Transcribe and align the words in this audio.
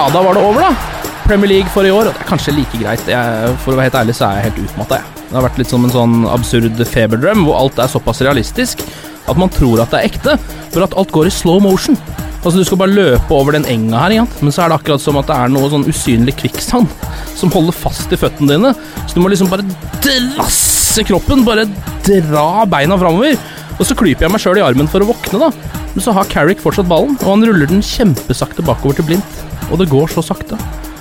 Ja, 0.00 0.06
da 0.08 0.22
var 0.24 0.32
det 0.32 0.40
over, 0.40 0.62
da. 0.64 1.10
Premier 1.26 1.50
League 1.50 1.68
for 1.68 1.84
i 1.84 1.90
år, 1.92 2.08
og 2.08 2.14
det 2.14 2.22
er 2.22 2.28
kanskje 2.30 2.54
like 2.56 2.78
greit. 2.80 3.02
Jeg, 3.04 3.50
for 3.60 3.74
å 3.74 3.76
være 3.76 3.90
helt 3.90 3.98
ærlig 4.00 4.14
så 4.16 4.30
er 4.30 4.38
jeg 4.38 4.46
helt 4.46 4.60
utmatta, 4.62 4.96
jeg. 4.96 5.24
Det 5.26 5.36
har 5.36 5.44
vært 5.44 5.58
litt 5.60 5.72
som 5.74 5.82
en 5.84 5.92
sånn 5.92 6.14
absurd 6.32 6.80
feberdrøm, 6.88 7.42
hvor 7.44 7.58
alt 7.58 7.82
er 7.84 7.90
såpass 7.92 8.22
realistisk 8.24 8.80
at 9.28 9.36
man 9.36 9.52
tror 9.52 9.82
at 9.84 9.92
det 9.92 10.00
er 10.00 10.08
ekte, 10.08 10.38
for 10.72 10.86
at 10.86 10.96
alt 10.96 11.12
går 11.12 11.28
i 11.28 11.34
slow 11.34 11.60
motion. 11.60 11.98
Altså 12.40 12.54
Du 12.56 12.64
skal 12.64 12.80
bare 12.80 12.96
løpe 12.96 13.36
over 13.36 13.52
den 13.52 13.68
enga 13.68 14.00
her, 14.06 14.14
igjen 14.16 14.30
men 14.40 14.56
så 14.56 14.64
er 14.64 14.72
det 14.72 14.78
akkurat 14.78 15.04
som 15.04 15.20
at 15.20 15.28
det 15.28 15.36
er 15.36 15.52
noe 15.52 15.68
sånn 15.74 15.84
usynlig 15.92 16.38
kvikksand 16.40 16.88
som 17.36 17.52
holder 17.52 17.76
fast 17.76 18.16
i 18.16 18.20
føttene 18.24 18.56
dine. 18.56 18.72
Så 19.04 19.18
du 19.18 19.20
må 19.20 19.28
liksom 19.28 19.52
bare 19.52 19.68
drasse 20.00 21.04
kroppen, 21.10 21.44
bare 21.44 21.68
dra 22.08 22.64
beina 22.64 22.96
framover. 22.96 23.36
Og 23.76 23.84
så 23.84 23.92
klyper 24.00 24.24
jeg 24.30 24.32
meg 24.32 24.40
sjøl 24.40 24.62
i 24.62 24.64
armen 24.64 24.88
for 24.88 25.04
å 25.04 25.12
våkne, 25.12 25.44
da. 25.44 25.76
Men 25.92 26.08
så 26.08 26.16
har 26.16 26.32
Carrick 26.32 26.64
fortsatt 26.64 26.88
ballen, 26.88 27.20
og 27.20 27.28
han 27.34 27.44
ruller 27.44 27.68
den 27.68 27.84
kjempesakte 27.84 28.64
bakover 28.64 28.96
til 28.96 29.10
Blindt. 29.12 29.49
Og 29.70 29.80
det 29.80 29.90
går 29.90 30.10
så 30.12 30.24
sakte. 30.24 30.58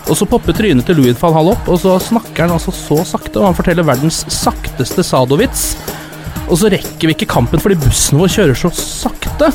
Og 0.09 0.17
så 0.17 0.25
popper 0.29 0.55
trynet 0.57 0.87
til 0.87 0.97
Louis 0.97 1.17
van 1.19 1.35
Hall 1.35 1.51
opp, 1.51 1.67
og 1.69 1.77
så 1.81 1.95
snakker 2.01 2.47
han 2.47 2.55
altså 2.55 2.73
så 2.73 3.01
sakte, 3.05 3.37
og 3.37 3.51
han 3.51 3.57
forteller 3.57 3.85
verdens 3.85 4.23
sakteste 4.33 5.05
sadovits. 5.05 5.73
Og 6.49 6.57
så 6.57 6.71
rekker 6.73 7.09
vi 7.11 7.13
ikke 7.13 7.29
kampen 7.29 7.61
fordi 7.61 7.77
bussen 7.83 8.17
vår 8.17 8.31
kjører 8.33 8.57
så 8.57 8.71
sakte. 8.73 9.51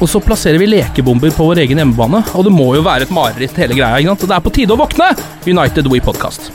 Og 0.00 0.08
så 0.08 0.22
plasserer 0.24 0.58
vi 0.58 0.70
lekebomber 0.70 1.30
på 1.36 1.44
vår 1.50 1.60
egen 1.66 1.82
hjemmebane, 1.82 2.24
og 2.34 2.46
det 2.46 2.54
må 2.54 2.72
jo 2.74 2.82
være 2.86 3.06
et 3.06 3.14
mareritt 3.14 3.58
hele 3.60 3.76
greia, 3.76 4.00
ikke 4.00 4.14
sant? 4.14 4.26
Det 4.26 4.36
er 4.38 4.44
på 4.46 4.54
tide 4.56 4.74
å 4.74 4.80
våkne! 4.80 5.12
United 5.46 5.90
We 5.92 6.00
Podcast. 6.02 6.50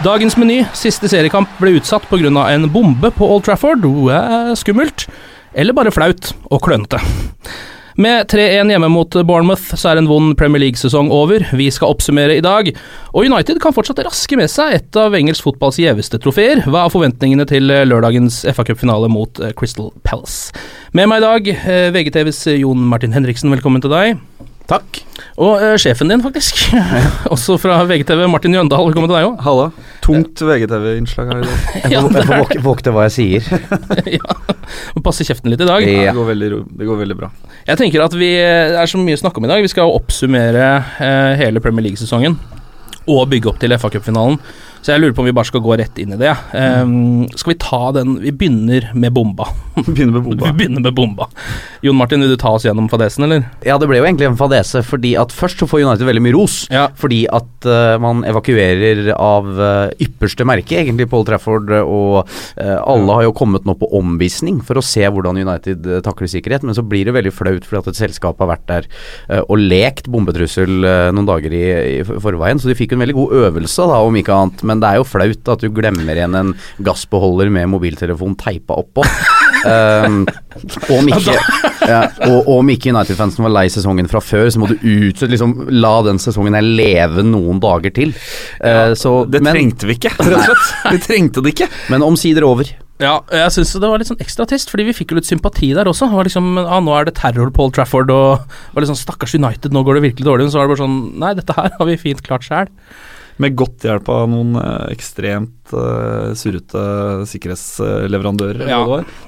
Dagens 0.00 0.38
meny, 0.40 0.62
siste 0.72 1.10
seriekamp, 1.12 1.50
ble 1.60 1.74
utsatt 1.76 2.06
pga. 2.08 2.30
en 2.48 2.70
bombe 2.72 3.10
på 3.12 3.26
Old 3.26 3.44
Trafford. 3.44 3.84
Skummelt. 4.56 5.04
Eller 5.52 5.76
bare 5.76 5.92
flaut 5.92 6.32
og 6.48 6.62
klønete. 6.62 7.02
Med 8.00 8.30
3-1 8.32 8.70
hjemme 8.72 8.88
mot 8.88 9.16
Bournemouth 9.28 9.74
så 9.76 9.90
er 9.90 9.98
en 10.00 10.06
vond 10.08 10.32
Premier 10.38 10.62
League-sesong 10.62 11.10
over. 11.12 11.42
Vi 11.52 11.66
skal 11.68 11.90
oppsummere 11.92 12.38
i 12.38 12.40
dag. 12.40 12.70
Og 13.12 13.26
United 13.28 13.60
kan 13.60 13.74
fortsatt 13.76 14.00
raske 14.06 14.38
med 14.40 14.48
seg 14.48 14.72
et 14.78 14.96
av 14.96 15.12
engelsk 15.18 15.44
fotballs 15.44 15.76
gjeveste 15.82 16.16
trofeer. 16.24 16.62
Hva 16.64 16.86
er 16.86 16.94
forventningene 16.94 17.44
til 17.50 17.68
lørdagens 17.68 18.40
FA 18.56 18.64
Cup-finale 18.64 19.10
mot 19.12 19.42
eh, 19.44 19.52
Crystal 19.52 19.92
Palace? 20.00 20.54
Med 20.96 21.10
meg 21.12 21.20
i 21.20 21.26
dag, 21.26 21.52
eh, 21.52 21.90
VGTVs 21.92 22.46
Jon 22.62 22.88
Martin 22.88 23.12
Henriksen, 23.12 23.52
velkommen 23.52 23.84
til 23.84 23.92
deg. 23.92 24.16
Takk. 24.70 25.02
Og 25.36 25.60
uh, 25.60 25.76
sjefen 25.82 26.08
din, 26.08 26.24
faktisk. 26.24 26.70
Også 27.34 27.60
fra 27.60 27.82
VGTV, 27.84 28.24
Martin 28.32 28.56
Jøndal, 28.56 28.88
velkommen 28.88 29.12
til 29.12 29.18
deg 29.18 29.28
òg. 29.28 29.76
Tungt 30.00 30.40
VGTV-innslag 30.40 31.28
her 31.32 31.42
i 31.42 31.48
dag. 31.48 31.66
Jeg 31.92 32.02
får 32.30 32.62
vokte 32.64 32.92
hva 32.94 33.04
jeg 33.08 33.14
sier. 33.16 33.50
ja. 34.16 34.36
Må 34.96 35.02
passe 35.04 35.26
kjeften 35.28 35.52
litt 35.52 35.60
i 35.60 35.68
dag. 35.68 35.84
Ja, 35.84 36.06
det, 36.10 36.14
går 36.16 36.30
veldig, 36.32 36.48
ro- 36.54 36.62
det 36.80 36.88
går 36.88 37.00
veldig 37.02 37.16
bra. 37.20 37.28
Jeg 37.68 37.78
tenker 37.80 38.04
at 38.06 38.14
vi 38.16 38.30
Det 38.40 38.78
er 38.80 38.90
så 38.90 38.98
mye 39.02 39.18
å 39.18 39.20
snakke 39.20 39.42
om 39.42 39.46
i 39.46 39.52
dag. 39.52 39.62
Vi 39.66 39.70
skal 39.72 39.92
oppsummere 39.92 40.66
eh, 41.04 41.34
hele 41.42 41.62
Premier 41.64 41.84
League-sesongen. 41.90 42.38
Og 43.10 43.24
bygge 43.32 43.50
opp 43.52 43.60
til 43.62 43.74
FA 43.80 43.90
Cup-finalen. 43.92 44.38
Så 44.80 44.94
jeg 44.94 45.02
lurer 45.02 45.14
på 45.16 45.24
om 45.24 45.28
vi 45.28 45.34
bare 45.36 45.48
skal 45.48 45.62
gå 45.64 45.76
rett 45.80 45.98
inn 46.00 46.14
i 46.16 46.20
det. 46.20 46.32
Um, 46.54 47.26
skal 47.34 47.52
vi 47.52 47.58
ta 47.60 47.80
den 47.96 48.16
Vi 48.22 48.32
begynner 48.32 48.90
med 48.94 49.12
bomba. 49.16 49.48
Begynner 49.80 50.18
med 50.18 50.24
bomba. 50.26 50.50
Vi 50.50 50.56
begynner 50.62 50.84
med 50.84 50.96
bomba. 50.96 51.28
Jon 51.84 51.98
Martin, 51.98 52.24
vil 52.24 52.32
du 52.34 52.40
ta 52.40 52.54
oss 52.56 52.66
gjennom 52.66 52.88
fadesen, 52.92 53.26
eller? 53.26 53.46
Ja, 53.66 53.78
det 53.80 53.88
ble 53.90 54.00
jo 54.00 54.06
egentlig 54.08 54.28
en 54.28 54.38
fadese, 54.40 54.82
fordi 54.86 55.14
at 55.20 55.34
først 55.34 55.62
så 55.62 55.68
får 55.70 55.84
United 55.84 56.08
veldig 56.08 56.24
mye 56.24 56.36
ros. 56.36 56.56
Ja. 56.72 56.88
Fordi 57.00 57.22
at 57.32 57.68
uh, 57.68 57.96
man 58.02 58.24
evakuerer 58.28 59.12
av 59.16 59.48
uh, 59.56 59.92
ypperste 60.02 60.46
merke, 60.48 60.80
egentlig, 60.80 61.08
Paul 61.12 61.26
Trafford. 61.28 61.72
Og 61.80 62.22
uh, 62.22 62.78
alle 62.80 63.18
har 63.18 63.28
jo 63.28 63.36
kommet 63.36 63.68
nå 63.68 63.76
på 63.80 63.90
omvisning 64.00 64.60
for 64.64 64.80
å 64.80 64.84
se 64.84 65.04
hvordan 65.06 65.40
United 65.40 65.88
uh, 65.88 66.00
takler 66.04 66.30
sikkerhet. 66.30 66.66
Men 66.66 66.76
så 66.76 66.84
blir 66.86 67.08
det 67.08 67.16
veldig 67.16 67.34
flaut 67.34 67.66
fordi 67.66 67.80
at 67.80 67.92
et 67.92 68.00
selskap 68.00 68.40
har 68.42 68.50
vært 68.50 68.66
der 68.70 68.88
eh, 69.30 69.42
og 69.42 69.60
lekt 69.60 70.08
bombetrussel 70.10 70.86
eh, 70.86 71.10
noen 71.14 71.28
dager 71.28 71.54
i, 71.54 71.64
i 72.00 72.02
forveien. 72.06 72.60
Så 72.60 72.70
de 72.70 72.76
fikk 72.78 72.94
en 72.96 73.04
veldig 73.04 73.16
god 73.16 73.36
øvelse, 73.44 73.88
da, 73.90 74.00
om 74.06 74.18
ikke 74.18 74.36
annet. 74.36 74.64
Men 74.70 74.82
det 74.82 74.90
er 74.92 75.00
jo 75.00 75.08
flaut 75.08 75.52
at 75.54 75.64
du 75.64 75.70
glemmer 75.74 76.14
igjen 76.16 76.36
en 76.38 76.54
gassbeholder 76.86 77.50
med 77.52 77.70
mobiltelefon 77.74 78.36
teipa 78.40 78.78
oppå. 78.80 79.04
Um, 79.60 80.22
og 80.88 80.92
om 80.96 81.10
ikke, 81.12 81.34
ja, 81.84 82.00
og, 82.28 82.36
og 82.38 82.52
om 82.60 82.70
ikke 82.72 82.92
United-fansen 82.94 83.44
var 83.44 83.54
lei 83.58 83.66
sesongen 83.72 84.08
fra 84.10 84.22
før, 84.24 84.48
så 84.52 84.62
må 84.62 84.70
du 84.70 84.76
utsette 84.78 85.32
liksom, 85.34 85.56
La 85.82 85.94
den 86.06 86.20
sesongen 86.22 86.56
her 86.56 86.64
leve 86.64 87.24
noen 87.26 87.60
dager 87.62 87.92
til. 87.96 88.14
Eh, 88.64 88.92
så, 88.98 89.20
Det 89.28 89.42
men, 89.44 89.56
trengte 89.56 89.90
vi 89.90 89.98
ikke, 89.98 90.14
rett 90.16 90.38
og 90.38 90.46
slett. 90.46 90.70
Vi 90.94 91.02
trengte 91.04 91.42
det 91.44 91.52
ikke. 91.54 91.68
men 91.92 92.04
omsider 92.06 92.46
over. 92.46 92.70
Ja, 93.00 93.14
jeg 93.32 93.52
syns 93.54 93.70
det 93.80 93.88
var 93.88 94.00
litt 94.00 94.10
sånn 94.10 94.20
ekstra 94.20 94.44
trist, 94.48 94.68
fordi 94.68 94.84
vi 94.90 94.92
fikk 94.96 95.14
jo 95.14 95.16
litt 95.16 95.28
sympati 95.28 95.70
der 95.76 95.88
også. 95.88 96.10
Det 96.10 96.18
var 96.18 96.28
liksom, 96.28 96.50
ah, 96.60 96.82
Nå 96.84 96.92
er 96.98 97.08
det 97.08 97.14
terror 97.16 97.48
Paul 97.56 97.72
Trafford, 97.72 98.12
og 98.12 98.42
var 98.74 98.84
liksom 98.84 98.98
Stakkars 98.98 99.32
United, 99.38 99.72
nå 99.72 99.80
går 99.86 99.96
det 99.96 100.02
virkelig 100.10 100.26
dårlig. 100.26 100.46
Men 100.46 100.52
så 100.52 100.60
var 100.60 100.68
det 100.68 100.74
bare 100.74 100.82
sånn 100.82 100.98
Nei, 101.22 101.32
dette 101.38 101.56
her 101.56 101.72
har 101.78 101.88
vi 101.88 101.96
fint 102.00 102.20
klart 102.26 102.44
sjæl. 102.44 102.68
Med 103.40 103.56
godt 103.56 103.86
hjelp 103.88 104.08
av 104.12 104.26
noen 104.28 104.56
eh, 104.60 104.90
ekstremt 104.92 105.72
uh, 105.72 106.32
surrete 106.36 106.82
sikkerhetsleverandører. 107.30 108.66
Ja. 108.68 108.80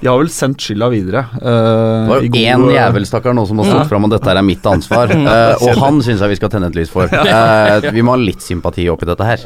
De 0.02 0.10
har 0.10 0.18
vel 0.20 0.28
sendt 0.32 0.60
skylda 0.60 0.90
videre. 0.92 1.22
Uh, 1.38 1.40
Det 1.40 2.10
var 2.10 2.26
jo 2.26 2.42
én 2.42 2.66
jævel, 2.74 3.06
stakkar, 3.08 3.36
nå 3.36 3.46
som 3.48 3.62
har 3.62 3.70
stått 3.70 3.92
fram, 3.92 4.04
og 4.08 4.12
dette 4.12 4.34
er 4.34 4.42
mitt 4.44 4.66
ansvar. 4.68 5.14
Uh, 5.22 5.54
og 5.64 5.78
han 5.78 6.00
syns 6.04 6.20
jeg 6.20 6.32
vi 6.32 6.36
skal 6.36 6.50
tenne 6.52 6.68
et 6.68 6.76
lys 6.76 6.90
for. 6.92 7.08
Eh, 7.32 7.86
vi 7.94 8.02
må 8.04 8.12
ha 8.12 8.18
litt 8.20 8.42
sympati 8.44 8.84
oppi 8.90 9.06
dette 9.08 9.24
her. 9.24 9.44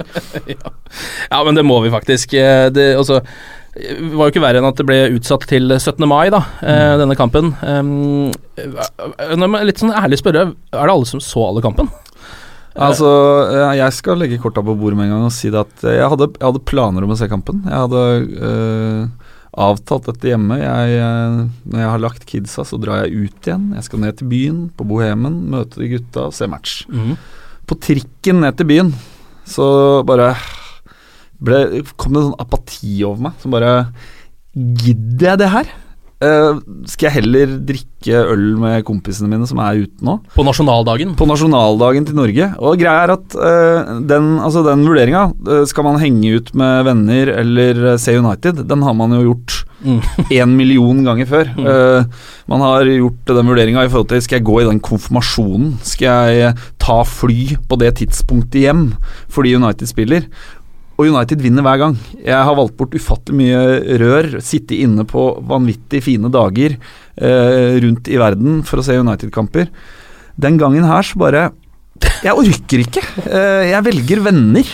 Ja, 1.30 1.42
men 1.44 1.54
det 1.58 1.62
må 1.66 1.78
vi 1.84 1.92
faktisk. 1.92 2.32
Det, 2.32 2.86
altså, 2.96 3.20
det 3.76 4.14
var 4.16 4.28
jo 4.28 4.32
ikke 4.32 4.42
verre 4.42 4.62
enn 4.62 4.68
at 4.68 4.80
det 4.80 4.86
ble 4.88 4.98
utsatt 5.18 5.44
til 5.50 5.68
17. 5.76 6.06
mai, 6.08 6.30
da, 6.32 6.40
mm. 6.62 7.02
denne 7.02 7.18
kampen. 7.18 7.52
Um, 7.60 8.32
litt 9.68 9.82
sånn 9.82 9.94
ærlig 9.94 10.20
spørre, 10.22 10.48
er 10.72 10.90
det 10.90 10.96
alle 10.96 11.10
som 11.10 11.22
så 11.22 11.44
alle 11.50 11.62
kampen? 11.64 11.90
Altså, 12.76 13.10
eh, 13.48 13.76
jeg 13.78 13.94
skal 13.96 14.20
legge 14.20 14.40
korta 14.42 14.62
på 14.64 14.74
bordet 14.76 14.98
med 14.98 15.08
en 15.08 15.14
gang 15.14 15.28
og 15.28 15.34
si 15.34 15.48
at 15.48 15.84
eh, 15.86 15.96
jeg 15.96 16.10
hadde, 16.12 16.28
jeg 16.36 16.44
hadde 16.44 16.66
planer 16.68 17.06
om 17.06 17.14
å 17.14 17.18
se 17.18 17.28
kampen. 17.30 17.62
Jeg 17.64 17.84
hadde 17.86 18.02
øh, 18.50 19.30
avtalt 19.66 20.10
dette 20.10 20.32
hjemme. 20.32 20.58
Jeg, 20.60 21.46
når 21.64 21.82
jeg 21.82 21.92
har 21.94 22.04
lagt 22.04 22.28
kidsa, 22.28 22.66
så 22.68 22.78
drar 22.80 23.04
jeg 23.04 23.26
ut 23.26 23.48
igjen. 23.48 23.70
Jeg 23.78 23.88
skal 23.88 24.02
ned 24.04 24.18
til 24.18 24.30
byen, 24.32 24.60
på 24.76 24.88
Bohemen, 24.88 25.40
møte 25.54 25.80
de 25.80 25.94
gutta 25.96 26.28
se 26.36 26.48
match. 26.52 26.82
På 27.66 27.78
trikken 27.80 28.44
ned 28.44 28.58
til 28.60 28.68
byen 28.68 28.92
så 29.46 30.02
bare 30.06 30.32
ble, 31.38 31.82
kom 31.94 32.14
det 32.14 32.20
en 32.20 32.30
sånn 32.32 32.40
apati 32.42 32.92
over 33.06 33.28
meg 33.28 33.42
som 33.42 33.54
bare 33.54 33.72
Gidder 34.56 35.26
jeg 35.28 35.40
det 35.42 35.48
her? 35.52 35.72
Eh, 36.24 36.58
skal 36.88 37.08
jeg 37.08 37.16
heller 37.20 37.56
drikke 37.68 38.22
øl 38.22 38.46
med 38.60 38.84
kompisene 38.86 39.30
mine 39.32 39.48
som 39.48 39.60
er 39.64 39.84
ute 39.84 40.06
nå. 40.06 40.18
På 40.36 40.46
nasjonaldagen. 40.46 41.16
På 41.18 41.28
nasjonaldagen 41.28 42.08
til 42.08 42.18
Norge. 42.18 42.50
Og 42.60 42.78
greia 42.80 43.04
er 43.04 43.14
at 43.16 43.36
uh, 43.38 43.96
den, 44.06 44.36
altså 44.40 44.62
den 44.66 44.86
vurderinga, 44.86 45.28
uh, 45.48 45.64
skal 45.68 45.88
man 45.88 46.00
henge 46.02 46.36
ut 46.38 46.52
med 46.56 46.86
venner 46.86 47.32
eller 47.42 47.96
se 48.02 48.16
United, 48.16 48.64
den 48.68 48.84
har 48.86 48.96
man 48.96 49.16
jo 49.16 49.24
gjort 49.30 49.62
én 50.30 50.52
million 50.56 51.02
ganger 51.04 51.28
før. 51.28 51.50
Eh, 51.52 52.04
man 52.50 52.64
har 52.64 52.88
gjort 52.88 53.32
den 53.32 53.50
vurderinga 53.50 53.84
i 53.84 53.90
forhold 53.92 54.10
til 54.10 54.22
skal 54.24 54.40
jeg 54.40 54.48
gå 54.48 54.60
i 54.62 54.68
den 54.68 54.82
konfirmasjonen, 54.84 55.76
skal 55.86 56.32
jeg 56.34 56.54
ta 56.82 57.00
fly 57.06 57.56
på 57.68 57.80
det 57.80 57.96
tidspunktet 58.02 58.62
hjem 58.64 58.86
fordi 59.32 59.56
United 59.58 59.90
spiller. 59.90 60.28
Og 60.96 61.10
United 61.10 61.42
vinner 61.44 61.64
hver 61.64 61.80
gang. 61.82 61.96
Jeg 62.24 62.36
har 62.48 62.56
valgt 62.56 62.76
bort 62.78 62.94
ufattelig 62.96 63.36
mye 63.36 63.98
rør, 64.00 64.30
sitte 64.44 64.78
inne 64.80 65.04
på 65.08 65.26
vanvittig 65.44 66.00
fine 66.06 66.30
dager 66.32 66.78
eh, 66.78 67.76
rundt 67.84 68.08
i 68.08 68.16
verden 68.20 68.62
for 68.64 68.80
å 68.80 68.86
se 68.86 68.96
United-kamper. 68.96 69.68
Den 70.40 70.56
gangen 70.60 70.86
her 70.88 71.04
så 71.04 71.20
bare 71.20 71.50
Jeg 72.24 72.32
orker 72.32 72.84
ikke. 72.84 73.02
Eh, 73.28 73.72
jeg 73.72 73.84
velger 73.84 74.24
venner. 74.24 74.72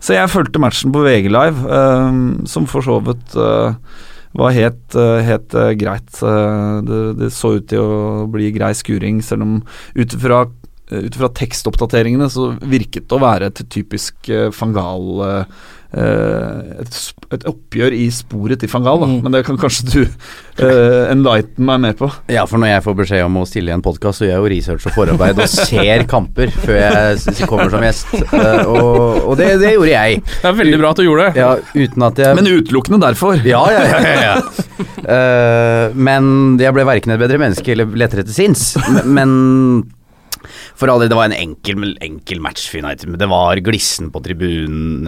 Så 0.00 0.16
jeg 0.16 0.32
fulgte 0.32 0.60
matchen 0.62 0.94
på 0.94 1.04
VG 1.04 1.28
Live, 1.28 1.66
eh, 1.68 2.22
som 2.48 2.68
for 2.68 2.84
så 2.84 2.96
vidt 3.04 3.36
eh, 3.36 3.76
var 4.40 4.54
helt, 4.56 4.96
eh, 4.96 5.20
helt 5.26 5.54
eh, 5.58 5.74
greit. 5.76 6.08
Det, 6.88 7.02
det 7.20 7.30
så 7.36 7.56
ut 7.58 7.68
til 7.68 7.84
å 7.84 8.26
bli 8.32 8.48
grei 8.56 8.72
skuring, 8.76 9.20
selv 9.24 9.44
om 9.44 9.54
ut 9.96 10.16
ifra 10.16 10.46
ut 10.90 11.18
fra 11.18 11.30
tekstoppdateringene 11.40 12.30
så 12.32 12.52
virket 12.60 13.08
det 13.08 13.18
å 13.18 13.22
være 13.22 13.50
et 13.50 13.66
typisk 13.70 14.30
uh, 14.32 14.48
Fangal 14.54 15.06
uh, 15.20 15.60
et, 15.90 16.98
et, 17.34 17.44
oppgjør 17.50 17.94
i 17.96 18.04
sporet 18.14 18.60
til 18.62 18.70
Fangal, 18.70 19.00
da. 19.02 19.08
Mm. 19.10 19.16
men 19.24 19.34
det 19.34 19.40
kan 19.48 19.58
kanskje 19.58 19.88
du 19.88 19.98
uh, 20.04 21.10
enlighten 21.10 21.66
meg 21.66 21.80
mer 21.82 21.96
på? 21.98 22.06
Ja, 22.30 22.44
for 22.46 22.62
når 22.62 22.70
jeg 22.70 22.84
får 22.84 22.96
beskjed 23.00 23.26
om 23.26 23.40
å 23.40 23.42
stille 23.48 23.72
i 23.72 23.74
en 23.74 23.82
podkast, 23.82 24.22
så 24.22 24.28
gjør 24.28 24.36
jeg 24.36 24.44
jo 24.44 24.52
research 24.54 24.86
og 24.86 24.94
forarbeid 24.94 25.42
og 25.42 25.50
ser 25.50 26.06
kamper 26.10 26.54
før 26.54 26.78
jeg 26.78 27.48
kommer 27.50 27.74
som 27.74 27.86
gjest. 27.88 28.14
og, 28.70 29.18
og 29.26 29.34
det, 29.40 29.50
det, 29.64 29.74
gjorde 29.74 29.94
jeg. 29.96 30.22
Det 30.30 30.50
er 30.52 30.58
veldig 30.62 30.80
bra 30.84 30.94
at 30.94 31.02
du 31.02 31.06
gjorde 31.08 31.28
det. 31.28 31.42
Ja, 31.42 31.52
uten 31.74 32.06
at 32.06 32.22
jeg 32.22 32.38
Men 32.38 32.50
utelukkende 32.54 33.02
derfor. 33.08 33.46
Ja, 33.50 33.66
ja, 33.74 33.86
ja. 33.90 34.00
ja, 34.06 34.18
ja. 34.30 35.94
men 35.98 36.34
jeg 36.62 36.76
ble 36.76 36.86
verken 36.86 37.16
et 37.16 37.22
bedre 37.22 37.42
menneske 37.42 37.74
eller 37.74 37.98
lettere 37.98 38.26
til 38.30 38.36
sinns. 38.44 38.76
Men 39.02 39.34
for 40.80 40.92
all 40.92 41.04
det 41.04 41.16
var 41.16 41.28
en 41.28 41.36
enkel, 41.36 41.94
enkel 42.00 42.40
match 42.42 42.68
for 42.70 42.80
United. 42.80 43.10
Men 43.10 43.20
det 43.20 43.28
var 43.30 43.60
glissen 43.64 44.10
på 44.12 44.22
tribunen. 44.24 45.04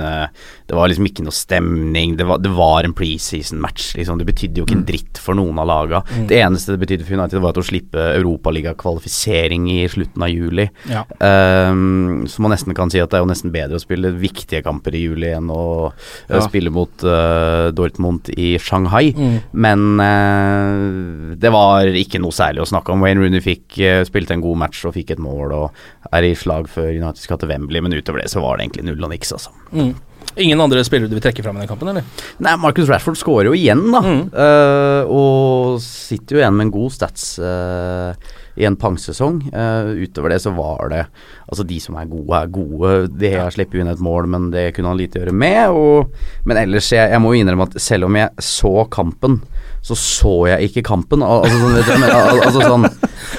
Det 0.68 0.76
var 0.76 0.90
liksom 0.90 1.08
ikke 1.08 1.24
noe 1.24 1.36
stemning. 1.36 2.16
Det 2.18 2.26
var, 2.28 2.40
det 2.42 2.52
var 2.52 2.84
en 2.84 2.94
preseason-match. 2.96 3.92
Liksom. 3.98 4.20
Det 4.20 4.28
betydde 4.28 4.60
jo 4.60 4.66
ikke 4.66 4.78
en 4.78 4.86
dritt 4.88 5.20
for 5.22 5.38
noen 5.38 5.58
av 5.62 5.68
laga. 5.68 6.02
Mm. 6.12 6.26
Det 6.30 6.38
eneste 6.42 6.74
det 6.74 6.82
betydde 6.82 7.06
for 7.06 7.16
United, 7.16 7.40
var 7.42 7.54
at 7.54 7.60
å 7.62 7.66
slippe 7.66 8.06
europaligakvalifisering 8.18 9.68
i 9.72 9.80
slutten 9.90 10.24
av 10.24 10.32
juli. 10.32 10.68
Ja. 10.90 11.04
Um, 11.18 12.24
så 12.28 12.44
man 12.44 12.54
nesten 12.54 12.76
kan 12.76 12.92
si 12.92 13.00
at 13.02 13.12
det 13.12 13.18
er 13.18 13.24
jo 13.24 13.30
nesten 13.30 13.54
bedre 13.54 13.78
å 13.78 13.82
spille 13.82 14.12
viktige 14.16 14.62
kamper 14.64 14.96
i 14.96 15.04
juli 15.06 15.32
enn 15.32 15.50
å 15.52 15.64
ja. 15.90 16.38
uh, 16.38 16.42
spille 16.46 16.72
mot 16.74 17.06
uh, 17.06 17.70
Dortmund 17.74 18.32
i 18.36 18.54
Shanghai. 18.62 19.12
Mm. 19.16 19.36
Men 19.52 19.86
uh, 20.02 21.36
det 21.40 21.52
var 21.54 21.88
ikke 21.88 22.20
noe 22.22 22.34
særlig 22.34 22.64
å 22.64 22.70
snakke 22.72 22.94
om. 22.94 23.04
Wayne 23.04 23.22
Rooney 23.22 23.42
fikk 23.44 23.80
spilte 24.06 24.36
en 24.36 24.44
god 24.44 24.60
match 24.66 24.84
og 24.88 24.96
fikk 24.96 25.14
et 25.14 25.22
mål 25.22 25.54
og 25.56 25.61
er 26.12 26.28
i 26.28 26.32
slag 26.38 26.70
før 26.72 26.90
United 26.92 27.22
skal 27.22 27.40
til 27.42 27.52
Wembley, 27.52 27.82
men 27.84 27.94
utover 27.96 28.22
det 28.22 28.32
så 28.32 28.42
var 28.44 28.58
det 28.58 28.68
egentlig 28.68 28.88
null 28.90 29.06
og 29.06 29.14
niks, 29.14 29.34
altså. 29.36 29.54
Mm. 29.72 29.92
Ingen 30.40 30.60
andre 30.64 30.80
spillere 30.86 31.10
du 31.10 31.16
vil 31.18 31.24
trekke 31.24 31.42
fram 31.44 31.58
i 31.58 31.62
den 31.62 31.68
kampen, 31.68 31.90
eller? 31.92 32.06
Nei, 32.40 32.54
Marcus 32.60 32.88
Rashford 32.88 33.18
skårer 33.20 33.50
jo 33.50 33.56
igjen, 33.56 33.82
da. 33.92 34.00
Mm. 34.00 34.22
Uh, 34.32 35.10
og 35.12 35.82
sitter 35.84 36.38
jo 36.38 36.40
igjen 36.40 36.56
med 36.56 36.68
en 36.68 36.72
god 36.72 36.94
stats 36.94 37.26
uh, 37.42 38.14
i 38.56 38.64
en 38.68 38.78
pangsesong. 38.80 39.42
Uh, 39.52 39.92
utover 40.06 40.32
det 40.32 40.40
så 40.44 40.54
var 40.56 40.92
det 40.92 41.02
Altså, 41.52 41.66
de 41.68 41.76
som 41.84 41.98
er 42.00 42.08
gode, 42.08 42.38
er 42.38 42.52
gode. 42.54 42.92
Det 43.20 43.34
har 43.36 43.52
slipper 43.52 43.76
jo 43.76 43.84
inn 43.84 43.92
et 43.92 44.00
mål, 44.00 44.30
men 44.32 44.48
det 44.54 44.70
kunne 44.72 44.94
han 44.94 45.00
lite 45.00 45.20
gjøre 45.20 45.36
med. 45.36 45.76
Og, 45.76 46.14
men 46.48 46.62
ellers, 46.62 46.88
jeg, 46.94 47.12
jeg 47.12 47.20
må 47.20 47.34
jo 47.34 47.42
innrømme 47.44 47.68
at 47.68 47.76
selv 47.82 48.08
om 48.08 48.16
jeg 48.16 48.46
så 48.46 48.72
kampen 48.88 49.42
så 49.82 49.96
så 49.98 50.32
jeg 50.46 50.70
ikke 50.70 50.84
kampen. 50.86 51.24
Altså, 51.26 51.56
sånn, 51.58 51.74
vet 51.74 51.88
du, 51.90 52.04
altså, 52.46 52.60
sånn, 52.62 52.84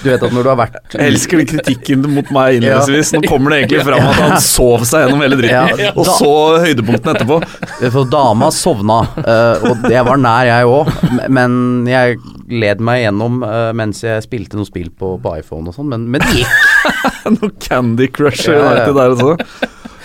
du 0.04 0.10
vet 0.10 0.26
at 0.28 0.34
når 0.36 0.44
du 0.44 0.50
har 0.52 0.58
vært 0.60 0.96
Jeg 0.98 1.14
elsker 1.14 1.40
den 1.40 1.48
kritikken 1.54 2.04
mot 2.12 2.32
meg 2.36 2.58
innledningsvis. 2.58 3.14
Nå 3.16 3.22
kommer 3.32 3.54
det 3.54 3.62
egentlig 3.62 3.86
fram 3.88 4.10
at 4.10 4.20
han 4.20 4.36
sov 4.44 4.84
seg 4.90 5.06
gjennom 5.06 5.24
hele 5.24 5.40
dritten, 5.40 5.86
og 5.94 6.10
så 6.10 6.34
høydepunktene 6.66 7.16
etterpå. 7.16 7.40
For 7.96 8.12
dama 8.12 8.52
sovna, 8.56 9.00
uh, 9.24 9.70
og 9.70 9.88
det 9.88 10.04
var 10.04 10.20
nær 10.20 10.50
jeg 10.50 10.72
òg, 10.74 10.92
men 11.32 11.56
jeg 11.88 12.20
led 12.52 12.84
meg 12.84 13.06
gjennom 13.06 13.40
uh, 13.46 13.72
mens 13.78 14.04
jeg 14.04 14.26
spilte 14.26 14.60
noe 14.60 14.68
spill 14.68 14.92
på, 14.92 15.16
på 15.24 15.38
iPhone 15.40 15.72
og 15.72 15.78
sånn, 15.78 15.88
men, 15.96 16.10
men 16.12 16.24
det 16.26 16.44
gikk. 16.44 16.60
noe 17.38 17.54
Candy 17.64 18.10
Crush 18.12 18.50
ja, 18.52 18.60
ja. 18.84 18.92
der 18.92 19.16
også. 19.16 19.38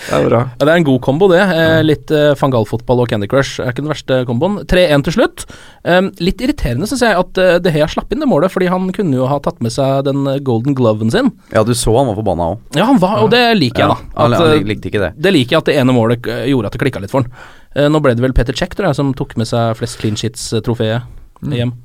Det 0.09 0.17
er 0.17 0.25
bra. 0.25 0.39
Ja, 0.57 0.65
det 0.65 0.73
er 0.73 0.79
en 0.81 0.87
god 0.87 0.99
kombo, 1.05 1.27
det. 1.31 1.39
Eh, 1.39 1.79
litt 1.85 2.11
eh, 2.13 2.31
Fangal-fotball 2.37 3.03
og 3.03 3.11
Candy 3.11 3.29
Crush 3.29 3.61
er 3.61 3.71
ikke 3.71 3.83
den 3.83 3.91
verste 3.91 4.19
komboen. 4.27 4.57
3-1 4.69 5.05
til 5.05 5.15
slutt. 5.19 5.45
Um, 5.85 6.09
litt 6.23 6.41
irriterende, 6.43 6.89
syns 6.89 7.03
jeg, 7.05 7.15
at 7.19 7.41
uh, 7.41 7.57
De 7.63 7.73
Hea 7.73 7.87
slapp 7.91 8.11
inn 8.13 8.23
det 8.23 8.29
målet, 8.29 8.51
fordi 8.53 8.71
han 8.71 8.89
kunne 8.95 9.19
jo 9.19 9.29
ha 9.29 9.37
tatt 9.43 9.61
med 9.63 9.73
seg 9.75 10.07
den 10.09 10.25
golden 10.45 10.77
gloven 10.77 11.13
sin. 11.13 11.31
Ja, 11.53 11.63
du 11.67 11.75
så 11.77 11.93
han 11.95 12.09
var 12.09 12.17
forbanna 12.19 12.51
òg. 12.55 12.63
Ja, 12.79 12.87
han 12.89 13.01
var, 13.01 13.19
og 13.25 13.33
det 13.33 13.43
liker 13.59 13.85
jeg, 13.85 13.93
da. 13.93 14.09
Ja, 14.09 14.25
han, 14.25 14.37
han 14.39 14.71
likte 14.71 14.91
ikke 14.91 15.03
det. 15.05 15.13
Det 15.21 15.35
liker 15.35 15.57
jeg 15.57 15.63
at 15.63 15.69
det 15.71 15.77
ene 15.81 15.95
målet 15.95 16.31
gjorde 16.49 16.71
at 16.71 16.77
det 16.77 16.83
klikka 16.83 17.03
litt 17.03 17.13
for 17.13 17.23
han. 17.23 17.45
Uh, 17.77 17.85
nå 17.93 18.01
ble 18.03 18.15
det 18.17 18.25
vel 18.25 18.35
Peter 18.37 18.57
Check, 18.57 18.73
tror 18.77 18.89
jeg, 18.89 18.99
som 18.99 19.13
tok 19.17 19.37
med 19.39 19.49
seg 19.49 19.77
flest 19.77 20.01
clean 20.01 20.17
shits-trofeet 20.19 21.05
mm. 21.45 21.55
hjem. 21.61 21.77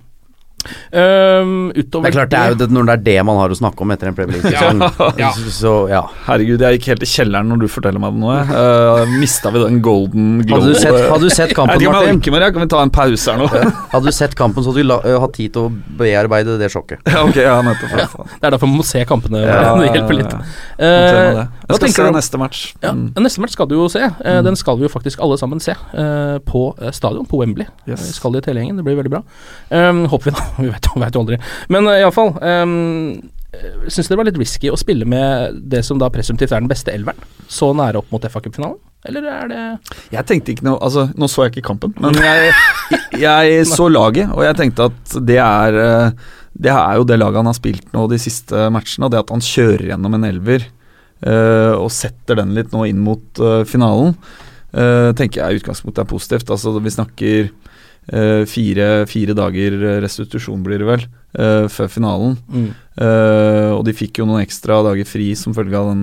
Um, 0.91 1.71
det 1.75 1.85
er 2.09 2.15
klart 2.15 2.31
det 2.33 2.39
er 2.39 2.55
jo 2.55 2.59
det, 2.63 2.69
når 2.73 2.89
det 2.89 2.95
er 2.95 3.03
det 3.07 3.17
man 3.29 3.39
har 3.41 3.53
å 3.53 3.57
snakke 3.59 3.85
om 3.85 3.93
etter 3.95 4.11
en 4.11 4.17
Premier 4.17 4.41
League-sesong. 4.41 4.83
ja. 5.23 5.31
Så, 5.53 5.73
ja. 5.93 6.03
Herregud, 6.29 6.63
jeg 6.65 6.79
gikk 6.79 6.89
helt 6.93 7.05
i 7.05 7.09
kjelleren 7.11 7.51
når 7.53 7.65
du 7.65 7.67
forteller 7.71 8.03
meg 8.03 8.17
det 8.17 8.23
nå. 8.23 8.33
Uh, 8.51 9.15
Mista 9.21 9.53
vi 9.55 9.63
den 9.63 9.81
golden 9.85 10.39
glow? 10.45 10.63
Hadde 10.63 10.75
du 10.75 10.81
sett, 10.81 10.99
hadde 11.11 11.29
du 11.29 11.35
sett 11.35 11.55
kampen, 11.59 11.83
jeg 11.83 11.93
Martin? 11.93 12.21
Jeg 12.25 12.35
mer, 12.35 12.47
kan 12.55 12.65
vi 12.65 12.71
ta 12.73 12.83
en 12.85 12.93
pause 12.95 13.35
her 13.35 13.43
nå? 13.43 13.49
hadde 13.93 14.05
du 14.07 14.17
sett 14.17 14.37
kampen, 14.39 14.65
så 14.65 14.73
hadde 14.73 14.85
du 14.85 14.91
la, 14.91 15.01
uh, 15.05 15.19
hatt 15.25 15.37
tid 15.37 15.55
til 15.57 15.69
å 15.69 15.99
bearbeide 16.01 16.57
det 16.61 16.71
sjokket. 16.73 17.05
Ja, 17.11 17.25
ok, 17.27 17.41
ja, 17.43 17.59
nettopp 17.67 17.97
ja. 17.99 18.09
Det 18.35 18.49
er 18.49 18.57
derfor 18.57 18.71
man 18.71 18.81
må 18.81 18.89
se 18.89 19.05
kampene. 19.09 19.45
det 19.81 19.91
hjelper 19.91 20.19
litt. 20.21 20.35
Uh, 20.81 21.45
jeg 21.69 21.81
skal 21.81 21.97
se 21.99 22.09
neste 22.19 22.41
match. 22.41 22.65
Mm. 22.85 23.07
Neste 23.25 23.45
match 23.45 23.57
skal 23.57 23.71
du 23.71 23.77
jo 23.79 23.89
se. 23.93 24.03
Uh, 24.25 24.41
den 24.47 24.59
skal 24.61 24.81
vi 24.81 24.89
jo 24.89 24.93
faktisk 24.93 25.23
alle 25.25 25.39
sammen 25.41 25.63
se 25.63 25.77
på 26.45 26.63
stadion, 26.95 27.27
på 27.29 27.39
Wembley. 27.41 27.67
Yes. 27.89 28.09
Vi 28.09 28.17
skal 28.17 28.35
dit 28.37 28.47
hele 28.49 28.63
gjengen, 28.63 28.79
det 28.79 28.85
blir 28.87 28.97
veldig 28.99 29.13
bra. 29.13 29.23
Um, 29.71 30.05
håper 30.11 30.31
vi, 30.31 30.35
da. 30.37 30.45
Vi 30.63 30.71
vet, 30.71 30.91
vet 31.05 31.17
jo 31.17 31.25
aldri. 31.25 31.39
Men 31.73 31.89
uh, 31.91 31.99
iallfall 31.99 32.35
um, 32.41 32.75
Syns 33.87 34.09
det 34.11 34.17
var 34.19 34.27
litt 34.27 34.39
risky 34.41 34.71
å 34.73 34.79
spille 34.79 35.07
med 35.07 35.61
det 35.71 35.85
som 35.87 35.99
da 36.01 36.09
presumptivt 36.11 36.51
er 36.51 36.63
den 36.63 36.71
beste 36.71 36.91
elveren, 36.91 37.21
så 37.47 37.69
nære 37.77 38.01
opp 38.01 38.11
mot 38.11 38.25
FA 38.27 38.43
Cup-finalen? 38.43 38.81
Eller 39.05 39.27
er 39.29 39.51
det 39.51 39.63
Jeg 40.15 40.25
tenkte 40.29 40.55
ikke 40.55 40.65
noe 40.67 40.79
Altså, 40.83 41.05
nå 41.15 41.29
så 41.31 41.45
jeg 41.45 41.55
ikke 41.55 41.69
kampen, 41.69 41.93
men 42.01 42.17
jeg, 42.25 42.55
jeg 43.21 43.67
så 43.69 43.87
laget, 43.93 44.33
og 44.33 44.43
jeg 44.47 44.59
tenkte 44.59 44.89
at 44.89 45.17
det 45.29 45.37
er 45.45 45.79
eh, 45.83 46.31
Det 46.57 46.73
er 46.73 46.97
jo 46.99 47.05
det 47.07 47.19
laget 47.21 47.43
han 47.43 47.51
har 47.51 47.59
spilt 47.59 47.93
nå 47.95 48.07
de 48.11 48.19
siste 48.23 48.65
matchene, 48.75 49.07
og 49.07 49.13
det 49.13 49.21
at 49.21 49.35
han 49.35 49.45
kjører 49.45 49.93
gjennom 49.93 50.17
en 50.19 50.27
elver 50.31 50.65
uh, 51.27 51.75
og 51.77 51.93
setter 51.93 52.41
den 52.41 52.55
litt 52.57 52.73
nå 52.75 52.85
inn 52.89 53.01
mot 53.03 53.43
uh, 53.43 53.63
finalen, 53.69 54.15
uh, 54.77 55.11
tenker 55.17 55.41
jeg 55.41 55.57
i 55.57 55.61
utgangspunktet 55.61 56.05
er 56.05 56.11
positivt. 56.11 56.53
Altså, 56.53 56.75
vi 56.79 56.93
snakker 56.95 57.51
fire, 58.51 58.89
fire, 59.09 59.33
dager 59.37 59.79
restitusjon, 60.05 60.63
blir 60.65 60.83
det 60.83 60.89
vel, 60.89 61.07
uh, 61.39 61.65
før 61.73 61.89
finalen. 61.89 62.35
Mm. 62.53 62.67
Og 63.75 63.81
de 63.89 63.95
fikk 63.97 64.21
jo 64.21 64.27
noen 64.29 64.45
ekstra 64.45 64.77
dager 64.87 65.09
fri 65.09 65.33
som 65.35 65.55
følge 65.57 65.79
av 65.81 65.89
den, 65.89 66.03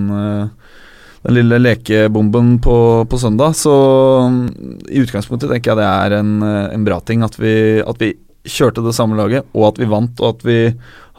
den 1.22 1.36
lille 1.38 1.60
lekebomben 1.62 2.58
på, 2.60 2.76
på, 3.08 3.20
søndag. 3.22 3.54
Så 3.56 3.72
um, 4.26 4.42
i 4.90 5.00
utgangspunktet 5.00 5.48
tenker 5.54 5.72
jeg 5.72 5.80
det 5.80 5.88
er 5.88 6.18
en, 6.18 6.34
en 6.42 6.84
bra 6.84 6.98
ting 7.06 7.24
at 7.24 7.38
vi, 7.40 7.54
at 7.80 8.02
vi 8.02 8.12
kjørte 8.48 8.82
det 8.82 8.94
samme 8.96 9.16
laget, 9.18 9.46
og 9.54 9.70
at 9.70 9.80
vi 9.80 9.88
vant, 9.90 10.20
og 10.22 10.36
at 10.36 10.46
vi 10.46 10.58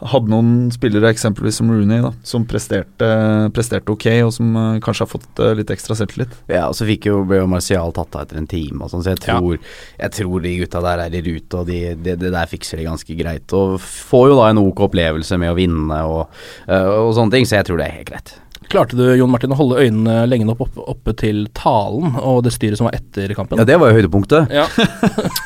hadde 0.04 0.28
noen 0.28 0.50
spillere, 0.74 1.08
eksempelvis 1.14 1.60
som 1.60 1.70
Rooney, 1.70 2.02
da, 2.04 2.10
som 2.26 2.44
presterte, 2.48 3.08
presterte, 3.54 3.94
ok, 3.94 4.06
og 4.26 4.32
som 4.36 4.58
uh, 4.58 4.66
kanskje 4.84 5.06
har 5.06 5.10
fått 5.12 5.40
uh, 5.40 5.52
litt 5.56 5.70
ekstra 5.72 5.96
selvtillit. 5.96 6.34
Ja, 6.50 6.66
og 6.68 6.76
så 6.76 6.88
fikk 6.88 7.08
jo, 7.08 7.22
ble 7.28 7.40
jo 7.40 7.48
Martial 7.50 7.94
tatt 7.96 8.18
av 8.18 8.26
etter 8.26 8.42
en 8.42 8.50
time, 8.50 8.82
og 8.84 8.92
sånn, 8.92 9.04
så 9.06 9.14
jeg 9.14 9.22
tror, 9.24 9.56
ja. 9.56 9.74
jeg 10.04 10.16
tror, 10.18 10.44
de 10.44 10.54
gutta 10.60 10.84
der 10.84 11.06
er 11.06 11.16
i 11.16 11.24
rute, 11.24 11.62
og 11.62 11.70
de, 11.70 11.80
det 11.96 12.18
de 12.20 12.34
der 12.34 12.50
fikser 12.50 12.82
de 12.82 12.88
ganske 12.90 13.18
greit. 13.18 13.56
Og 13.56 13.78
får 13.80 14.30
jo 14.32 14.38
da 14.42 14.50
en 14.50 14.64
ok 14.66 14.86
opplevelse 14.90 15.40
med 15.40 15.54
å 15.54 15.58
vinne 15.58 16.00
og, 16.10 16.40
uh, 16.68 16.90
og 17.06 17.14
sånne 17.16 17.38
ting, 17.38 17.48
så 17.48 17.62
jeg 17.62 17.70
tror 17.70 17.80
det 17.80 17.88
er 17.88 18.00
helt 18.02 18.10
greit. 18.12 18.38
Klarte 18.70 18.96
du 18.96 19.04
Jon 19.14 19.30
Martin, 19.30 19.52
å 19.52 19.58
holde 19.58 19.82
øynene 19.82 20.24
lenge 20.28 20.46
nok 20.48 20.62
oppe, 20.64 20.84
oppe, 20.88 21.14
til 21.20 21.44
talen 21.56 22.16
og 22.20 22.42
det 22.46 22.54
styret 22.54 22.80
som 22.80 22.88
var 22.88 22.96
etter 22.96 23.34
kampen? 23.36 23.60
Ja, 23.60 23.66
det 23.68 23.76
var 23.80 23.90
jo 23.90 23.98
høydepunktet. 23.98 24.52
Ja. 24.54 24.64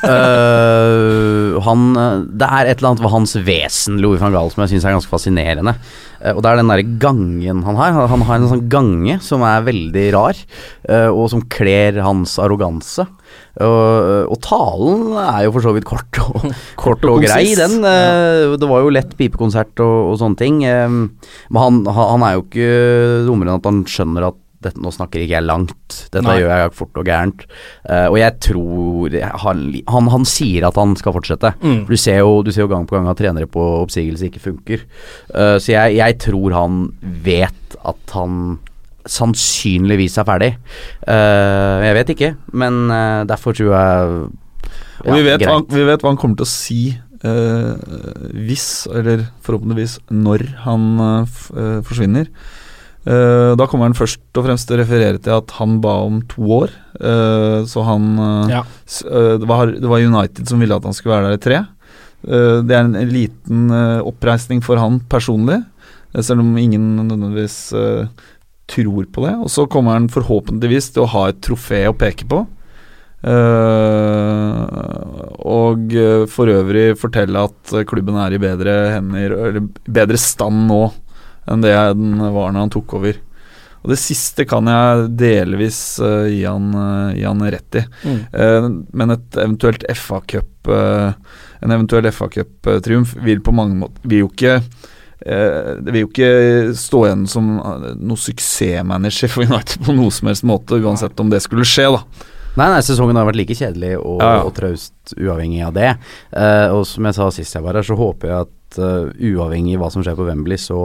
uh, 0.07 1.57
han, 1.69 2.27
det 2.35 2.49
er 2.49 2.69
et 2.69 2.79
eller 2.79 2.91
annet 2.91 3.03
ved 3.05 3.13
hans 3.13 3.35
vesen, 3.47 4.01
Louis 4.03 4.21
van 4.21 4.35
Gaal, 4.35 4.51
som 4.53 4.65
jeg 4.65 4.73
syns 4.75 4.87
er 4.89 4.97
ganske 4.97 5.13
fascinerende. 5.13 5.75
Uh, 6.19 6.33
og 6.33 6.41
det 6.43 6.49
er 6.51 6.59
den 6.59 6.73
derre 6.73 6.87
gangen 7.01 7.61
han 7.63 7.79
har. 7.79 7.95
Han 8.11 8.25
har 8.27 8.41
en 8.41 8.49
sånn 8.51 8.65
gange 8.71 9.19
som 9.23 9.45
er 9.47 9.63
veldig 9.69 10.07
rar, 10.17 10.41
uh, 10.89 11.09
og 11.13 11.29
som 11.31 11.45
kler 11.47 12.01
hans 12.03 12.35
arroganse. 12.41 13.07
Og, 13.59 14.29
og 14.31 14.37
talen 14.45 15.15
er 15.19 15.43
jo 15.45 15.53
for 15.55 15.65
så 15.65 15.73
vidt 15.75 15.87
kort 15.87 16.19
og, 16.23 16.45
kort 16.79 17.03
og, 17.09 17.21
grei, 17.25 17.51
den. 17.59 17.79
Eh, 17.85 18.55
Det 18.57 18.69
var 18.69 18.85
jo 18.85 18.93
lett 18.93 19.11
pipekonsert 19.19 19.81
og, 19.83 20.13
og 20.13 20.19
sånne 20.21 20.39
ting. 20.39 20.61
Eh, 20.65 20.87
Men 20.89 21.59
han, 21.59 21.81
han 21.85 22.25
er 22.25 22.37
jo 22.37 22.45
ikke 22.45 22.69
dummere 23.27 23.51
enn 23.51 23.59
at 23.61 23.67
han 23.69 23.83
skjønner 23.89 24.29
at 24.31 24.39
dette, 24.59 24.79
nå 24.83 24.91
snakker 24.91 25.23
ikke 25.23 25.37
jeg 25.37 25.47
langt, 25.47 25.97
dette 26.11 26.25
Nei. 26.25 26.39
gjør 26.41 26.49
jeg 26.51 26.73
fort 26.75 26.99
og 26.99 27.07
gærent. 27.07 27.45
Uh, 27.87 28.07
og 28.09 28.17
jeg 28.19 28.35
tror 28.43 29.15
han, 29.45 29.61
han, 29.87 30.09
han 30.15 30.27
sier 30.27 30.67
at 30.67 30.79
han 30.79 30.95
skal 30.99 31.15
fortsette. 31.15 31.53
Mm. 31.63 31.85
Du 31.87 31.95
ser, 31.95 32.19
jo, 32.19 32.41
du 32.43 32.51
ser 32.51 32.65
jo 32.65 32.71
gang 32.71 32.87
på 32.89 32.97
gang 32.97 33.07
at 33.11 33.19
trenere 33.21 33.47
på 33.49 33.63
oppsigelse 33.85 34.27
ikke 34.27 34.43
funker. 34.49 34.83
Uh, 35.31 35.55
så 35.61 35.77
jeg, 35.77 35.99
jeg 36.01 36.19
tror 36.25 36.57
han 36.57 36.81
vet 37.23 37.79
at 37.87 38.15
han 38.17 38.59
sannsynligvis 39.09 40.19
er 40.19 40.27
ferdig. 40.27 40.53
Uh, 41.07 41.79
jeg 41.87 41.99
vet 42.01 42.15
ikke, 42.17 42.33
men 42.51 42.83
derfor 43.29 43.55
tror 43.55 43.71
jeg 43.73 44.17
Og 45.07 45.13
vi, 45.15 45.23
vet 45.23 45.45
hva, 45.47 45.61
vi 45.71 45.85
vet 45.87 46.03
hva 46.03 46.11
han 46.11 46.19
kommer 46.19 46.41
til 46.41 46.49
å 46.49 46.55
si 46.57 46.81
hvis, 47.19 48.87
eller 48.95 49.25
forhåpentligvis 49.43 49.97
når 50.07 50.45
han 50.63 50.85
forsvinner. 51.83 52.29
Eh, 53.07 53.55
da 53.55 53.65
kommer 53.69 53.87
han 53.87 53.95
først 53.95 54.19
og 54.35 54.43
fremst 54.43 54.67
til 54.67 54.75
å 54.75 54.81
referere 54.81 55.21
til 55.23 55.37
at 55.37 55.53
han 55.59 55.77
ba 55.83 55.95
om 56.03 56.19
to 56.27 56.43
år. 56.59 56.73
Eh, 56.99 57.63
så 57.69 57.83
han 57.87 58.11
eh, 58.19 58.55
Ja. 58.57 58.63
det, 59.39 59.47
var, 59.47 59.71
United 60.03 60.49
som 60.49 60.59
ville 60.59 60.75
at 60.75 60.83
han 60.83 60.93
skulle 60.97 61.15
være 61.15 61.31
der 61.31 61.39
i 61.39 61.45
tre. 61.47 61.65
Det 62.19 62.75
er 62.75 62.83
en, 62.83 62.97
en 62.99 63.11
liten 63.13 63.69
oppreisning 64.03 64.59
for 64.59 64.75
han 64.75 64.97
personlig, 65.07 65.61
selv 66.19 66.43
om 66.43 66.57
ingen 66.59 66.97
nødvendigvis 66.97 67.71
tror 68.67 69.05
på 69.07 69.23
det. 69.23 69.37
Og 69.39 69.47
så 69.47 69.63
kommer 69.71 69.95
han 69.95 70.09
forhåpentligvis 70.11 70.91
til 70.91 71.05
å 71.05 71.11
ha 71.13 71.29
et 71.29 71.39
trofé 71.39 71.85
å 71.87 71.95
peke 71.95 72.27
på. 72.27 72.41
Og 75.55 75.95
for 76.35 76.51
øvrig 76.51 76.99
fortelle 76.99 77.47
at 77.47 77.75
klubben 77.87 78.19
er 78.19 78.35
i 78.35 78.43
bedre 78.43 78.75
hender, 78.97 79.37
eller 79.47 79.71
bedre 79.87 80.19
stand 80.19 80.67
nå 80.67 80.89
enn 81.49 81.65
det 81.65 81.73
den 81.97 82.19
var 82.21 82.53
når 82.53 82.67
han 82.67 82.73
tok 82.73 82.95
over. 82.99 83.17
Og 83.79 83.93
det 83.93 83.99
siste 84.01 84.43
kan 84.47 84.67
jeg 84.67 85.07
delvis 85.21 85.79
uh, 86.03 86.27
gi, 86.27 86.43
han, 86.43 86.69
uh, 86.75 87.15
gi 87.15 87.23
han 87.23 87.43
rett 87.47 87.79
i. 87.79 87.83
Mm. 88.03 88.19
Uh, 88.33 88.69
men 88.91 89.15
et 89.15 89.39
eventuelt 89.39 89.85
FA-cup 89.95 90.69
eh, 90.69 91.35
En 91.63 91.73
eventuell 91.73 92.07
FA-cup-triumf 92.11 93.15
vil 93.23 93.39
på 93.43 93.53
mange 93.55 93.77
måter 93.79 94.09
Vil 94.09 94.25
jo 94.25 94.31
ikke 94.31 94.61
det 95.19 95.91
vil 95.91 96.05
jo 96.05 96.07
ikke 96.07 96.27
stå 96.79 96.99
igjen 97.03 97.23
som 97.27 97.47
noe 97.59 98.21
suksessmanager 98.23 99.27
for 99.27 99.43
United 99.43 99.81
på 99.83 99.91
noe 99.97 100.13
som 100.15 100.29
helst 100.29 100.45
måte, 100.47 100.77
uansett 100.79 101.19
om 101.19 101.27
det 101.27 101.41
skulle 101.43 101.65
skje, 101.67 101.89
da. 101.91 102.29
Nei, 102.55 102.69
nei, 102.71 102.77
sesongen 102.87 103.19
har 103.19 103.27
vært 103.27 103.41
like 103.41 103.57
kjedelig 103.59 103.97
og, 103.97 104.23
Ja, 104.23 104.29
ja. 104.37 104.45
og 104.47 104.53
traust 104.55 105.11
uavhengig 105.17 105.59
av 105.67 105.75
det. 105.75 105.89
Og 106.71 106.85
som 106.87 107.09
jeg 107.09 107.17
sa 107.19 107.27
sist 107.35 107.57
jeg 107.57 107.65
var 107.67 107.75
her, 107.75 107.89
så 107.89 107.99
håper 107.99 108.31
jeg 108.31 108.47
at 108.47 108.79
uavhengig 108.79 109.35
uavhengig 109.35 109.81
hva 109.83 109.91
som 109.91 110.07
skjer 110.07 110.15
på 110.15 110.29
Wembley, 110.29 110.55
så 110.55 110.79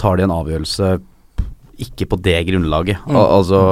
tar 0.00 0.16
de 0.18 0.24
en 0.24 0.32
avgjørelse 0.34 0.96
ikke 1.78 2.08
på 2.10 2.18
det 2.22 2.36
grunnlaget. 2.48 2.98
Mm. 3.06 3.16
Al 3.16 3.32
altså, 3.38 3.62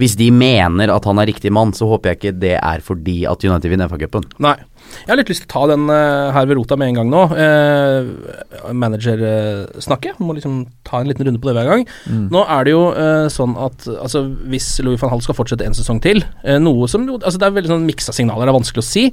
hvis 0.00 0.16
de 0.20 0.28
mener 0.34 0.92
at 0.92 1.06
han 1.08 1.20
er 1.20 1.30
riktig 1.30 1.52
mann, 1.54 1.72
så 1.76 1.88
håper 1.88 2.12
jeg 2.12 2.20
ikke 2.20 2.38
det 2.42 2.56
er 2.58 2.84
fordi 2.84 3.22
at 3.28 3.44
United 3.44 3.72
vinner 3.72 3.90
FA-cupen. 3.90 4.26
Nei. 4.44 4.56
Jeg 4.86 5.10
har 5.10 5.18
litt 5.18 5.30
lyst 5.32 5.42
til 5.42 5.48
å 5.48 5.54
ta 5.54 5.62
den 5.72 5.88
uh, 5.90 6.30
her 6.36 6.46
ved 6.46 6.60
rota 6.60 6.76
med 6.78 6.92
en 6.92 6.98
gang 7.00 7.08
nå. 7.10 7.22
Uh, 7.34 8.70
Managersnakket. 8.76 10.20
Må 10.22 10.36
liksom 10.36 10.60
ta 10.86 11.00
en 11.00 11.10
liten 11.10 11.26
runde 11.26 11.42
på 11.42 11.50
det 11.50 11.56
hver 11.58 11.72
gang. 11.72 11.86
Mm. 12.06 12.28
Nå 12.34 12.44
er 12.54 12.68
det 12.68 12.76
jo 12.76 12.84
uh, 12.94 13.26
sånn 13.32 13.56
at 13.58 13.88
altså, 13.96 14.26
hvis 14.52 14.68
Louis 14.86 15.00
van 15.02 15.10
Hall 15.12 15.24
skal 15.24 15.38
fortsette 15.38 15.66
en 15.66 15.76
sesong 15.76 15.98
til 16.04 16.22
eh, 16.44 16.60
Noe 16.62 16.86
som 16.90 17.04
jo 17.08 17.16
altså, 17.18 17.40
Det 17.40 17.48
er 17.48 17.56
veldig 17.56 17.72
sånn 17.72 17.86
miksa 17.88 18.14
signaler, 18.14 18.46
det 18.46 18.52
er 18.52 18.60
vanskelig 18.60 18.84
å 18.84 18.86
si. 18.86 19.08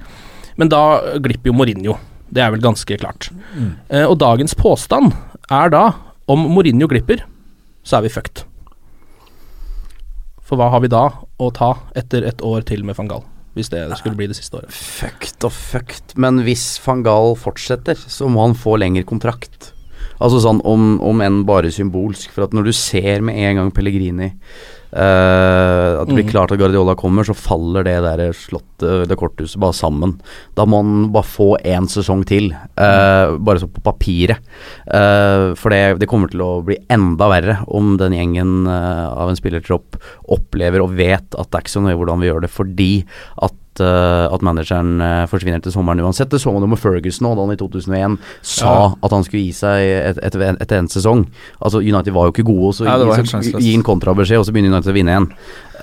Men 0.59 0.69
da 0.69 0.83
glipper 1.23 1.50
jo 1.50 1.57
Mourinho. 1.57 1.97
Det 2.33 2.41
er 2.41 2.53
vel 2.53 2.62
ganske 2.63 2.97
klart. 3.01 3.31
Mm. 3.53 3.71
Eh, 3.89 4.05
og 4.05 4.19
dagens 4.21 4.53
påstand 4.57 5.13
er 5.51 5.73
da 5.73 5.83
om 6.31 6.47
Mourinho 6.53 6.88
glipper, 6.88 7.25
så 7.83 8.00
er 8.00 8.05
vi 8.05 8.13
fucked. 8.13 8.45
For 10.43 10.59
hva 10.59 10.69
har 10.71 10.83
vi 10.83 10.91
da 10.91 11.05
å 11.39 11.51
ta 11.55 11.73
etter 12.00 12.25
et 12.27 12.43
år 12.45 12.63
til 12.67 12.83
med 12.88 12.97
van 13.00 13.12
Gaal? 13.12 13.25
Hvis 13.53 13.69
det 13.69 13.83
skulle 14.00 14.17
bli 14.17 14.25
det 14.31 14.38
siste 14.39 14.57
året. 14.57 14.73
Fucked 14.73 15.45
og 15.45 15.53
fucked, 15.53 16.15
men 16.17 16.41
hvis 16.45 16.65
van 16.85 17.03
Gaal 17.05 17.35
fortsetter, 17.38 18.00
så 18.00 18.29
må 18.31 18.47
han 18.47 18.57
få 18.57 18.79
lengre 18.81 19.05
kontrakt. 19.05 19.73
Altså 20.24 20.39
sånn 20.39 20.62
om, 20.63 20.94
om 21.03 21.20
enn 21.25 21.42
bare 21.48 21.72
symbolsk, 21.74 22.32
for 22.32 22.46
at 22.46 22.53
når 22.56 22.70
du 22.70 22.74
ser 22.77 23.20
med 23.25 23.36
en 23.44 23.60
gang 23.60 23.72
Pellegrini 23.75 24.30
uh, 24.96 26.00
At 26.00 26.08
det 26.08 26.15
blir 26.15 26.24
Mm. 26.24 26.32
klart 26.32 26.53
at 26.53 26.60
Guardiola 26.62 26.94
kommer, 26.96 27.25
så 27.27 27.36
faller 27.36 27.84
det 27.84 27.98
der 28.06 28.32
slottet, 28.38 29.08
det 29.10 29.18
korthuset, 29.20 29.60
bare 29.60 29.75
sammen. 29.75 30.13
Da 30.56 30.63
må 30.70 30.80
han 30.80 31.10
bare 31.12 31.27
få 31.27 31.50
én 31.60 31.89
sesong 31.92 32.24
til, 32.30 32.51
eh, 32.53 33.34
bare 33.38 33.60
så 33.60 33.68
på 33.68 33.82
papiret. 33.84 34.39
Uh, 34.88 35.56
for 35.60 35.74
det, 35.74 36.00
det 36.00 36.08
kommer 36.08 36.30
til 36.32 36.44
å 36.46 36.51
bli 36.63 36.77
enda 36.94 37.27
verre 37.32 37.58
om 37.68 37.98
den 37.98 38.15
gjengen 38.15 38.68
av 38.70 39.30
en 39.30 39.39
spillertropp 39.39 39.98
opplever 40.32 40.84
og 40.84 40.96
vet 40.96 41.36
at 41.36 41.50
det 41.50 41.58
er 41.58 41.65
ikke 41.65 41.75
så 41.75 41.84
nøye 41.84 41.98
hvordan 42.00 42.22
vi 42.22 42.30
gjør 42.30 42.46
det, 42.46 42.53
fordi 42.53 42.92
at 43.42 43.60
eh, 43.82 44.25
at 44.34 44.42
manageren 44.46 45.01
eh, 45.01 45.25
forsvinner 45.32 45.62
til 45.63 45.72
sommeren 45.72 46.01
uansett. 46.03 46.30
Det 46.30 46.42
så 46.42 46.53
man 46.53 46.62
jo 46.62 46.70
med 46.74 46.82
Ferguson 46.82 47.30
òg, 47.30 47.36
da 47.38 47.46
han 47.48 47.56
i 47.56 47.60
2001 47.62 48.18
sa 48.42 48.74
Ja. 48.74 48.94
at 49.03 49.12
han 49.12 49.24
skulle 49.24 49.44
gi 49.46 49.51
seg 49.51 49.82
et- 49.82 50.20
etter 50.24 50.42
et, 50.60 50.72
en 50.72 50.88
sesong. 50.88 51.25
Altså 51.62 51.80
United 51.82 52.13
var 52.13 52.27
jo 52.27 52.32
ikke 52.34 52.46
gode, 52.46 52.74
så 52.75 52.86
ja, 52.86 52.98
gi, 52.98 53.25
så, 53.25 53.60
gi 53.60 53.74
en 53.75 53.84
kontrabeskjed, 53.84 54.39
og 54.39 54.46
så 54.46 54.53
begynner 54.53 54.74
United 54.75 54.92
å 54.92 54.98
vinne 54.98 55.12
igjen. 55.15 55.30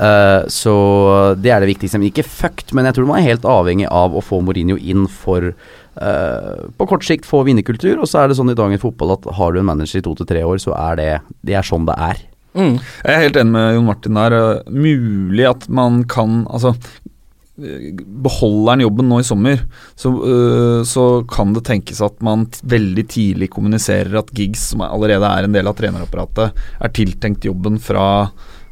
Uh, 0.01 0.49
så 0.49 1.35
det 1.37 1.51
er 1.51 1.61
det 1.61 1.69
viktigste. 1.77 1.99
Men 1.99 2.09
ikke 2.11 2.25
fucked, 2.25 2.73
men 2.73 2.87
jeg 2.87 2.95
tror 2.95 3.07
man 3.07 3.19
er 3.21 3.29
helt 3.29 3.43
avhengig 3.45 3.87
av 3.91 4.15
å 4.17 4.23
få 4.25 4.41
Mourinho 4.43 4.77
inn 4.79 5.07
for 5.07 5.55
Uh, 6.01 6.71
på 6.79 6.87
kort 6.89 7.03
sikt 7.05 7.27
få 7.27 7.43
vinnerkultur, 7.45 7.99
og 7.99 8.07
så 8.09 8.23
er 8.23 8.31
det 8.31 8.37
sånn 8.39 8.49
i 8.53 8.55
dagens 8.57 8.81
fotball 8.81 9.11
at 9.19 9.27
har 9.37 9.53
du 9.53 9.59
en 9.59 9.67
manager 9.67 9.99
i 9.99 10.05
to 10.07 10.15
til 10.15 10.25
tre 10.25 10.41
år, 10.47 10.57
så 10.63 10.73
er 10.73 10.97
det 10.97 11.21
Det 11.45 11.53
er 11.59 11.67
sånn 11.67 11.85
det 11.85 11.97
er. 11.99 12.21
Mm. 12.55 12.79
Jeg 13.05 13.11
er 13.15 13.23
helt 13.25 13.37
enig 13.37 13.53
med 13.53 13.75
Jon 13.75 13.87
Martin 13.87 14.15
der. 14.19 14.37
Mulig 14.71 15.47
at 15.51 15.69
man 15.69 16.03
kan 16.11 16.47
Altså 16.51 16.73
Beholder 17.61 18.71
han 18.75 18.83
jobben 18.85 19.09
nå 19.11 19.17
i 19.21 19.27
sommer, 19.27 19.57
så, 19.99 20.09
øh, 20.11 20.81
så 20.89 21.05
kan 21.31 21.55
det 21.57 21.65
tenkes 21.69 22.01
at 22.05 22.17
man 22.25 22.47
veldig 22.63 23.05
tidlig 23.13 23.49
kommuniserer 23.53 24.19
at 24.21 24.33
Giggs, 24.37 24.63
som 24.73 24.81
allerede 24.87 25.27
er 25.29 25.43
en 25.47 25.55
del 25.57 25.67
av 25.71 25.77
trenerapparatet, 25.79 26.47
er 26.81 26.91
tiltenkt 26.97 27.47
jobben 27.49 27.77
fra 27.83 28.07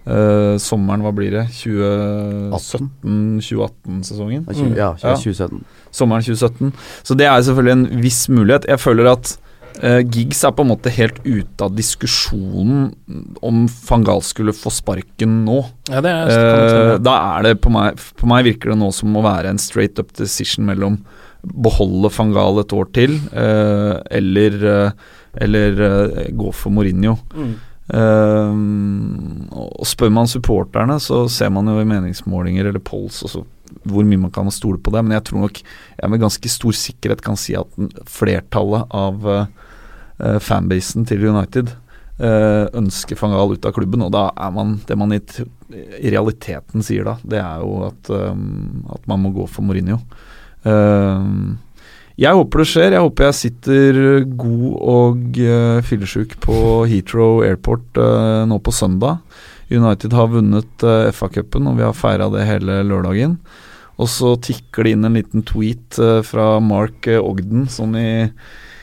øh, 0.08 0.56
sommeren, 0.62 1.02
hva 1.04 1.12
blir 1.16 1.32
det? 1.36 1.44
2017-2018-sesongen? 1.58 4.42
Ja, 4.78 4.90
2017. 4.96 5.58
Sommeren 5.90 6.22
2017. 6.24 6.72
Så 7.04 7.12
det 7.18 7.26
er 7.28 7.42
selvfølgelig 7.44 7.76
en 7.76 7.88
viss 8.04 8.22
mulighet. 8.32 8.64
Jeg 8.68 8.80
føler 8.80 9.04
at 9.12 9.24
eh, 9.82 10.00
Giggs 10.04 10.42
er 10.44 10.54
på 10.56 10.64
en 10.64 10.70
måte 10.72 10.92
helt 10.94 11.20
ute 11.24 11.64
av 11.64 11.74
diskusjonen 11.76 12.90
om 13.44 13.66
Fangal 13.68 14.22
skulle 14.26 14.54
få 14.56 14.72
sparken 14.74 15.42
nå. 15.46 15.60
Ja, 15.90 16.02
det 16.04 16.12
er, 16.12 16.32
uh, 16.32 16.96
da 17.02 17.14
er 17.36 17.48
det 17.48 17.54
på 17.64 17.72
meg, 17.74 18.00
på 18.18 18.28
meg 18.30 18.46
virker 18.48 18.74
det 18.74 18.80
nå 18.80 18.90
som 18.94 19.16
å 19.16 19.24
være 19.24 19.52
en 19.52 19.62
straight 19.62 20.00
up 20.00 20.12
decision 20.18 20.68
mellom 20.68 21.00
beholde 21.42 22.10
Fangal 22.12 22.60
et 22.62 22.74
år 22.74 22.90
til, 22.96 23.14
uh, 23.32 23.98
eller, 24.10 24.58
eller 25.38 25.84
gå 26.36 26.52
for 26.56 26.74
Mourinho. 26.74 27.16
Mm. 27.34 27.54
Og 27.88 29.86
Spør 29.88 30.10
man 30.12 30.28
supporterne, 30.28 30.98
så 31.00 31.22
ser 31.32 31.48
man 31.54 31.70
jo 31.70 31.78
i 31.80 31.86
meningsmålinger 31.88 32.68
eller 32.68 32.82
polls 32.84 33.22
også 33.24 33.46
hvor 33.88 34.06
mye 34.06 34.20
man 34.20 34.32
kan 34.34 34.50
stole 34.52 34.80
på 34.80 34.92
det, 34.94 35.02
men 35.04 35.16
jeg 35.16 35.26
tror 35.28 35.44
nok 35.46 35.60
jeg 35.62 36.10
med 36.12 36.22
ganske 36.22 36.52
stor 36.52 36.76
sikkerhet 36.76 37.24
kan 37.24 37.38
si 37.40 37.56
at 37.58 38.04
flertallet 38.08 38.94
av 38.94 39.28
fanbasen 40.18 41.06
til 41.06 41.28
United 41.30 41.70
eh, 42.18 42.64
ønsker 42.76 43.18
van 43.20 43.34
Gaal 43.34 43.54
ut 43.54 43.68
av 43.68 43.76
klubben, 43.76 44.02
og 44.04 44.12
da 44.14 44.28
er 44.34 44.50
man 44.54 44.76
det 44.88 44.98
man 44.98 45.14
i, 45.14 45.20
i 45.98 46.10
realiteten 46.10 46.84
sier 46.84 47.06
da, 47.06 47.16
det 47.22 47.40
er 47.42 47.62
jo 47.62 47.86
at, 47.88 48.12
eh, 48.14 48.44
at 48.96 49.08
man 49.10 49.24
må 49.24 49.32
gå 49.36 49.46
for 49.50 49.66
Mourinho. 49.66 50.00
Eh, 50.66 51.32
jeg 52.18 52.34
håper 52.34 52.58
det 52.58 52.66
skjer. 52.66 52.94
Jeg 52.96 53.04
håper 53.04 53.28
jeg 53.28 53.38
sitter 53.38 53.98
god 54.42 54.70
og 54.90 55.36
uh, 55.38 55.76
fyllesyk 55.86 56.32
på 56.42 56.56
Heathrow 56.90 57.44
Airport 57.46 58.00
uh, 58.02 58.42
nå 58.50 58.58
på 58.58 58.74
søndag. 58.74 59.20
United 59.70 60.16
har 60.18 60.32
vunnet 60.32 60.82
uh, 60.82 61.12
FA-cupen, 61.14 61.68
og 61.70 61.78
vi 61.78 61.86
har 61.86 61.94
feira 61.94 62.26
det 62.32 62.42
hele 62.48 62.80
lørdagen. 62.90 63.36
Og 64.02 64.10
så 64.10 64.32
tikker 64.42 64.82
det 64.82 64.96
inn 64.96 65.06
en 65.06 65.14
liten 65.20 65.46
tweet 65.46 66.00
uh, 66.02 66.18
fra 66.26 66.56
Mark 66.58 67.06
eh, 67.06 67.22
Ogden 67.22 67.68
sånn 67.70 67.94
i, 68.02 68.10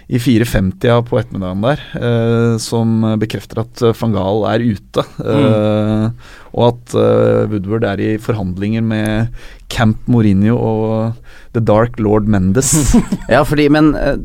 i 0.05 0.19
4.50 0.21 1.01
på 1.07 1.17
ettermiddagen 1.17 1.63
der, 1.65 1.83
eh, 1.97 2.55
som 2.62 3.01
bekrefter 3.21 3.63
at 3.63 3.81
van 3.97 4.13
Gaal 4.13 4.45
er 4.51 4.65
ute. 4.65 5.05
eh, 5.25 6.33
og 6.55 6.67
at 6.69 6.95
eh, 7.00 7.45
Woodward 7.51 7.88
er 7.89 8.03
i 8.03 8.12
forhandlinger 8.21 8.85
med 8.85 9.41
Camp 9.72 10.07
Mourinho 10.12 10.55
og 10.55 11.25
The 11.55 11.63
Dark 11.63 12.00
Lord 12.00 12.27
Mendes. 12.27 12.74
ja, 13.31 13.41
fordi, 13.48 13.69
men 13.72 13.93
uh, 13.95 14.17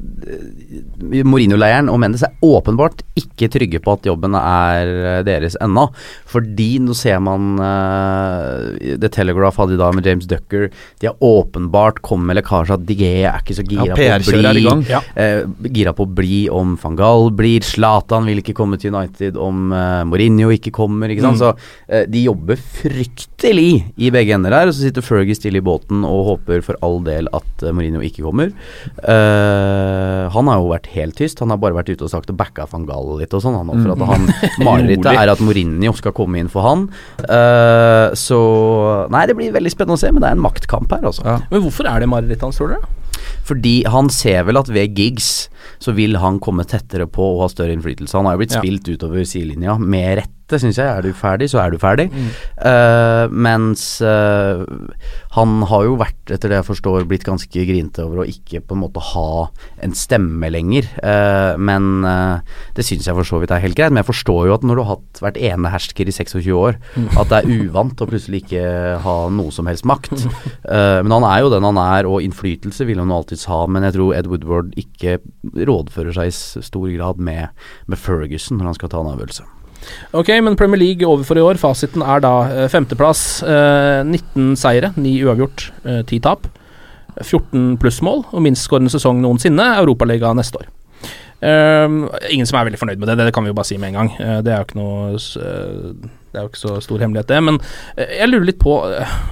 Mourinho-leiren 1.24 1.88
og 1.90 2.00
Mendes 2.02 2.24
er 2.26 2.34
åpenbart 2.44 3.04
ikke 3.18 3.48
trygge 3.52 3.80
på 3.82 3.94
at 3.94 4.06
jobben 4.08 4.34
er 4.38 4.90
eh, 4.90 5.20
deres 5.26 5.56
ennå. 5.62 5.86
Fordi 6.30 6.68
nå 6.82 6.94
ser 6.96 7.20
man 7.24 7.54
uh, 7.60 8.96
The 9.00 9.10
Telegraph 9.12 9.60
hadde 9.60 9.76
i 9.76 9.80
dag 9.80 9.94
med 9.96 10.06
James 10.06 10.28
Ducker. 10.30 10.68
De 11.00 11.10
har 11.10 11.16
åpenbart 11.24 12.00
kommet 12.06 12.30
med 12.30 12.40
lekkasje 12.40 12.76
at 12.76 12.86
Digé 12.88 13.12
er 13.22 13.40
ikke 13.40 13.56
så 13.58 13.64
gira 13.66 13.88
Ja, 13.90 14.18
på 14.20 14.34
å 14.34 14.52
bli. 14.52 14.64
Ja. 14.90 15.02
uh, 15.16 15.70
Gira 15.70 15.94
på 15.96 16.06
å 16.06 16.12
bli 16.20 16.42
om 16.52 16.76
van 16.80 16.98
Gaal 16.98 17.30
blir. 17.36 17.66
Zlatan 17.66 18.28
vil 18.30 18.42
ikke 18.42 18.56
komme 18.58 18.80
til 18.80 18.94
United 18.94 19.38
om 19.40 19.70
uh, 19.74 20.02
Mourinho 20.08 20.50
ikke 20.54 20.74
kommer. 20.74 21.12
Ikke 21.12 21.26
sant? 21.28 21.42
Så 21.42 21.52
uh, 21.54 22.04
de 22.10 22.26
jobber 22.26 22.60
fryktelig 22.80 23.70
i 24.00 24.12
begge 24.14 24.36
ender 24.36 24.56
her. 24.56 24.70
Og 24.70 24.76
så 24.76 24.88
sitter 24.88 25.06
Fergie 25.06 25.29
stille 25.38 25.60
i 25.60 25.64
båten 25.64 26.04
og 26.06 26.26
håper 26.28 26.62
for 26.66 26.78
all 26.86 27.00
del 27.06 27.28
at 27.36 27.64
uh, 27.64 27.72
Mourinho 27.76 28.02
ikke 28.04 28.24
kommer. 28.26 28.52
Uh, 29.04 30.28
han 30.34 30.50
har 30.50 30.60
jo 30.60 30.70
vært 30.72 30.90
helt 30.94 31.16
tyst. 31.18 31.40
Han 31.44 31.52
har 31.52 31.60
bare 31.62 31.76
vært 31.78 31.92
ute 31.92 32.06
og 32.06 32.12
sagt 32.12 32.30
og 32.32 32.38
backa 32.40 32.66
van 32.70 32.86
Gaal 32.88 33.12
litt 33.20 33.34
og 33.36 33.44
sånn. 33.44 33.58
Han, 33.60 33.72
for 33.84 33.94
at 33.94 34.06
han 34.12 34.28
Marerittet 34.66 35.10
er 35.12 35.32
at 35.32 35.42
Mourinho 35.44 35.92
skal 35.98 36.14
komme 36.16 36.40
inn 36.42 36.50
for 36.52 36.66
han. 36.66 36.86
Uh, 37.26 38.10
så 38.18 38.40
Nei, 39.12 39.26
det 39.28 39.36
blir 39.38 39.54
veldig 39.54 39.72
spennende 39.72 39.98
å 39.98 40.00
se, 40.00 40.10
men 40.12 40.22
det 40.22 40.30
er 40.30 40.38
en 40.38 40.44
maktkamp 40.44 40.90
her, 40.94 41.04
altså. 41.10 41.26
Ja. 41.26 41.38
Men 41.52 41.64
hvorfor 41.66 41.88
er 41.90 42.02
det 42.02 42.10
marerittet 42.10 42.46
hans, 42.46 42.58
tror 42.60 42.74
dere? 42.74 42.96
Fordi 43.46 43.80
han 43.90 44.08
ser 44.12 44.44
vel 44.48 44.58
at 44.60 44.68
ved 44.72 44.96
gigs 44.98 45.48
så 45.82 45.94
vil 45.96 46.16
han 46.20 46.38
komme 46.42 46.64
tettere 46.68 47.06
på 47.10 47.24
og 47.34 47.42
ha 47.44 47.48
større 47.52 47.74
innflytelse. 47.74 48.16
Han 48.16 48.28
har 48.28 48.36
jo 48.36 48.42
blitt 48.42 48.54
Ja. 48.56 48.60
spilt 48.62 48.88
utover 48.90 49.24
sidelinja, 49.26 49.78
med 49.80 50.18
rette, 50.20 50.36
syns 50.58 50.78
jeg. 50.80 50.88
Er 50.88 51.04
du 51.04 51.14
ferdig, 51.16 51.50
så 51.52 51.60
er 51.62 51.70
du 51.70 51.78
ferdig. 51.80 52.08
Eh, 52.10 53.24
mens 53.30 53.84
uh, 54.02 54.64
han 55.36 55.60
har 55.70 55.84
jo 55.86 55.96
vært, 56.00 56.18
etter 56.32 56.50
det 56.50 56.58
jeg 56.58 56.68
forstår, 56.70 57.06
blitt 57.10 57.26
ganske 57.26 57.64
grinte 57.68 58.04
over 58.04 58.22
å 58.22 58.28
ikke 58.28 58.62
på 58.64 58.76
en 58.76 58.82
måte 58.82 59.02
ha 59.12 59.46
en 59.84 59.94
stemme 59.96 60.50
lenger. 60.50 60.88
Uh, 60.98 61.54
men 61.60 61.88
det 62.76 62.86
syns 62.86 63.06
jeg 63.06 63.16
for 63.16 63.28
så 63.28 63.40
vidt 63.42 63.54
er 63.54 63.62
helt 63.62 63.78
greit. 63.78 63.92
Men 63.92 64.02
jeg 64.02 64.10
forstår 64.10 64.48
jo 64.48 64.56
at 64.56 64.66
når 64.66 64.80
du 64.80 64.84
har 64.84 64.96
hatt 64.96 65.22
vært 65.22 65.40
enehersker 65.50 66.10
i 66.10 66.16
26 66.16 66.50
år, 66.56 66.80
at 67.20 67.30
det 67.30 67.40
er 67.40 67.64
uvant 67.66 68.02
å 68.02 68.08
plutselig 68.10 68.44
ikke 68.44 68.64
ha 69.04 69.16
noe 69.34 69.54
som 69.54 69.68
helst 69.70 69.86
makt. 69.88 70.12
Men 71.04 71.12
han 71.12 71.26
er 71.26 71.42
jo 71.42 71.52
den 71.52 71.66
han 71.66 71.78
er, 71.80 72.08
og 72.08 72.24
innflytelse 72.24 72.86
vil 72.88 73.00
han 73.02 73.12
alltids 73.14 73.46
ha. 73.50 73.62
Men 73.70 73.86
jeg 73.86 73.96
tror 73.96 74.14
Ed 74.16 74.30
Woodward 74.30 74.74
ikke 74.80 75.18
rådfører 75.54 76.16
seg 76.16 76.30
i 76.30 76.64
stor 76.66 76.90
grad 76.94 77.22
med, 77.22 77.48
med 77.86 78.00
Ferguson 78.00 78.60
når 78.60 78.72
han 78.72 78.78
skal 78.78 78.92
ta 78.92 79.02
en 79.02 79.12
avgjørelse. 79.14 79.46
Ok, 80.12 80.32
men 80.42 80.56
Premier 80.56 80.80
League 80.80 81.06
over 81.06 81.24
for 81.24 81.38
i 81.38 81.44
år. 81.44 81.60
Fasiten 81.60 82.02
er 82.02 82.22
da 82.24 82.34
eh, 82.48 82.68
femteplass. 82.72 83.42
Eh, 83.42 84.00
19 84.06 84.56
seire, 84.60 84.92
9 84.96 85.14
uavgjort, 85.28 85.70
eh, 85.84 86.02
10 86.02 86.20
tap. 86.26 86.50
14 87.20 87.76
plussmål 87.80 88.24
og 88.30 88.44
minstskårende 88.44 88.92
sesong 88.92 89.20
noensinne. 89.22 89.66
Europaliga 89.80 90.32
neste 90.36 90.62
år. 90.62 90.70
Eh, 91.40 91.88
ingen 92.34 92.48
som 92.48 92.58
er 92.60 92.68
veldig 92.68 92.80
fornøyd 92.80 93.00
med 93.00 93.08
det, 93.08 93.16
det 93.24 93.34
kan 93.34 93.46
vi 93.46 93.52
jo 93.52 93.56
bare 93.56 93.68
si 93.68 93.78
med 93.80 93.94
en 93.94 94.00
gang. 94.02 94.16
Eh, 94.20 94.40
det 94.44 94.52
er 94.52 94.60
jo 94.60 94.66
ikke 94.68 94.80
noe 94.80 95.16
eh, 95.16 96.08
Det 96.30 96.38
er 96.38 96.44
jo 96.44 96.50
ikke 96.50 96.60
så 96.60 96.74
stor 96.84 97.00
hemmelighet, 97.00 97.30
det. 97.30 97.38
Men 97.46 97.56
eh, 97.96 98.12
jeg 98.18 98.28
lurer 98.28 98.44
litt 98.50 98.58
på 98.60 98.74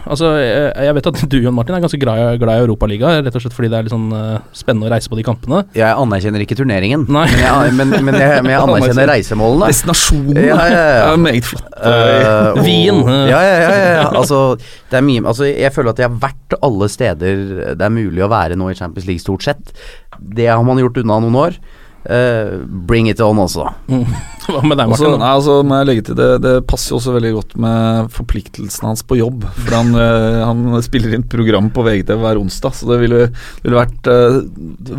Altså, 0.08 0.30
jeg, 0.40 0.94
vet 0.96 1.10
at 1.10 1.20
du, 1.28 1.36
Jon 1.44 1.54
Martin, 1.54 1.76
er 1.76 1.84
ganske 1.84 2.00
glad, 2.00 2.40
glad 2.40 2.62
i 2.62 2.64
Europaliga, 2.64 3.12
rett 3.20 3.36
og 3.36 3.44
slett 3.44 3.56
fordi 3.56 3.68
det 3.70 3.78
er 3.78 3.86
litt 3.86 3.92
sånn 3.92 4.08
spennende 4.56 4.88
å 4.88 4.92
reise 4.94 5.12
på 5.12 5.18
de 5.18 5.26
kampene. 5.26 5.62
Jeg 5.76 5.92
anerkjenner 5.92 6.42
ikke 6.44 6.56
turneringen, 6.58 7.04
men 7.12 7.34
jeg, 7.36 7.74
men, 7.76 7.92
men 7.92 8.16
jeg, 8.16 8.42
men 8.46 8.52
jeg 8.54 8.62
anerkjenner 8.64 9.12
reisemålene. 9.12 9.68
Destinasjonen 9.68 10.40
Ja, 10.48 10.58
ja, 10.64 10.84
ja. 10.88 11.06
er 11.12 11.20
meget 11.20 11.48
flott. 11.50 11.66
Uh, 11.76 12.62
Wien. 12.64 13.02
Ja, 13.28 13.42
ja, 13.44 13.56
ja, 13.60 13.68
ja, 13.68 13.90
ja. 13.98 14.06
Altså, 14.16 14.40
det 14.88 14.98
er 14.98 15.04
mye 15.04 15.22
Altså, 15.28 15.44
jeg 15.50 15.70
føler 15.74 15.92
at 15.92 16.00
jeg 16.00 16.08
har 16.08 16.22
vært 16.24 16.56
alle 16.64 16.88
steder 16.90 17.42
det 17.78 17.84
er 17.84 17.92
mulig 17.92 18.24
å 18.24 18.30
være 18.32 18.56
nå 18.58 18.72
i 18.72 18.78
Champions 18.78 19.06
League, 19.10 19.22
stort 19.22 19.44
sett. 19.44 19.74
Det 20.18 20.48
har 20.48 20.64
man 20.66 20.80
gjort 20.80 21.02
unna 21.04 21.20
noen 21.22 21.38
år. 21.44 21.60
Eh, 22.08 22.58
bring 22.88 23.10
it 23.10 23.20
on, 23.20 23.36
også. 23.42 23.66
Hva 24.48 24.62
med 24.64 24.78
deg, 24.80 24.88
Også, 24.94 25.10
nei, 25.20 25.28
altså, 25.28 25.58
må 25.60 25.76
jeg 25.76 25.88
legge 25.90 26.04
til 26.06 26.16
det, 26.16 26.28
det 26.40 26.54
passer 26.68 26.94
jo 26.94 27.00
også 27.02 27.12
veldig 27.18 27.32
godt 27.34 27.50
med 27.60 28.08
forpliktelsene 28.14 28.88
hans 28.88 29.04
på 29.04 29.18
jobb. 29.18 29.44
For 29.58 29.76
han, 29.76 29.90
uh, 29.92 30.38
han 30.48 30.78
spiller 30.84 31.12
inn 31.18 31.26
program 31.28 31.68
på 31.74 31.84
VGTV 31.84 32.22
hver 32.24 32.40
onsdag, 32.40 32.78
så 32.78 32.88
det 32.88 33.00
ville, 33.02 33.26
ville 33.60 33.76
vært 33.76 34.08
uh, 34.08 34.38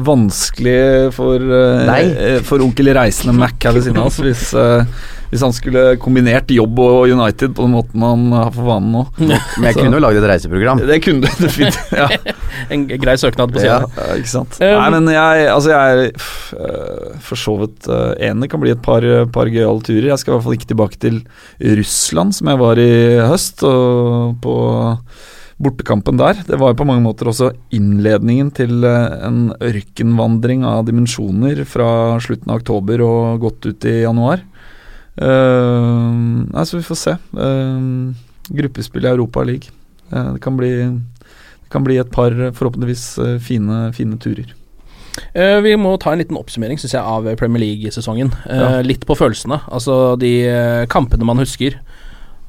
vanskelig 0.06 0.78
for, 1.18 1.42
uh, 1.42 2.38
for 2.46 2.62
onkel 2.62 2.94
Reisende 2.94 3.34
Mac 3.40 3.58
her 3.66 3.74
ved 3.74 3.88
siden 3.88 4.04
av 4.04 4.12
oss 4.12 4.22
hvis, 4.22 4.54
hvis 5.30 5.44
han 5.46 5.54
skulle 5.56 5.84
kombinert 6.02 6.50
jobb 6.54 6.82
og 6.82 7.12
United 7.14 7.54
på 7.58 7.66
den 7.68 7.76
måten 7.78 8.06
han 8.06 8.26
har 8.34 8.52
for 8.56 8.70
vanen 8.70 8.96
nå. 8.96 9.04
Men 9.20 9.70
jeg 9.70 9.78
kunne 9.80 10.00
jo 10.00 10.04
lagd 10.04 10.22
et 10.22 10.28
reiseprogram. 10.34 10.84
Det 10.90 11.00
kunne 11.06 11.26
du 11.26 11.46
definitivt. 11.46 11.96
Ja. 11.96 12.10
En 12.74 12.84
grei 12.90 13.14
søknad 13.18 13.54
på 13.54 13.62
siden. 13.62 13.86
ja, 13.96 14.16
ikke 14.20 14.30
sant. 14.30 14.58
Um, 14.60 14.74
Nei, 14.76 14.90
men 14.92 15.06
jeg, 15.14 15.46
altså 15.54 15.70
jeg 15.72 15.94
er 15.94 16.02
øh, 16.10 17.14
for 17.24 17.40
så 17.40 17.54
vidt 17.62 17.88
uh, 17.88 18.12
enig. 18.26 18.50
Kan 18.52 18.60
bli 18.62 18.74
et 18.74 18.82
par, 18.84 19.06
par 19.32 19.48
gøyale 19.48 19.86
turer. 19.86 20.10
Jeg 20.12 20.20
skal 20.20 20.34
i 20.34 20.36
hvert 20.36 20.48
fall 20.48 20.58
ikke 20.58 20.70
tilbake 20.74 21.00
til 21.00 21.22
Russland, 21.80 22.36
som 22.36 22.52
jeg 22.52 22.60
var 22.60 22.82
i 22.84 22.92
høst. 23.30 23.64
Og 23.70 24.36
på 24.44 24.58
bortekampen 25.60 26.20
der. 26.20 26.40
Det 26.48 26.58
var 26.60 26.72
jo 26.72 26.80
på 26.80 26.88
mange 26.88 27.04
måter 27.04 27.30
også 27.30 27.52
innledningen 27.76 28.52
til 28.56 28.86
eh, 28.88 29.16
en 29.28 29.50
ørkenvandring 29.60 30.64
av 30.68 30.86
dimensjoner 30.88 31.66
fra 31.68 31.90
slutten 32.24 32.54
av 32.54 32.62
oktober 32.62 33.04
og 33.04 33.44
godt 33.44 33.68
ut 33.68 33.90
i 33.90 34.00
januar. 34.06 34.46
Uh, 35.20 36.48
nei, 36.48 36.66
så 36.66 36.78
vi 36.78 36.86
får 36.88 37.00
se. 37.00 37.16
Uh, 37.36 38.16
gruppespill 38.50 39.06
i 39.06 39.12
Europa 39.12 39.44
League. 39.44 39.74
Uh, 40.14 40.34
det 40.36 40.42
kan 40.44 40.58
bli 40.58 40.72
det 40.80 41.74
kan 41.74 41.86
bli 41.86 42.00
et 42.02 42.10
par 42.10 42.34
forhåpentligvis 42.34 43.04
eh, 43.22 43.36
fine, 43.46 43.92
fine 43.94 44.16
turer. 44.18 44.56
Eh, 45.38 45.60
vi 45.62 45.76
må 45.78 45.92
ta 46.02 46.10
en 46.10 46.18
liten 46.18 46.40
oppsummering 46.40 46.80
synes 46.82 46.96
jeg, 46.96 47.04
av 47.06 47.28
Premier 47.38 47.62
League-sesongen. 47.62 48.32
Ja. 48.50 48.80
Litt 48.82 49.06
på 49.06 49.14
følelsene. 49.14 49.60
Altså 49.70 50.16
de 50.18 50.32
kampene 50.90 51.28
man 51.30 51.38
husker, 51.38 51.78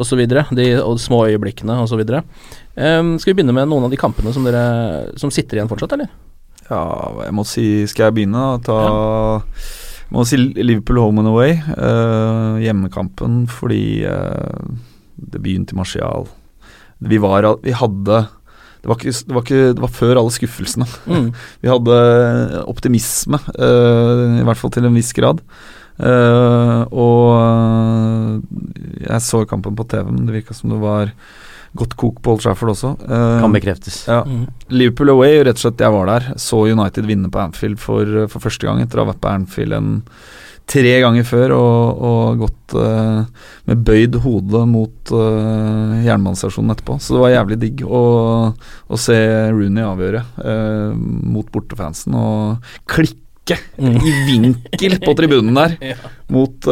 osv. 0.01 0.23
De 0.25 0.41
og 0.81 0.97
de 0.97 1.05
små 1.05 1.27
øyeblikkene 1.29 1.77
osv. 1.83 2.01
Um, 2.01 3.19
skal 3.21 3.35
vi 3.35 3.37
begynne 3.43 3.53
med 3.53 3.69
noen 3.69 3.85
av 3.85 3.93
de 3.93 4.01
kampene 4.01 4.33
som, 4.33 4.49
dere, 4.49 5.13
som 5.21 5.29
sitter 5.29 5.61
igjen 5.61 5.69
fortsatt, 5.69 5.99
eller? 5.99 6.09
Ja, 6.71 6.81
jeg 7.27 7.35
må 7.37 7.45
si 7.45 7.67
Skal 7.91 8.09
jeg 8.09 8.21
begynne? 8.23 8.41
da? 8.41 8.65
Ta 8.65 8.81
jeg 8.81 9.90
må 10.11 10.27
si 10.27 10.39
Liverpool 10.39 11.01
home 11.03 11.23
and 11.23 11.31
away. 11.31 11.57
Uh, 11.75 12.59
hjemmekampen 12.63 13.45
fordi 13.51 14.03
uh, 14.09 14.61
debuten 15.21 15.67
til 15.69 15.77
Martial 15.77 16.29
Vi 17.05 17.19
var 17.21 17.47
Vi 17.63 17.75
hadde 17.77 18.27
det 18.81 18.89
var, 18.89 18.97
ikke, 18.97 19.13
det, 19.13 19.35
var 19.37 19.43
ikke, 19.45 19.73
det 19.77 19.83
var 19.83 19.91
før 19.93 20.19
alle 20.23 20.33
skuffelsene. 20.33 20.87
Mm. 21.05 21.27
Vi 21.61 21.69
hadde 21.69 21.97
optimisme, 22.65 23.37
uh, 23.61 24.41
i 24.41 24.47
hvert 24.49 24.61
fall 24.61 24.73
til 24.73 24.89
en 24.89 24.97
viss 24.97 25.13
grad. 25.17 25.43
Uh, 26.01 26.89
og 26.97 27.27
eh, 27.37 28.37
jeg 29.05 29.21
så 29.21 29.43
kampen 29.45 29.77
på 29.77 29.85
TV, 29.85 30.07
men 30.09 30.25
det 30.25 30.39
virka 30.39 30.57
som 30.57 30.73
det 30.73 30.79
var 30.81 31.13
godt 31.77 31.95
kok 31.97 32.17
på 32.23 32.33
Old 32.35 32.43
Trafford 32.43 32.73
også. 32.75 32.97
Uh, 33.07 33.41
Kan 33.45 33.53
bekreftes. 33.55 34.03
ja. 34.09 34.23
Mm. 34.27 34.47
Liverpool 34.75 35.13
away, 35.15 35.39
rett 35.47 35.59
og 35.61 35.65
slett 35.67 35.81
jeg 35.85 35.93
var 35.95 36.07
der. 36.11 36.31
Så 36.41 36.65
United 36.67 37.07
vinne 37.07 37.31
på 37.31 37.39
Anfield 37.43 37.79
for, 37.79 38.27
for 38.33 38.43
første 38.43 38.67
gang 38.67 38.81
etter 38.83 38.99
å 39.01 39.05
ha 39.07 39.13
vært 39.13 39.23
på 39.23 39.31
Anfield 39.35 39.77
en 39.79 39.91
tre 40.71 40.93
ganger 41.03 41.25
før 41.27 41.51
og, 41.57 42.03
og 42.07 42.43
gått 42.45 42.75
uh, 42.79 43.25
med 43.67 43.81
bøyd 43.87 44.21
hode 44.23 44.61
mot 44.71 45.11
uh, 45.11 45.97
jernbanestasjonen 46.05 46.71
etterpå. 46.77 46.95
Så 47.03 47.17
det 47.17 47.23
var 47.25 47.33
jævlig 47.35 47.59
digg 47.65 47.83
å, 47.87 48.03
å 48.55 48.99
se 49.03 49.17
Rooney 49.51 49.83
avgjøre 49.83 50.21
uh, 50.39 50.93
mot 50.95 51.49
bortefansen 51.55 52.15
og 52.19 52.73
klikke 52.91 53.17
Mm. 53.81 53.97
i 54.07 54.11
vinkel 54.29 54.93
på 55.03 55.11
tribunen 55.19 55.57
der 55.57 55.73
Ja. 55.89 55.97
mot, 56.31 56.69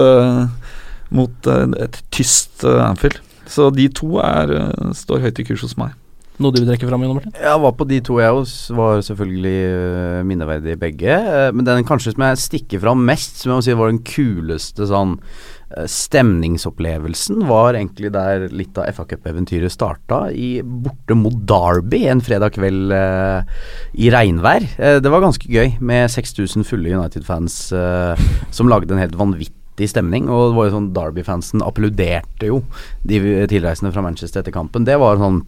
mot 1.11 1.49
et 1.51 1.97
tyst 2.15 2.63
Anfield. 2.63 3.17
Så 3.49 3.71
de 3.75 3.89
to 3.89 4.19
er, 4.23 4.53
eh, 4.59 4.93
står 4.95 5.25
høyt 5.25 5.41
i 5.41 5.49
kurs 5.49 5.65
hos 5.65 5.79
meg. 5.81 5.97
Noe 6.39 6.55
du 6.55 6.61
vil 6.61 6.69
trekke 6.69 6.87
fram, 6.87 7.03
Martin? 7.03 7.33
Jeg 7.35 7.61
var 7.65 7.73
på 7.75 7.85
de 7.91 7.97
to, 8.07 8.21
jeg 8.23 8.31
også. 8.31 8.75
Var 8.79 9.01
selvfølgelig 9.09 9.59
uh, 9.75 10.19
minneverdig 10.27 10.77
begge. 10.79 11.11
eh, 11.11 11.51
men 11.51 11.67
den 11.67 11.87
kanskje 11.87 12.15
som 12.15 12.23
jeg 12.29 12.43
stikker 12.45 12.83
fram 12.85 13.03
mest, 13.09 13.41
som 13.41 13.51
jeg 13.51 13.59
må 13.59 13.65
si 13.67 13.75
var 13.75 13.91
den 13.91 14.05
kuleste 14.07 14.87
sånn 14.87 15.17
eh, 15.19 15.89
stemningsopplevelsen, 15.91 17.43
var 17.51 17.75
egentlig 17.75 18.13
der 18.15 18.47
litt 18.55 18.79
av 18.79 18.87
FA 18.95 19.09
Cup-eventyret 19.11 19.75
starta, 19.75 20.29
i 20.31 20.63
borte 20.63 21.19
mot 21.19 21.35
Derby 21.43 22.05
en 22.07 22.23
fredag 22.23 22.55
kveld 22.55 22.95
eh, 22.95 23.59
i 23.99 24.15
regnvær. 24.15 24.71
Eh, 24.79 25.03
det 25.03 25.11
var 25.11 25.27
ganske 25.27 25.51
gøy, 25.51 25.75
med 25.83 26.07
6000 26.15 26.71
fulle 26.71 26.95
United-fans 26.95 27.61
eh, 27.75 28.29
som 28.55 28.71
lagde 28.71 28.95
en 28.95 29.03
helt 29.03 29.19
vanvittig 29.19 29.58
stemning. 29.87 30.27
Og 30.27 30.51
det 30.51 30.57
var 30.59 30.69
jo 30.69 30.75
sånn 30.75 30.91
Derby-fansen 30.97 31.63
applauderte 31.63 32.51
jo 32.51 32.63
de 33.07 33.21
tilreisende 33.51 33.93
fra 33.95 34.03
Manchester 34.03 34.43
etter 34.43 34.55
kampen. 34.55 34.89
Det 34.89 34.99
var 35.01 35.21
sånn 35.23 35.45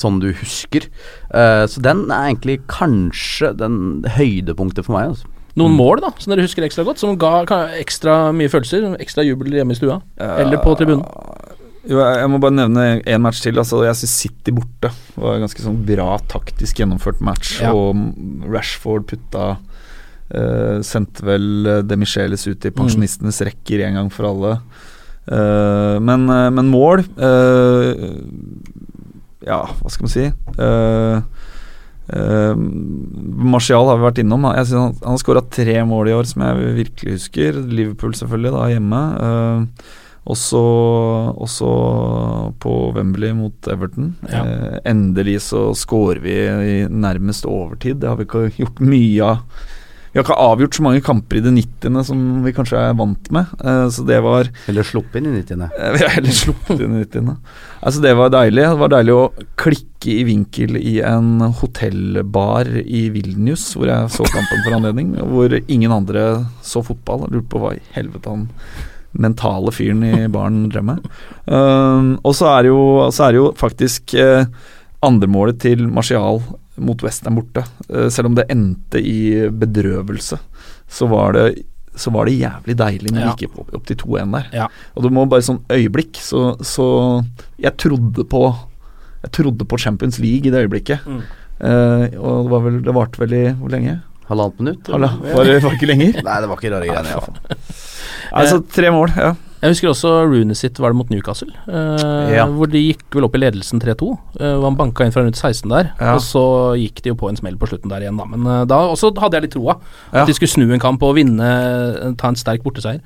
Sånn 0.00 0.16
du 0.16 0.30
husker. 0.32 0.86
Uh, 1.28 1.68
så 1.68 1.82
den 1.84 2.06
er 2.08 2.30
egentlig 2.30 2.54
kanskje 2.72 3.50
den 3.60 3.76
høydepunktet 4.16 4.86
for 4.86 4.96
meg. 4.96 5.10
Altså. 5.10 5.28
Noen 5.60 5.76
mål 5.76 6.00
da, 6.00 6.10
som 6.16 6.32
dere 6.32 6.46
husker 6.46 6.64
ekstra 6.64 6.86
godt, 6.88 7.02
som 7.02 7.18
ga 7.20 7.44
ekstra 7.76 8.32
mye 8.32 8.48
følelser? 8.48 8.86
Ekstra 8.96 9.26
jubel 9.26 9.52
hjemme 9.54 9.76
i 9.76 9.78
stua? 9.78 10.00
Eller 10.16 10.56
på 10.64 10.72
tribunen? 10.80 11.04
Jo, 11.84 11.98
jeg, 12.00 12.16
jeg 12.22 12.30
må 12.32 12.40
bare 12.40 12.56
nevne 12.56 12.86
én 13.04 13.22
match 13.22 13.42
til. 13.44 13.60
Altså, 13.60 13.82
jeg 13.84 14.00
syns 14.00 14.16
City 14.24 14.54
borte 14.56 14.90
var 15.20 15.36
en 15.36 15.44
ganske 15.44 15.62
sånn 15.62 15.82
bra 15.86 16.16
taktisk 16.32 16.80
gjennomført 16.80 17.20
match. 17.24 17.58
Ja. 17.60 17.74
Og 17.76 18.48
Rashford 18.48 19.06
putta 19.12 19.54
eh, 20.34 20.80
Sendte 20.86 21.24
vel 21.26 21.66
eh, 21.66 21.82
De 21.86 21.98
Micheles 22.00 22.46
ut 22.48 22.66
i 22.66 22.72
pensjonistenes 22.74 23.40
rekker 23.46 23.86
en 23.86 24.00
gang 24.00 24.10
for 24.12 24.30
alle. 24.32 24.58
Uh, 25.24 25.96
men, 26.04 26.26
uh, 26.28 26.50
men 26.52 26.66
mål 26.68 27.00
Ja, 29.40 29.62
hva 29.64 29.88
skal 29.88 30.04
man 30.04 30.12
si? 30.12 30.26
Uh, 32.04 32.52
Martial 33.54 33.88
har 33.88 33.96
vi 33.96 34.04
vært 34.04 34.20
innom. 34.20 34.44
Jeg 34.52 34.68
synes 34.68 34.80
han, 34.82 34.96
han 35.00 35.14
har 35.14 35.22
skåra 35.22 35.42
tre 35.48 35.76
mål 35.88 36.10
i 36.10 36.16
år, 36.16 36.28
som 36.28 36.44
jeg 36.44 36.74
virkelig 36.82 37.14
husker. 37.16 37.60
Liverpool 37.64 38.12
selvfølgelig, 38.18 38.52
da 38.52 38.66
hjemme. 38.74 39.00
Uh, 39.16 39.94
også, 40.24 40.60
også 41.44 41.70
på 42.60 42.74
Wembley 42.96 43.34
mot 43.36 43.68
Everton. 43.68 44.14
Ja. 44.30 44.44
Endelig 44.88 45.42
så 45.50 45.66
scorer 45.76 46.22
vi 46.24 46.36
i 46.40 46.76
nærmest 46.88 47.44
overtid. 47.48 48.00
Det 48.00 48.08
har 48.08 48.20
vi 48.20 48.24
ikke 48.28 48.46
gjort 48.56 48.80
mye 48.80 49.32
av. 49.34 49.66
Vi 50.14 50.20
har 50.20 50.28
ikke 50.28 50.34
avgjort 50.38 50.76
så 50.76 50.82
mange 50.86 51.02
kamper 51.02 51.40
i 51.40 51.42
det 51.42 51.50
90. 51.56 51.96
som 52.06 52.18
vi 52.44 52.52
kanskje 52.54 52.78
er 52.78 52.92
vant 52.94 53.30
med. 53.34 53.50
Eh, 53.58 53.88
så 53.90 54.04
det 54.06 54.20
var 54.22 54.46
Eller 54.70 54.86
sluppet 54.86 55.18
inn 55.18 55.32
i 55.32 55.40
90. 55.40 55.64
Eh, 55.66 55.90
Vi 55.96 56.04
har 56.04 56.12
heller 56.14 56.36
sluppet 56.38 56.84
inn 56.84 56.94
i 56.94 57.00
90. 57.02 57.32
Altså 57.82 58.04
Det 58.04 58.12
var 58.14 58.30
deilig. 58.30 58.62
Det 58.62 58.78
var 58.78 58.92
deilig 58.94 59.16
å 59.18 59.24
klikke 59.58 60.14
i 60.14 60.22
vinkel 60.28 60.78
i 60.78 60.94
en 61.02 61.42
hotellbar 61.58 62.70
i 62.84 63.08
Vilnius, 63.10 63.66
hvor 63.74 63.90
jeg 63.90 64.14
så 64.14 64.30
kampen 64.30 64.62
for 64.62 64.78
anledning. 64.78 65.16
Hvor 65.18 65.58
ingen 65.66 65.90
andre 65.90 66.46
så 66.62 66.84
fotball. 66.86 67.26
Jeg 67.26 67.34
lurte 67.34 67.50
på 67.50 67.64
hva 67.64 67.74
i 67.74 67.82
helvete 67.98 68.30
han 68.30 68.48
mentale 69.18 69.74
fyren 69.74 70.06
i 70.06 70.28
baren 70.30 70.68
drev 70.70 70.86
med. 70.94 71.04
Um, 71.46 72.14
og 72.22 72.38
så 72.38 72.52
er, 72.54 72.62
det 72.62 72.70
jo, 72.70 73.10
så 73.14 73.26
er 73.26 73.34
det 73.34 73.42
jo 73.42 73.50
faktisk 73.58 74.14
uh, 74.14 74.46
andremålet 75.06 75.58
til 75.62 75.88
Martial 75.90 76.38
mot 76.76 77.02
Western 77.04 77.36
borte. 77.38 77.64
Uh, 77.88 78.08
selv 78.12 78.30
om 78.30 78.34
det 78.38 78.46
endte 78.52 78.98
i 79.00 79.48
bedrøvelse, 79.50 80.38
så 80.90 81.08
var 81.10 81.32
det 81.38 81.46
så 81.94 82.10
var 82.10 82.26
det 82.26 82.32
jævlig 82.40 82.74
deilig 82.74 83.10
når 83.14 83.20
Ja. 83.22 83.32
vi 83.38 83.44
gikk 83.46 83.58
opp, 83.62 83.68
opp 83.78 83.84
til 83.86 83.94
2-1 84.00 84.32
der. 84.34 84.46
Ja. 84.52 84.64
Og 84.96 85.04
du 85.04 85.10
må 85.14 85.28
bare 85.30 85.44
sånn 85.46 85.60
øyeblikk, 85.70 86.18
så, 86.18 86.56
så 86.58 86.86
Jeg 87.62 87.76
trodde 87.78 88.24
på 88.26 88.40
Jeg 89.22 89.30
trodde 89.30 89.64
på 89.64 89.78
Champions 89.78 90.18
League 90.18 90.48
i 90.48 90.50
det 90.50 90.64
øyeblikket. 90.66 91.06
Mm. 91.06 91.20
Uh, 91.62 92.06
og 92.18 92.48
det 92.48 92.50
var 92.50 92.64
vel 92.64 92.80
Det 92.82 92.94
varte 92.96 93.20
vel 93.22 93.32
i 93.38 93.44
Hvor 93.54 93.70
lenge? 93.70 94.00
Halvannet 94.26 94.58
minutt? 94.58 94.88
Halla, 94.90 95.12
var 95.36 95.44
det 95.46 95.62
var 95.62 95.76
ikke 95.76 95.86
lenger? 95.86 96.18
Nei, 96.24 96.36
det 96.40 96.48
var 96.50 96.58
ikke 96.58 96.72
rare 96.74 96.88
greiene, 96.88 97.10
iallfall. 97.12 97.58
Altså 98.40 98.58
tre 98.74 98.90
mål, 98.90 99.12
ja. 99.20 99.34
Jeg 99.64 99.72
husker 99.72 99.88
også 99.94 100.10
Rooney 100.28 100.52
sitt 100.58 100.76
var 100.82 100.92
det 100.92 100.98
mot 100.98 101.08
Newcastle, 101.08 101.48
eh, 101.64 102.34
Ja. 102.36 102.44
hvor 102.52 102.68
de 102.68 102.82
gikk 102.82 103.04
vel 103.16 103.24
opp 103.24 103.34
i 103.38 103.40
ledelsen 103.40 103.80
3-2. 103.80 104.10
Eh, 104.38 104.58
han 104.60 104.76
banka 104.76 105.06
inn 105.06 105.14
fra 105.14 105.22
rundt 105.24 105.40
16 105.40 105.70
der, 105.72 105.88
Ja. 105.98 106.14
og 106.14 106.20
så 106.20 106.76
gikk 106.76 107.00
de 107.00 107.08
jo 107.10 107.14
på 107.16 107.30
en 107.30 107.36
smell 107.40 107.56
på 107.56 107.66
slutten 107.70 107.88
der 107.88 108.04
igjen, 108.04 108.18
da. 108.20 108.26
Men 108.28 108.44
eh, 108.44 108.64
da 108.68 108.82
også 108.92 109.14
hadde 109.16 109.38
jeg 109.40 109.46
litt 109.46 109.54
troa. 109.56 109.78
Ja. 110.12 110.20
At 110.22 110.26
de 110.28 110.34
skulle 110.36 110.52
snu 110.52 110.68
en 110.70 110.80
kamp 110.84 111.02
og 111.02 111.14
vinne, 111.16 111.40
eh, 111.40 112.12
ta 112.20 112.28
en 112.28 112.36
sterk 112.36 112.62
borteseier. 112.62 113.00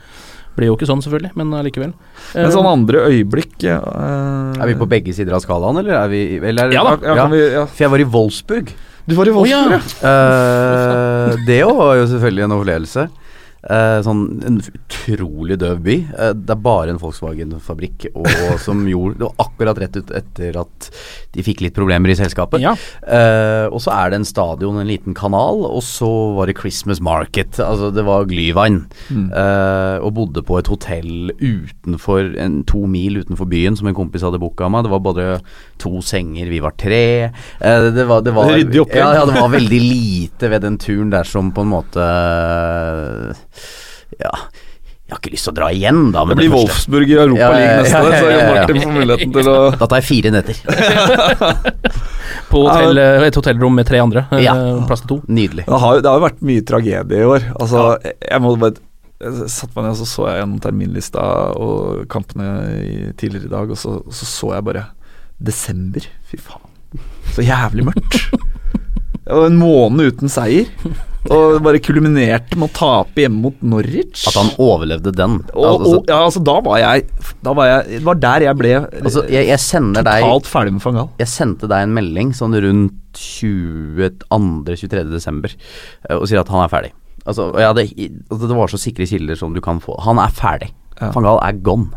Ble 0.59 0.66
jo 0.66 0.75
ikke 0.75 0.88
sånn, 0.90 0.99
selvfølgelig, 1.05 1.31
men 1.38 1.55
allikevel. 1.55 1.92
Eh, 2.35 2.42
Men 2.42 2.51
sånn 2.51 2.66
andre 2.66 3.05
øyeblikk 3.07 3.62
ja, 3.62 3.79
eh, 3.79 4.59
Er 4.59 4.66
vi 4.66 4.75
på 4.75 4.88
begge 4.90 5.14
sider 5.14 5.33
av 5.38 5.40
skalaen, 5.47 5.79
eller 5.79 5.94
er 5.94 6.09
vi 6.11 6.40
eller, 6.42 6.73
Ja 6.75 6.83
da. 6.83 6.97
ja, 7.07 7.14
kan 7.14 7.31
vi, 7.31 7.38
ja. 7.53 7.64
For 7.66 7.85
jeg 7.87 7.90
var 7.94 8.01
i 8.03 8.09
Wolfsburg. 8.11 8.73
Du 9.07 9.14
var 9.14 9.25
i 9.31 9.31
Wolfsburg, 9.31 9.71
ja. 9.71 9.79
ja. 10.03 11.31
uh, 11.31 11.37
det 11.47 11.62
òg 11.64 11.77
var 11.79 11.94
jo 11.97 12.07
selvfølgelig 12.11 12.44
en 12.44 12.57
opplevelse. 12.59 13.09
Eh, 13.69 13.99
sånn 14.05 14.23
En 14.49 14.59
utrolig 14.63 15.59
døv 15.61 15.83
by. 15.85 15.97
Eh, 16.17 16.33
det 16.37 16.55
er 16.55 16.63
bare 16.65 16.95
en 16.95 17.01
Volkswagen-fabrikk 17.03 18.09
og 18.15 18.29
som 18.65 18.81
gjorde 18.89 19.19
Det 19.21 19.27
var 19.27 19.45
akkurat 19.45 19.81
rett 19.83 19.99
ut 19.99 20.13
etter 20.17 20.57
at 20.63 20.89
de 21.37 21.45
fikk 21.45 21.61
litt 21.63 21.77
problemer 21.77 22.11
i 22.11 22.17
selskapet. 22.19 22.63
Ja. 22.65 22.73
Eh, 23.05 23.67
og 23.69 23.83
så 23.85 23.93
er 23.95 24.11
det 24.11 24.21
en 24.21 24.29
stadion, 24.29 24.79
en 24.81 24.89
liten 24.89 25.17
kanal, 25.17 25.61
og 25.69 25.83
så 25.85 26.09
var 26.39 26.49
det 26.49 26.57
Christmas 26.59 27.03
Market. 27.05 27.61
Altså 27.63 27.91
det 27.95 28.05
var 28.07 28.27
Glyvann. 28.31 28.81
Eh, 29.13 29.99
og 30.01 30.15
bodde 30.17 30.43
på 30.47 30.59
et 30.61 30.71
hotell 30.73 31.35
utenfor 31.37 32.33
en, 32.41 32.63
to 32.69 32.87
mil 32.91 33.21
utenfor 33.21 33.51
byen, 33.51 33.77
som 33.79 33.91
en 33.91 33.99
kompis 33.99 34.25
hadde 34.25 34.41
booka 34.41 34.71
meg. 34.73 34.87
Det 34.87 34.95
var 34.95 35.05
bare 35.05 35.29
to 35.83 36.01
senger, 36.05 36.49
vi 36.51 36.63
var 36.65 36.75
tre. 36.81 37.05
Eh, 37.29 37.89
det 37.95 38.09
var, 38.09 38.25
det 38.25 38.35
var, 38.35 38.55
ja, 38.57 39.13
ja, 39.21 39.27
det 39.29 39.37
var 39.37 39.53
veldig 39.53 39.83
lite 39.85 40.51
ved 40.51 40.65
den 40.65 40.81
turen 40.81 41.13
der 41.13 41.29
som 41.29 41.53
på 41.55 41.67
en 41.67 41.73
måte 41.77 42.09
Ja. 44.21 44.33
Jeg 45.09 45.14
har 45.16 45.21
ikke 45.23 45.31
lyst 45.33 45.47
til 45.49 45.53
å 45.55 45.57
dra 45.57 45.68
igjen, 45.73 46.01
da. 46.12 46.23
Det 46.29 46.35
blir 46.37 46.51
det 46.51 46.53
Wolfsburg 46.53 47.09
i 47.09 47.14
Europa 47.16 47.40
Ja, 47.40 47.47
ja, 47.49 47.57
League 47.57 47.77
ja, 47.77 47.83
neste 47.83 48.01
år, 48.05 48.12
så 48.12 48.27
ja, 48.29 48.38
ja. 48.38 48.49
Martin 48.59 48.81
får 48.83 48.92
muligheten 48.99 49.31
til 49.38 49.49
å 49.49 49.55
Da 49.81 49.87
tar 49.88 50.03
jeg 50.03 50.09
fire 50.09 50.33
netter. 50.35 50.59
På 52.51 52.61
hotell, 52.66 52.99
eh, 53.01 53.23
et 53.29 53.38
hotellrom 53.38 53.75
med 53.77 53.87
tre 53.88 54.01
andre. 54.05 54.27
eh, 54.33 54.42
Ja. 54.44 54.55
Plass 54.88 55.01
til 55.05 55.09
to. 55.14 55.18
Nydelig. 55.29 55.64
Det 55.66 55.81
har, 55.81 55.94
jo- 55.97 56.03
det 56.05 56.11
har 56.11 56.18
jo 56.21 56.27
vært 56.27 56.42
mye 56.51 56.64
tragedie 56.64 57.23
i 57.23 57.25
år. 57.25 57.49
Altså, 57.61 57.87
jeg, 58.05 58.40
må 58.44 58.53
bare 58.61 58.77
jeg 59.21 59.49
satte 59.51 59.73
meg 59.77 59.85
ned 59.88 59.90
og 59.97 59.99
så 60.03 60.07
så 60.07 60.29
jeg 60.29 60.42
gjennom 60.42 60.61
terminlista 60.62 61.25
og 61.57 62.05
kampene 62.09 62.51
i, 62.85 63.12
tidligere 63.18 63.49
i 63.49 63.55
dag, 63.57 63.71
og 63.71 63.77
så, 63.81 63.97
så 64.12 64.29
så 64.29 64.53
jeg 64.55 64.64
bare 64.68 64.85
Desember. 65.40 66.05
Fy 66.29 66.37
faen. 66.37 67.01
Så 67.35 67.42
jævlig 67.49 67.85
mørkt. 67.88 68.21
Det 69.29 69.37
var 69.37 69.47
en 69.51 69.59
måned 69.61 70.12
uten 70.14 70.29
seier. 70.33 70.71
Og 71.35 71.59
bare 71.64 71.81
kulminerte 71.85 72.57
med 72.59 72.71
å 72.71 72.75
tape 72.77 73.23
hjemme 73.25 73.43
mot 73.49 73.64
Norwich. 73.75 74.25
At 74.31 74.38
han 74.38 74.51
overlevde 74.62 75.12
den. 75.17 75.38
og, 75.53 75.67
Altså, 75.69 75.97
og, 75.99 76.09
ja, 76.09 76.21
altså, 76.25 76.43
da 76.45 76.55
var 76.64 76.81
jeg 76.81 77.05
Da 77.45 77.53
var 77.57 77.69
jeg 77.69 77.99
Det 77.99 78.05
var 78.07 78.21
der 78.23 78.47
jeg 78.47 78.59
ble 78.59 78.73
altså, 78.79 79.25
jeg, 79.29 79.49
jeg 79.51 79.61
totalt 80.09 80.47
deg 80.47 80.53
ferdig 80.53 80.73
med 80.77 80.85
Fangal. 80.85 81.11
Jeg 81.21 81.33
sendte 81.33 81.69
deg 81.71 81.85
en 81.85 81.95
melding 81.99 82.33
sånn 82.37 82.57
rundt 82.64 82.97
22.-23. 83.19 85.05
desember 85.11 85.53
eh, 85.53 86.17
og 86.17 86.27
sier 86.29 86.43
at 86.43 86.51
han 86.53 86.64
er 86.64 86.73
ferdig. 86.73 86.93
Altså, 87.29 87.51
hadde, 87.53 87.85
altså, 88.31 88.45
det 88.47 88.57
var 88.57 88.73
så 88.73 88.81
sikre 88.81 89.09
kilder 89.09 89.37
som 89.38 89.57
du 89.57 89.61
kan 89.64 89.83
få. 89.85 89.99
Han 90.07 90.21
er 90.23 90.33
ferdig. 90.35 90.71
Ja. 90.99 91.11
Van 91.15 91.27
Gaal 91.27 91.41
er 91.47 91.59
gone. 91.65 91.91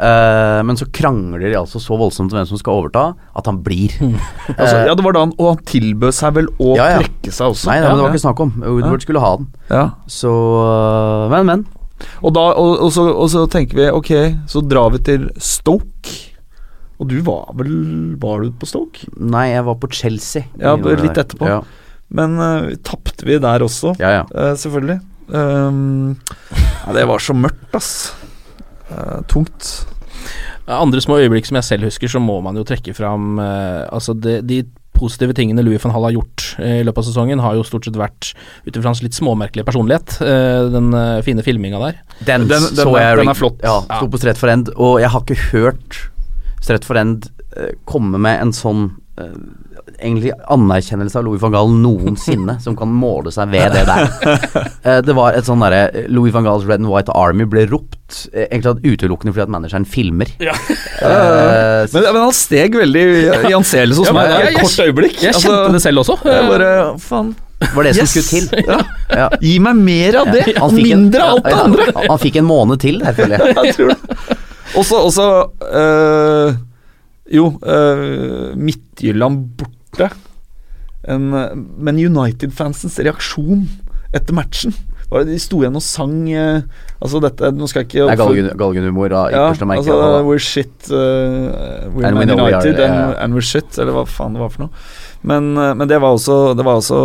Uh, 0.00 0.60
men 0.64 0.78
så 0.78 0.86
krangler 0.94 1.42
de 1.50 1.56
altså 1.58 1.80
så 1.82 1.96
voldsomt 1.98 2.32
om 2.32 2.38
hvem 2.38 2.46
som 2.48 2.60
skal 2.60 2.78
overta, 2.78 3.02
at 3.36 3.50
han 3.50 3.58
blir. 3.64 3.92
Altså, 4.54 4.86
ja, 4.86 4.94
det 4.96 5.04
var 5.04 5.14
da 5.14 5.24
han 5.26 5.34
Og 5.36 5.50
han 5.50 5.58
tilbød 5.68 6.14
seg 6.16 6.32
vel 6.38 6.48
å 6.58 6.70
Ja, 6.78 6.86
ja. 6.94 7.02
trekke 7.02 7.34
seg 7.34 7.52
også. 7.52 7.68
Nei, 7.68 7.76
nei, 7.82 7.90
men 7.90 7.98
det 8.00 8.06
var 8.06 8.14
ikke 8.14 8.22
snakk 8.24 8.40
om. 8.46 8.54
Woodward 8.64 9.04
skulle 9.04 9.22
ha 9.22 9.34
den. 9.40 9.50
ja. 9.70 9.84
Så 10.10 10.30
øh, 10.30 11.26
Men, 11.34 11.46
men. 11.50 11.66
Og, 12.22 12.32
da, 12.32 12.46
og, 12.56 12.78
og, 12.86 12.90
så, 12.94 13.04
og 13.12 13.28
så 13.32 13.44
tenker 13.52 13.76
vi 13.76 13.90
ok, 13.92 14.12
så 14.48 14.62
drar 14.64 14.94
vi 14.94 15.02
til 15.10 15.28
Stoke. 15.36 16.16
Og 17.00 17.08
du 17.08 17.18
var 17.24 17.52
vel 17.56 17.74
Var 18.20 18.42
du 18.44 18.54
på 18.60 18.68
Stoke? 18.68 19.04
Nei, 19.16 19.50
jeg 19.52 19.66
var 19.68 19.76
på 19.80 19.90
Chelsea. 19.92 20.46
Ja, 20.60 20.74
litt 20.80 21.20
etterpå. 21.20 21.60
Men 22.16 22.40
uh, 22.40 22.72
tapte 22.84 23.28
vi 23.28 23.36
der 23.40 23.62
også, 23.62 23.92
ja. 24.00 24.16
ja. 24.20 24.22
eh, 24.34 24.54
selvfølgelig. 24.58 24.98
Um, 25.30 26.16
ja, 26.86 26.92
det 26.96 27.06
var 27.08 27.18
så 27.22 27.34
mørkt, 27.36 27.68
ass. 27.76 28.12
Uh, 28.90 29.20
tungt. 29.30 29.86
Andre 30.70 31.00
små 31.02 31.16
øyeblikk 31.18 31.46
som 31.48 31.56
jeg 31.58 31.64
selv 31.66 31.84
husker, 31.88 32.08
så 32.10 32.20
må 32.22 32.36
man 32.44 32.54
jo 32.58 32.62
trekke 32.66 32.92
fram 32.94 33.38
uh, 33.42 33.88
Altså 33.90 34.12
de, 34.14 34.36
de 34.46 34.60
positive 34.94 35.32
tingene 35.34 35.62
Louis 35.64 35.80
van 35.82 35.90
Hall 35.94 36.04
har 36.06 36.12
gjort 36.14 36.44
uh, 36.60 36.76
i 36.80 36.84
løpet 36.86 37.00
av 37.02 37.06
sesongen, 37.08 37.40
har 37.42 37.56
jo 37.58 37.64
stort 37.66 37.88
sett 37.88 37.96
vært 37.98 38.32
ut 38.68 38.76
ifra 38.76 38.90
hans 38.92 39.02
litt 39.02 39.16
småmerkelige 39.16 39.66
personlighet. 39.66 40.18
eh, 40.22 40.68
den 40.74 40.90
fine 41.26 41.42
filminga 41.46 41.80
der. 41.82 41.98
Den, 42.26 42.46
Den- 42.50 42.68
den 42.68 42.76
så 42.84 42.86
er- 42.96 43.00
jeg 43.08 43.22
den 43.22 43.32
er 43.32 43.38
flott. 43.38 43.58
Ja, 43.64 43.78
sto 43.88 44.06
på 44.12 44.20
Strett 44.20 44.38
for 44.38 44.52
End, 44.52 44.68
og 44.76 45.00
jeg 45.00 45.10
har 45.10 45.24
ikke 45.24 45.40
hørt 45.54 46.00
Strett 46.60 46.84
for 46.84 47.00
End 47.00 47.30
komme 47.88 48.18
med 48.20 48.40
en 48.44 48.52
sånn 48.54 48.90
eh, 49.18 49.32
egentlig 50.00 50.32
anerkjennelse 50.50 51.18
av 51.20 51.24
Louis 51.26 51.40
van 51.42 51.52
Gaal 51.54 51.70
noensinne 51.82 52.56
som 52.64 52.74
kan 52.76 52.88
måle 52.92 53.30
seg 53.34 53.52
ved 53.52 53.72
det 53.76 53.84
der. 53.88 54.08
Eh, 54.80 55.02
det 55.04 55.12
var 55.12 55.34
et 55.36 55.44
sånn 55.44 55.60
derre 55.60 56.06
Louis 56.08 56.32
van 56.32 56.46
Gaals 56.46 56.64
Red 56.64 56.80
and 56.80 56.88
White 56.88 57.12
Army 57.12 57.44
ble 57.44 57.66
ropt 57.68 58.22
eh, 58.32 58.46
egentlig 58.48 58.94
utelukkende 58.94 59.34
fordi 59.34 59.42
at 59.44 59.52
manageren 59.52 59.84
filmer. 59.86 60.30
Eh, 61.00 61.86
Men, 61.92 62.02
men 62.12 62.18
han 62.26 62.32
steg 62.36 62.74
veldig 62.76 63.02
i 63.48 63.52
anseelse 63.56 64.00
hos 64.02 64.08
Ja, 64.10 64.12
meg. 64.16 64.30
jeg- 64.32 64.50
et 64.54 64.58
kort 64.60 64.82
øyeblikk. 64.84 65.14
Jeg 65.22 65.34
Altså, 65.34 65.48
kjente 65.52 65.72
det 65.76 65.82
selv 65.84 66.02
også. 66.02 66.16
jeg 66.24 66.48
bare 66.50 66.70
Faen. 67.00 67.30
var 67.74 67.82
det 67.84 67.94
som 67.96 68.02
Yes! 68.04 68.10
skulle 68.10 68.28
til. 68.30 68.64
Ja. 68.70 68.78
Ja. 69.16 69.28
Gi 69.40 69.54
meg 69.64 69.76
mer 69.76 70.16
av 70.22 70.30
det, 70.32 70.42
en- 70.56 70.74
mindre 70.76 71.22
av 71.22 71.34
alt 71.38 71.44
det 71.44 71.54
andre. 71.64 71.86
Han, 71.96 72.08
han 72.14 72.18
fikk 72.24 72.36
en 72.40 72.48
måned 72.48 72.80
til 72.80 72.98
der, 73.00 73.12
føler 73.16 73.36
jeg. 73.38 73.56
jeg 73.64 73.74
tror 73.76 73.88
det. 73.94 74.38
Også, 74.80 75.00
også 75.08 75.26
øh, 75.80 76.54
Jo, 77.32 77.46
øh, 77.64 78.56
Midtjylland 78.56 79.44
borte. 79.56 79.76
En, 81.08 81.32
øh, 81.34 81.56
men 81.56 81.96
United-fansens 81.96 82.98
reaksjon 83.00 83.66
etter 84.12 84.36
matchen 84.36 84.74
De 85.10 85.38
sto 85.42 85.62
igjen 85.62 85.74
og 85.74 85.82
sang 85.82 86.28
eh, 86.30 86.62
Altså 87.00 87.22
dette 87.24 87.50
Nå 87.56 87.66
skal 87.70 87.82
jeg 87.82 87.88
ikke 87.88 88.08
Det 88.10 88.52
er 88.52 88.58
galgenhumor 88.60 89.14
av 89.16 89.32
ypperste 89.32 89.66
merke. 89.66 89.86
Altså, 89.90 90.24
we're 90.28 90.42
shit 90.44 90.90
uh, 90.92 91.88
We're 91.90 92.06
And 92.06 92.20
Man 92.20 92.28
know 92.28 92.44
we 92.44 92.52
United 92.52 92.78
are, 92.78 92.86
and, 92.86 93.16
and 93.18 93.34
we're 93.34 93.46
shit, 93.46 93.78
eller 93.78 93.96
hva 93.96 94.04
faen 94.06 94.36
det 94.36 94.44
var 94.44 94.52
for 94.54 94.68
noe. 94.68 94.84
Men, 95.20 95.56
eh, 95.56 95.74
men 95.74 95.88
det 95.88 95.98
var 96.00 96.14
også 96.16 96.54
Det 96.56 96.64
var 96.64 96.80
også 96.80 97.00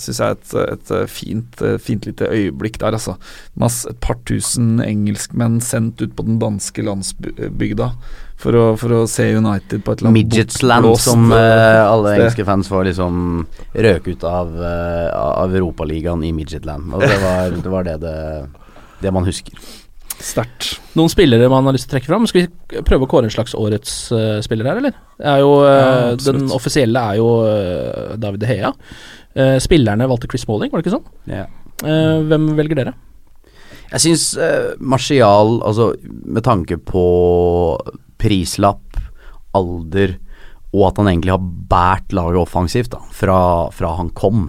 Syns 0.00 0.20
jeg 0.22 0.36
et, 0.36 0.54
et 0.72 0.92
eh, 0.94 1.06
fint, 1.10 1.62
eh, 1.62 1.76
fint 1.82 2.06
lite 2.06 2.28
øyeblikk 2.30 2.78
der, 2.80 2.94
altså. 2.96 3.16
Mass, 3.58 3.82
et 3.90 3.98
par 4.00 4.16
tusen 4.28 4.78
engelskmenn 4.84 5.58
sendt 5.64 6.00
ut 6.00 6.14
på 6.16 6.24
den 6.24 6.38
danske 6.38 6.84
landsbygda 6.86 7.90
for 8.38 8.54
å, 8.54 8.64
for 8.78 8.94
å 8.94 9.00
se 9.10 9.26
United 9.34 9.82
på 9.82 9.94
et 9.94 10.02
eller 10.02 10.10
annet 10.10 10.18
Midgetsland, 10.18 10.92
som 11.02 11.26
uh, 11.32 11.38
alle 11.88 12.12
sted. 12.12 12.20
engelske 12.22 12.46
fans 12.46 12.70
var 12.70 12.86
liksom 12.86 13.42
røk 13.88 14.08
ut 14.12 14.24
av, 14.28 14.54
uh, 14.54 15.10
av 15.44 15.58
Europaligaen 15.58 16.22
i 16.26 16.32
Midgetland. 16.36 16.94
Og 16.94 17.02
det 17.02 17.18
var 17.24 17.52
det, 17.64 17.74
var 17.74 17.90
det, 17.90 17.98
det, 18.04 18.16
det 19.02 19.14
man 19.14 19.26
husker. 19.26 19.58
Sterkt. 20.18 20.72
Noen 20.98 21.10
spillere 21.12 21.46
man 21.50 21.66
har 21.68 21.76
lyst 21.76 21.86
til 21.86 21.92
å 21.92 21.98
trekke 21.98 22.10
fram? 22.10 22.24
Skal 22.26 22.46
vi 22.46 22.80
prøve 22.86 23.06
å 23.06 23.10
kåre 23.10 23.28
en 23.28 23.34
slags 23.34 23.54
årets 23.58 24.00
uh, 24.14 24.40
spiller 24.42 24.70
her, 24.70 24.80
eller? 24.82 24.98
Er 25.18 25.44
jo, 25.44 25.52
uh, 25.62 25.70
Ja, 25.70 26.16
den 26.22 26.48
offisielle 26.54 27.04
er 27.12 27.20
jo 27.20 27.30
uh, 27.46 28.18
David 28.18 28.42
De 28.42 28.50
Hea. 28.50 28.74
Eh, 29.38 29.58
spillerne 29.62 30.08
valgte 30.08 30.28
Chris 30.30 30.46
Malling, 30.48 30.72
var 30.72 30.80
det 30.80 30.88
ikke 30.88 30.96
sånn? 30.96 31.10
Ja. 31.30 31.44
Eh, 31.86 32.16
hvem 32.26 32.50
velger 32.58 32.80
dere? 32.80 32.94
Jeg 33.88 34.02
syns 34.04 34.24
uh, 34.36 34.74
Martial, 34.84 35.62
altså 35.64 35.92
med 36.04 36.44
tanke 36.44 36.76
på 36.76 37.04
prislapp, 38.20 38.98
alder 39.56 40.18
og 40.74 40.82
at 40.90 40.98
han 41.00 41.08
egentlig 41.08 41.32
har 41.32 41.44
båret 41.70 42.12
laget 42.12 42.42
offensivt 42.42 42.92
da, 42.92 43.00
fra, 43.14 43.40
fra 43.72 43.94
han 43.96 44.10
kom. 44.16 44.48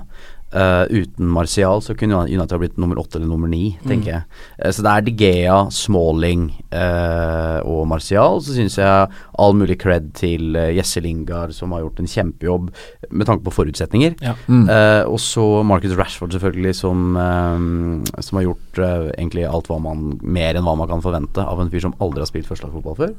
Eh, 0.50 0.84
uten 0.90 1.28
Martial 1.30 1.82
så 1.82 1.94
kunne 1.94 2.24
United 2.26 2.56
ha 2.56 2.58
blitt 2.58 2.78
nummer 2.82 2.98
åtte 2.98 3.20
eller 3.20 3.30
nummer 3.30 3.50
ni, 3.50 3.76
tenker 3.86 4.10
jeg. 4.10 4.38
Uh, 4.58 4.72
så 4.74 4.82
det 4.82 4.92
er 4.92 5.04
De 5.06 5.12
Gea, 5.20 5.58
Smalling 5.74 6.48
uh, 6.74 7.60
og 7.70 7.84
Martial. 7.92 8.40
Så 8.42 8.56
syns 8.56 8.80
jeg 8.80 9.20
all 9.40 9.58
mulig 9.58 9.78
cred 9.82 10.10
til 10.18 10.58
uh, 10.58 10.72
Jesse 10.74 11.04
Lingard, 11.06 11.54
som 11.54 11.76
har 11.76 11.84
gjort 11.84 12.02
en 12.02 12.10
kjempejobb 12.10 12.72
med 13.12 13.30
tanke 13.30 13.46
på 13.46 13.54
forutsetninger. 13.54 14.16
Ja. 14.26 14.34
Mm. 14.50 14.66
Eh, 14.70 15.04
og 15.10 15.20
så 15.22 15.44
Marcus 15.66 15.94
Rashford, 15.98 16.34
selvfølgelig, 16.34 16.74
som, 16.78 17.18
som 17.18 18.38
har 18.38 18.46
gjort 18.46 18.80
egentlig 18.82 19.46
alt 19.48 19.70
hva 19.70 19.80
man 19.82 20.20
mer 20.22 20.58
enn 20.58 20.66
hva 20.66 20.76
man 20.80 20.90
kan 20.90 21.04
forvente 21.04 21.44
av 21.44 21.62
en 21.62 21.70
fyr 21.72 21.84
som 21.84 21.96
aldri 22.04 22.24
har 22.24 22.30
spilt 22.30 22.50
førstelagsfotball 22.50 22.98
før. 22.98 23.14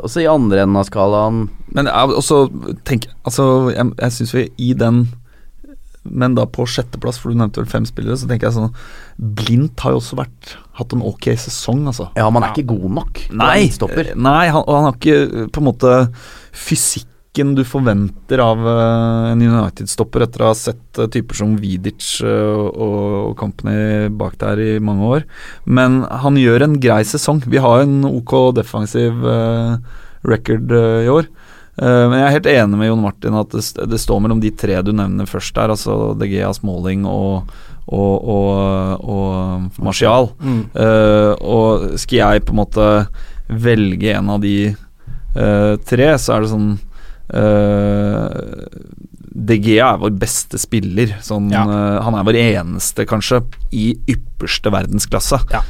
Og 0.00 0.08
så 0.10 0.22
i 0.22 0.28
andre 0.30 0.64
enden 0.64 0.78
av 0.80 0.86
skalaen 0.88 1.44
Men 1.74 1.86
jeg, 1.86 2.14
også 2.18 2.38
tenk 2.88 3.06
Altså, 3.28 3.44
jeg, 3.70 3.92
jeg 4.00 4.14
syns 4.16 4.34
vi 4.34 4.44
i 4.68 4.72
den 4.78 5.04
Men 6.10 6.36
da 6.36 6.46
på 6.48 6.66
sjetteplass, 6.68 7.18
for 7.20 7.32
du 7.32 7.40
nevnte 7.40 7.62
vel 7.62 7.70
fem 7.70 7.86
spillere, 7.88 8.18
så 8.18 8.28
tenker 8.30 8.48
jeg 8.48 8.56
sånn 8.58 8.72
Blindt 9.16 9.82
har 9.84 9.94
jo 9.94 10.00
også 10.02 10.18
vært 10.20 10.54
hatt 10.76 10.94
en 10.94 11.04
ok 11.06 11.30
sesong, 11.40 11.86
altså. 11.90 12.10
Ja, 12.18 12.28
man 12.32 12.44
er 12.44 12.54
ikke 12.54 12.74
god 12.74 12.88
nok. 13.00 13.26
Nei, 13.32 13.66
eh, 13.66 14.14
nei 14.14 14.46
han, 14.52 14.64
han 14.68 14.88
har 14.90 14.96
ikke 14.96 15.20
eh, 15.24 15.46
på 15.52 15.62
en 15.62 15.68
måte 15.70 15.92
fysikken 16.56 17.54
du 17.56 17.62
forventer 17.68 18.40
av 18.40 18.60
eh, 18.64 19.30
en 19.32 19.44
United-stopper 19.44 20.26
etter 20.26 20.44
å 20.44 20.50
ha 20.50 20.58
sett 20.58 21.00
typer 21.12 21.40
som 21.40 21.56
Vidic 21.60 22.18
og, 22.24 23.32
company 23.40 24.08
bak 24.12 24.38
der 24.40 24.60
i 24.60 24.70
mange 24.80 25.10
år. 25.18 25.26
Men 25.64 26.02
han 26.24 26.40
gjør 26.40 26.68
en 26.68 26.78
grei 26.80 27.02
sesong. 27.08 27.42
Vi 27.48 27.60
har 27.60 27.84
en 27.84 28.02
ok 28.08 28.36
defensiv 28.56 29.24
record 30.26 30.72
i 30.72 31.10
år. 31.12 31.28
Eh, 31.76 32.04
men 32.08 32.16
jeg 32.16 32.26
er 32.26 32.34
helt 32.38 32.50
enig 32.54 32.78
med 32.80 32.88
Jon 32.88 33.02
Martin 33.04 33.36
at 33.36 33.52
det, 33.52 33.62
det 33.92 34.00
står 34.00 34.22
mellom 34.24 34.40
de 34.40 34.52
tre 34.56 34.78
du 34.84 34.94
nevner 34.96 35.28
først 35.28 35.56
der, 35.58 35.74
altså 35.74 36.14
De 36.16 36.28
Gea, 36.30 36.48
Smalling 36.56 37.04
og, 37.08 37.52
og, 37.86 38.14
og, 38.32 39.04
og 39.04 39.84
Martial. 39.84 40.30
Mm. 40.40 40.62
Uh, 40.72 41.32
og 41.44 42.00
skal 42.00 42.22
jeg 42.22 42.46
på 42.46 42.56
en 42.56 42.62
måte 42.62 42.90
velge 43.46 44.16
en 44.16 44.32
av 44.32 44.42
de 44.42 44.56
uh, 44.72 45.76
tre, 45.86 46.10
så 46.18 46.34
er 46.34 46.46
det 46.46 46.52
sånn 46.54 46.72
uh, 47.36 48.26
DG 49.36 49.74
er 49.76 50.00
vår 50.00 50.16
beste 50.16 50.58
spiller. 50.58 51.12
Sånn, 51.22 51.50
Ja. 51.52 51.66
han 52.00 52.14
er 52.16 52.24
vår 52.24 52.38
eneste, 52.40 53.04
kanskje, 53.06 53.42
i 53.68 53.90
ypperste 54.08 54.72
verdensklasse. 54.72 55.36
Ja. 55.52 55.60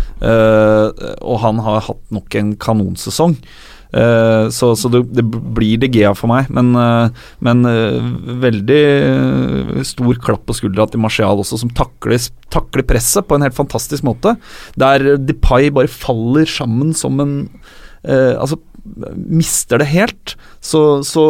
Og 1.19 1.41
han 1.43 1.59
har 1.67 1.83
hatt 1.89 2.15
nok 2.15 2.37
en 2.39 2.53
kanonsesong. 2.63 3.35
Eh, 3.95 4.49
så 4.51 4.73
så 4.77 4.91
det, 4.91 5.03
det 5.15 5.25
blir 5.25 5.79
De 5.81 5.89
Gea 5.93 6.13
for 6.17 6.31
meg, 6.31 6.51
men, 6.53 6.73
eh, 6.81 7.25
men 7.45 7.65
eh, 7.71 8.11
veldig 8.43 8.83
stor 9.87 10.21
klapp 10.23 10.47
på 10.49 10.57
skuldra 10.59 10.89
til 10.91 11.03
Martial 11.03 11.43
også, 11.43 11.61
som 11.63 11.73
takler, 11.77 12.21
takler 12.53 12.87
presset 12.87 13.29
på 13.29 13.39
en 13.39 13.47
helt 13.47 13.57
fantastisk 13.57 14.07
måte. 14.07 14.37
Der 14.79 15.15
Depay 15.23 15.71
bare 15.75 15.93
faller 15.93 16.49
sammen 16.51 16.95
som 16.97 17.21
en 17.23 17.37
Altså 18.07 18.55
mister 19.17 19.81
det 19.83 19.89
helt, 19.91 20.37
så, 20.63 21.03
så 21.03 21.25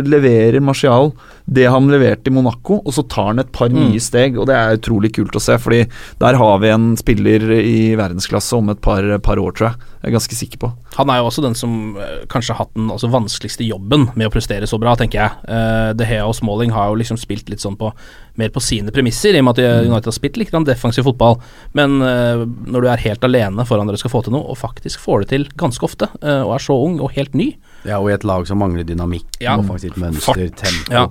leverer 0.00 0.64
Martial 0.64 1.10
det 1.44 1.66
han 1.66 1.88
leverte 1.90 2.30
i 2.30 2.34
Monaco, 2.34 2.78
og 2.84 2.94
så 2.94 3.04
tar 3.10 3.32
han 3.32 3.42
et 3.42 3.52
par 3.54 3.72
nye 3.72 4.00
steg, 4.02 4.36
og 4.38 4.46
det 4.50 4.56
er 4.56 4.78
utrolig 4.78 5.12
kult 5.16 5.36
å 5.36 5.42
se, 5.42 5.56
fordi 5.60 5.82
der 6.22 6.38
har 6.38 6.60
vi 6.62 6.70
en 6.72 6.92
spiller 6.98 7.44
i 7.58 7.94
verdensklasse 7.98 8.56
om 8.58 8.70
et 8.72 8.82
par, 8.84 9.06
par 9.24 9.40
år, 9.42 9.54
tror 9.56 9.70
jeg. 9.70 9.88
Jeg 10.02 10.10
er 10.10 10.16
ganske 10.16 10.38
sikker 10.38 10.60
på. 10.62 10.70
Han 10.96 11.10
er 11.12 11.20
jo 11.20 11.28
også 11.28 11.44
den 11.44 11.54
som 11.58 11.96
eh, 12.00 12.24
kanskje 12.30 12.54
har 12.54 12.64
hatt 12.64 12.72
den 12.74 12.90
altså, 12.90 13.10
vanskeligste 13.12 13.66
jobben 13.66 14.08
med 14.18 14.26
å 14.26 14.32
prestere 14.34 14.66
så 14.66 14.78
bra, 14.82 14.96
tenker 14.98 15.20
jeg. 15.20 15.44
Uh, 15.46 15.90
De 15.98 16.06
Hea 16.08 16.24
og 16.26 16.34
Smalling 16.34 16.74
har 16.74 16.90
jo 16.90 16.98
liksom 16.98 17.20
spilt 17.20 17.50
litt 17.52 17.62
sånn 17.62 17.78
på 17.78 17.92
mer 18.40 18.50
på 18.50 18.62
sine 18.64 18.94
premisser, 18.94 19.36
i 19.36 19.42
og 19.42 19.46
med 19.46 19.60
at 19.60 19.86
United 19.86 20.08
har 20.10 20.16
spilt 20.16 20.38
litt 20.40 20.50
grann 20.50 20.66
defensiv 20.66 21.06
fotball. 21.06 21.38
Men 21.78 21.98
eh, 22.02 22.42
når 22.42 22.82
du 22.82 22.90
er 22.90 23.04
helt 23.06 23.26
alene 23.28 23.66
foran 23.68 23.90
dere 23.90 24.00
skal 24.00 24.14
få 24.14 24.24
til 24.26 24.34
noe, 24.34 24.46
og 24.50 24.58
faktisk 24.58 25.02
får 25.02 25.22
det 25.22 25.30
til 25.34 25.46
ganske 25.60 25.86
ofte, 25.86 26.08
og 26.22 26.54
er 26.56 26.62
så 26.64 26.76
ung 26.78 26.98
og 27.02 27.12
helt 27.16 27.36
ny 27.38 27.52
Ja, 27.84 27.98
og 27.98 28.10
i 28.10 28.14
et 28.14 28.22
lag 28.28 28.46
som 28.46 28.58
mangler 28.62 28.84
dynamikk, 28.86 29.26
Ja. 29.42 29.56
offensivt 29.58 29.96
mønster, 29.98 30.48
tempo. 30.54 30.92
Ja. 30.92 31.06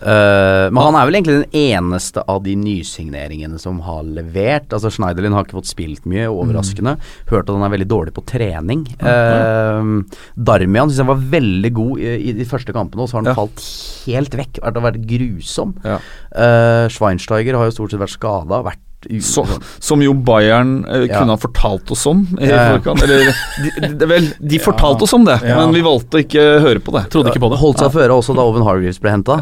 Uh, 0.00 0.68
men 0.72 0.80
han 0.80 0.96
er 0.96 1.06
vel 1.08 1.16
egentlig 1.18 1.34
den 1.42 1.56
eneste 1.60 2.22
av 2.28 2.42
de 2.44 2.54
nysigneringene 2.56 3.58
som 3.60 3.80
har 3.84 4.02
levert. 4.04 4.68
Altså 4.72 4.88
Schneiderlin 4.92 5.32
har 5.36 5.44
ikke 5.44 5.58
fått 5.58 5.68
spilt 5.72 6.06
mye, 6.08 6.26
overraskende. 6.32 6.96
Hørte 7.28 7.48
at 7.52 7.56
han 7.56 7.64
er 7.68 7.74
veldig 7.76 7.88
dårlig 7.88 8.14
på 8.16 8.24
trening. 8.28 8.86
Uh, 9.00 10.02
Darmian 10.36 10.88
syns 10.90 11.02
jeg 11.02 11.10
var 11.10 11.24
veldig 11.38 11.72
god 11.76 12.00
i, 12.04 12.14
i 12.30 12.36
de 12.36 12.44
første 12.48 12.72
kampene, 12.76 13.04
og 13.04 13.08
så 13.10 13.18
har 13.18 13.24
han 13.24 13.32
Ja. 13.32 13.38
falt 13.40 13.64
helt 14.06 14.36
vekk. 14.40 14.60
Vært, 14.64 14.82
vært 14.88 15.02
grusom. 15.08 15.74
Ja. 15.84 15.98
Uh, 16.32 16.88
Schweinsteiger 16.92 17.56
har 17.60 17.68
jo 17.68 17.76
stort 17.76 17.90
sett 17.96 18.00
vært 18.00 18.16
skada. 18.16 18.62
Vært 18.64 18.84
Så, 19.24 19.46
som 19.80 20.02
jo 20.04 20.12
Bayern 20.12 20.84
eh, 20.84 21.06
Ja. 21.08 21.18
kunne 21.18 21.32
ha 21.32 21.36
fortalt 21.40 21.90
oss 21.90 22.06
om 22.06 22.26
i 22.38 22.46
Ja, 22.46 22.56
ja. 22.56 22.78
forkant. 22.78 23.02
Eller, 23.02 23.34
de, 23.80 23.88
de, 23.96 24.06
vel, 24.06 24.26
de 24.38 24.58
fortalte 24.58 25.02
oss 25.04 25.12
om 25.16 25.24
det, 25.24 25.38
Ja. 25.42 25.56
men 25.56 25.72
vi 25.74 25.80
valgte 25.80 26.18
å 26.18 26.24
ikke 26.24 26.60
høre 26.60 26.80
på 26.84 26.92
det. 26.92 27.06
Trodde 27.10 27.32
ikke 27.32 27.40
på 27.40 27.50
det. 27.50 27.58
Holdt 27.58 27.78
seg 27.78 27.92
for 27.92 28.00
øret 28.04 28.10
også 28.18 28.34
da 28.36 28.42
Owen 28.42 28.62
Hargreaves 28.62 29.00
ble 29.00 29.10
henta. 29.10 29.38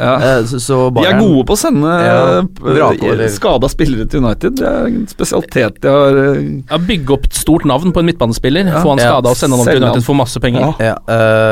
Så 0.47 0.95
De 0.95 1.05
er 1.07 1.19
gode 1.19 1.45
på 1.47 1.53
å 1.55 1.59
sende 1.59 2.49
over- 2.63 3.29
skada 3.29 3.69
spillere 3.69 4.09
til 4.09 4.25
United. 4.25 4.57
Det 4.57 4.67
er 4.67 4.87
en 4.87 5.07
spesialitet 5.07 5.81
de 5.81 5.89
har. 5.89 6.17
eh, 6.17 6.63
Ja, 6.71 6.79
Bygge 6.79 7.11
opp 7.13 7.25
et 7.25 7.33
stort 7.35 7.65
navn 7.65 7.93
på 7.93 7.99
en 7.99 8.07
midtbanespiller, 8.07 8.65
få 8.83 8.91
han 8.95 8.99
Ja. 8.99 9.11
skada 9.19 9.29
og 9.31 9.37
sende 9.37 9.57
han 9.57 9.67
til 9.67 9.83
United 9.83 10.05
for 10.05 10.15
masse 10.15 10.39
penger. 10.41 10.61
Ja. 10.61 10.75
Ja, 10.79 10.95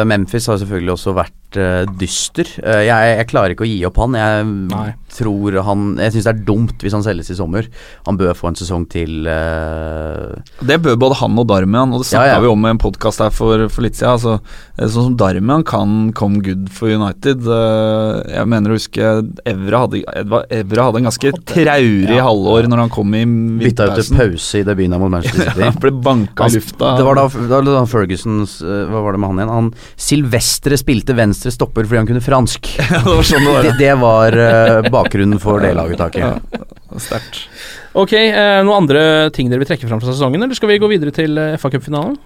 eh, 0.00 0.04
Memphis 0.04 0.46
har 0.46 0.56
selvfølgelig 0.58 0.92
også 0.94 1.14
vært 1.14 1.30
eh, 1.30 1.45
dyster. 1.54 2.48
Eh, 2.64 2.82
jeg, 2.88 3.16
jeg 3.20 3.28
klarer 3.30 3.54
ikke 3.54 3.64
å 3.66 3.68
gi 3.70 3.78
opp 3.87 3.96
han. 4.02 4.16
Jeg 4.18 4.46
Nei. 4.72 4.88
tror 5.16 5.54
han 5.64 5.85
Jeg 6.02 6.12
syns 6.12 6.26
det 6.26 6.32
er 6.35 6.40
dumt 6.48 6.82
hvis 6.82 6.92
han 6.96 7.04
selges 7.06 7.30
i 7.30 7.37
sommer. 7.38 7.68
Han 8.09 8.18
bør 8.18 8.35
få 8.37 8.48
en 8.50 8.59
sesong 8.59 8.85
til. 8.90 9.26
Uh... 9.28 10.35
Det 10.66 10.78
bør 10.85 10.96
både 11.00 11.18
han 11.22 11.38
og 11.38 11.46
Darmian, 11.48 11.92
og 11.94 12.02
det 12.02 12.09
snakka 12.11 12.26
Ja, 12.26 12.35
ja. 12.37 12.42
vi 12.44 12.50
om 12.50 12.66
i 12.66 12.72
en 12.74 12.80
podkast 12.82 13.22
her 13.24 13.30
for, 13.35 13.66
for 13.72 13.87
litt 13.87 13.96
siden. 13.96 14.16
Altså, 14.16 14.35
eh, 14.76 14.88
sånn 14.90 15.11
som 15.12 15.16
Darmian 15.20 15.64
kan 15.66 16.12
come 16.18 16.42
good 16.44 16.66
for 16.74 16.90
United. 16.92 17.46
Eh, 17.46 18.35
Jeg 18.37 18.50
mener 18.50 18.72
å 18.74 18.78
huske 18.80 19.12
Evra 19.46 19.85
hadde, 19.87 20.02
Edva- 20.16 20.44
Evra 20.52 20.88
hadde 20.88 21.00
en 21.04 21.09
ganske 21.11 21.32
traurig 21.46 22.16
Ja. 22.16 22.24
halvår 22.26 22.68
når 22.70 22.85
han 22.85 22.92
kom 22.92 23.14
i 23.14 23.24
bytta 23.62 23.88
ut 23.92 24.00
til 24.02 24.16
pause 24.18 24.61
i 24.61 24.64
debuten 24.66 24.98
mot 25.00 25.11
Manchester 25.12 25.50
City. 25.54 25.70
Ble 25.80 25.92
banka 26.02 26.50
i 26.50 26.56
lufta. 26.59 26.92
Det 26.98 27.06
var 27.06 27.14
da, 27.20 27.26
da, 27.54 27.61
da 27.70 27.85
Ferguson 27.88 28.42
eh, 28.42 28.85
Hva 28.90 29.04
var 29.06 29.12
det 29.16 29.20
med 29.22 29.30
han 29.32 29.40
igjen? 29.42 29.54
Han 29.56 29.72
Silvestre 29.96 30.76
spilte 30.80 31.14
venstre 31.16 31.36
stopper 31.53 31.87
fordi 31.87 32.01
han 32.03 32.09
kunne 32.09 32.25
fransk. 32.25 32.70
Ja, 32.90 33.03
det 33.05 33.16
var 33.18 33.27
sånn 33.27 33.44
det 33.46 33.53
var. 33.53 33.66
Det, 33.66 33.75
det 33.81 33.94
var 34.01 34.38
eh, 34.46 34.90
bakgrunnen 34.92 35.40
for 35.42 35.62
det 35.62 35.75
laguttaket. 35.77 36.22
Ja, 36.57 37.01
Sterkt. 37.03 37.42
Ok, 37.96 38.12
eh, 38.12 38.59
noen 38.64 38.83
andre 38.83 39.03
ting 39.35 39.49
dere 39.51 39.62
vil 39.62 39.68
trekke 39.70 39.88
fram 39.88 40.01
fra 40.03 40.12
sesongen, 40.12 40.42
eller 40.44 40.57
skal 40.57 40.68
vi 40.70 40.79
gå 40.83 40.88
videre 40.90 41.12
til 41.16 41.37
eh, 41.40 41.55
FA 41.61 41.70
Cup-finalen? 41.72 42.16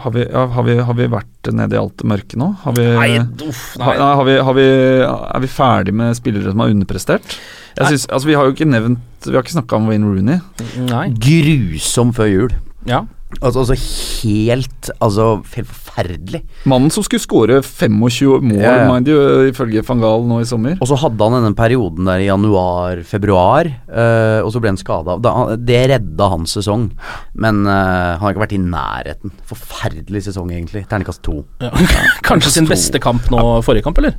Har 0.00 0.12
vi, 0.14 0.24
ja, 0.24 0.44
har, 0.54 0.64
vi, 0.66 0.76
har 0.86 0.96
vi 0.98 1.06
vært 1.10 1.50
nede 1.54 1.76
i 1.76 1.80
alt 1.80 1.96
det 2.00 2.08
mørke 2.10 2.38
nå? 2.38 2.50
Har 2.62 2.74
vi, 2.76 2.86
Nei, 2.96 3.12
uff, 3.46 3.62
nei. 3.80 3.94
har 3.98 4.24
vi, 4.26 4.36
har 4.48 4.56
vi, 4.58 4.66
er 5.04 5.42
vi 5.44 5.50
ferdig 5.50 5.94
med 5.96 6.18
spillere 6.18 6.52
som 6.54 6.62
har 6.62 6.72
underprestert? 6.74 7.38
Jeg 7.76 7.86
synes, 7.94 8.06
altså, 8.10 8.28
vi 8.28 8.34
har 8.36 8.48
jo 8.48 8.52
ikke 8.52 8.66
nevnt 8.66 9.28
Vi 9.28 9.36
har 9.36 9.44
ikke 9.44 9.54
snakka 9.54 9.78
om 9.78 9.86
Wayne 9.90 10.08
Rooney. 10.10 10.40
Nei. 10.88 11.04
Grusom 11.22 12.10
før 12.16 12.30
jul. 12.30 12.54
Ja. 12.88 13.04
Altså, 13.38 13.62
altså 13.62 13.76
helt 14.24 14.90
Altså 15.00 15.26
helt 15.54 15.68
forferdelig. 15.70 16.40
Mannen 16.70 16.90
som 16.92 17.04
skulle 17.06 17.22
skåre 17.22 17.60
25 17.62 18.42
mål, 18.42 18.58
Ja, 18.62 18.72
ja. 18.82 18.88
mind 18.90 19.08
you, 19.10 19.18
ifølge 19.50 19.82
van 19.86 20.00
Gaal 20.02 20.26
nå 20.28 20.40
i 20.42 20.48
sommer. 20.48 20.76
Og 20.80 20.88
så 20.90 20.98
hadde 20.98 21.26
han 21.28 21.36
denne 21.38 21.54
perioden 21.58 22.08
der 22.08 22.22
i 22.24 22.28
januar-februar, 22.28 23.68
eh, 23.90 24.40
og 24.44 24.50
så 24.54 24.62
ble 24.62 24.72
han 24.72 24.80
skada. 24.80 25.16
Det 25.58 25.80
redda 25.92 26.30
hans 26.32 26.56
sesong, 26.58 26.88
men 27.34 27.62
eh, 27.66 28.16
han 28.16 28.22
har 28.24 28.34
ikke 28.34 28.44
vært 28.46 28.56
i 28.56 28.62
nærheten. 28.62 29.34
Forferdelig 29.50 30.24
sesong, 30.28 30.50
egentlig. 30.54 30.84
Terningkast 30.90 31.22
to. 31.26 31.40
Ja. 31.62 31.70
Kanskje 32.28 32.54
sin 32.58 32.70
beste 32.70 33.00
kamp 33.02 33.30
nå 33.32 33.40
forrige 33.66 33.86
kamp, 33.86 33.98
eller? 34.02 34.16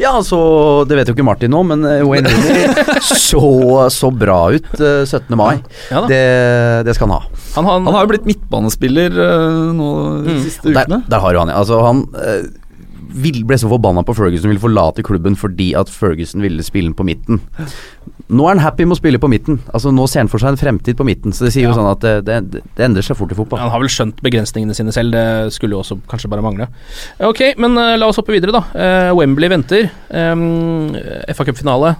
Ja, 0.00 0.10
altså, 0.18 0.38
det 0.90 0.96
vet 0.98 1.10
jo 1.10 1.14
ikke 1.14 1.26
Martin 1.26 1.52
nå, 1.54 1.60
men 1.68 1.84
eh, 1.86 2.02
Wayne 2.06 2.30
Rooney 2.32 2.66
så 3.04 3.86
så 3.94 4.10
bra 4.10 4.38
ut 4.54 4.66
eh, 4.80 5.04
17. 5.06 5.36
mai. 5.38 5.60
Ja 5.92 6.02
da. 6.02 6.08
det, 6.10 6.22
det 6.88 6.96
skal 6.96 7.10
han 7.10 7.20
ha. 7.20 7.40
Han, 7.54 7.68
han, 7.68 7.86
Han 7.86 7.94
har 7.94 8.06
jo 8.06 8.12
blitt 8.14 8.26
midtbanespiller 8.28 9.14
eh, 9.14 9.62
nå 9.78 9.88
de 10.26 10.36
siste 10.48 10.72
ukene. 10.74 11.04
der 11.10 11.22
har 11.22 11.36
jo 11.36 11.44
han, 11.44 11.54
ja. 11.54 11.60
Altså, 11.62 11.78
han 11.86 12.04
eh, 12.18 12.50
ble 13.14 13.58
så 13.60 13.70
forbanna 13.70 14.02
på 14.06 14.16
Ferguson 14.18 14.50
ville 14.50 14.62
forlate 14.62 15.04
klubben 15.06 15.36
fordi 15.38 15.70
at 15.78 15.92
Ferguson 15.92 16.42
ville 16.42 16.64
spille 16.66 16.94
på 16.98 17.06
midten. 17.06 17.38
Nå 18.32 18.46
er 18.48 18.54
han 18.54 18.62
happy 18.64 18.86
med 18.88 18.96
å 18.96 18.98
spille 18.98 19.18
på 19.20 19.28
midten. 19.28 19.58
Altså 19.76 19.90
Nå 19.92 20.06
ser 20.08 20.22
han 20.22 20.30
for 20.32 20.40
seg 20.40 20.54
en 20.54 20.60
fremtid 20.60 20.96
på 20.96 21.04
midten. 21.04 21.34
Så 21.36 21.44
det 21.44 21.52
sier 21.52 21.66
jo 21.68 21.74
sånn 21.76 21.90
at 21.90 22.00
det, 22.00 22.14
det, 22.24 22.62
det 22.64 22.86
endrer 22.86 23.04
seg 23.04 23.18
fort 23.18 23.34
i 23.34 23.36
fotball. 23.36 23.60
Han 23.60 23.72
har 23.74 23.82
vel 23.82 23.92
skjønt 23.92 24.22
begrensningene 24.24 24.76
sine 24.76 24.94
selv, 24.96 25.12
det 25.12 25.52
skulle 25.56 25.76
jo 25.76 25.82
også 25.82 25.98
kanskje 26.08 26.30
bare 26.32 26.44
mangle. 26.44 26.70
Ok, 27.28 27.42
men 27.60 27.76
uh, 27.76 27.92
la 28.00 28.08
oss 28.08 28.20
hoppe 28.20 28.32
videre, 28.32 28.54
da. 28.56 28.64
Uh, 28.72 29.12
Wembley 29.18 29.52
venter. 29.52 29.90
Um, 30.08 30.96
FA 31.36 31.46
Cup-finale. 31.50 31.94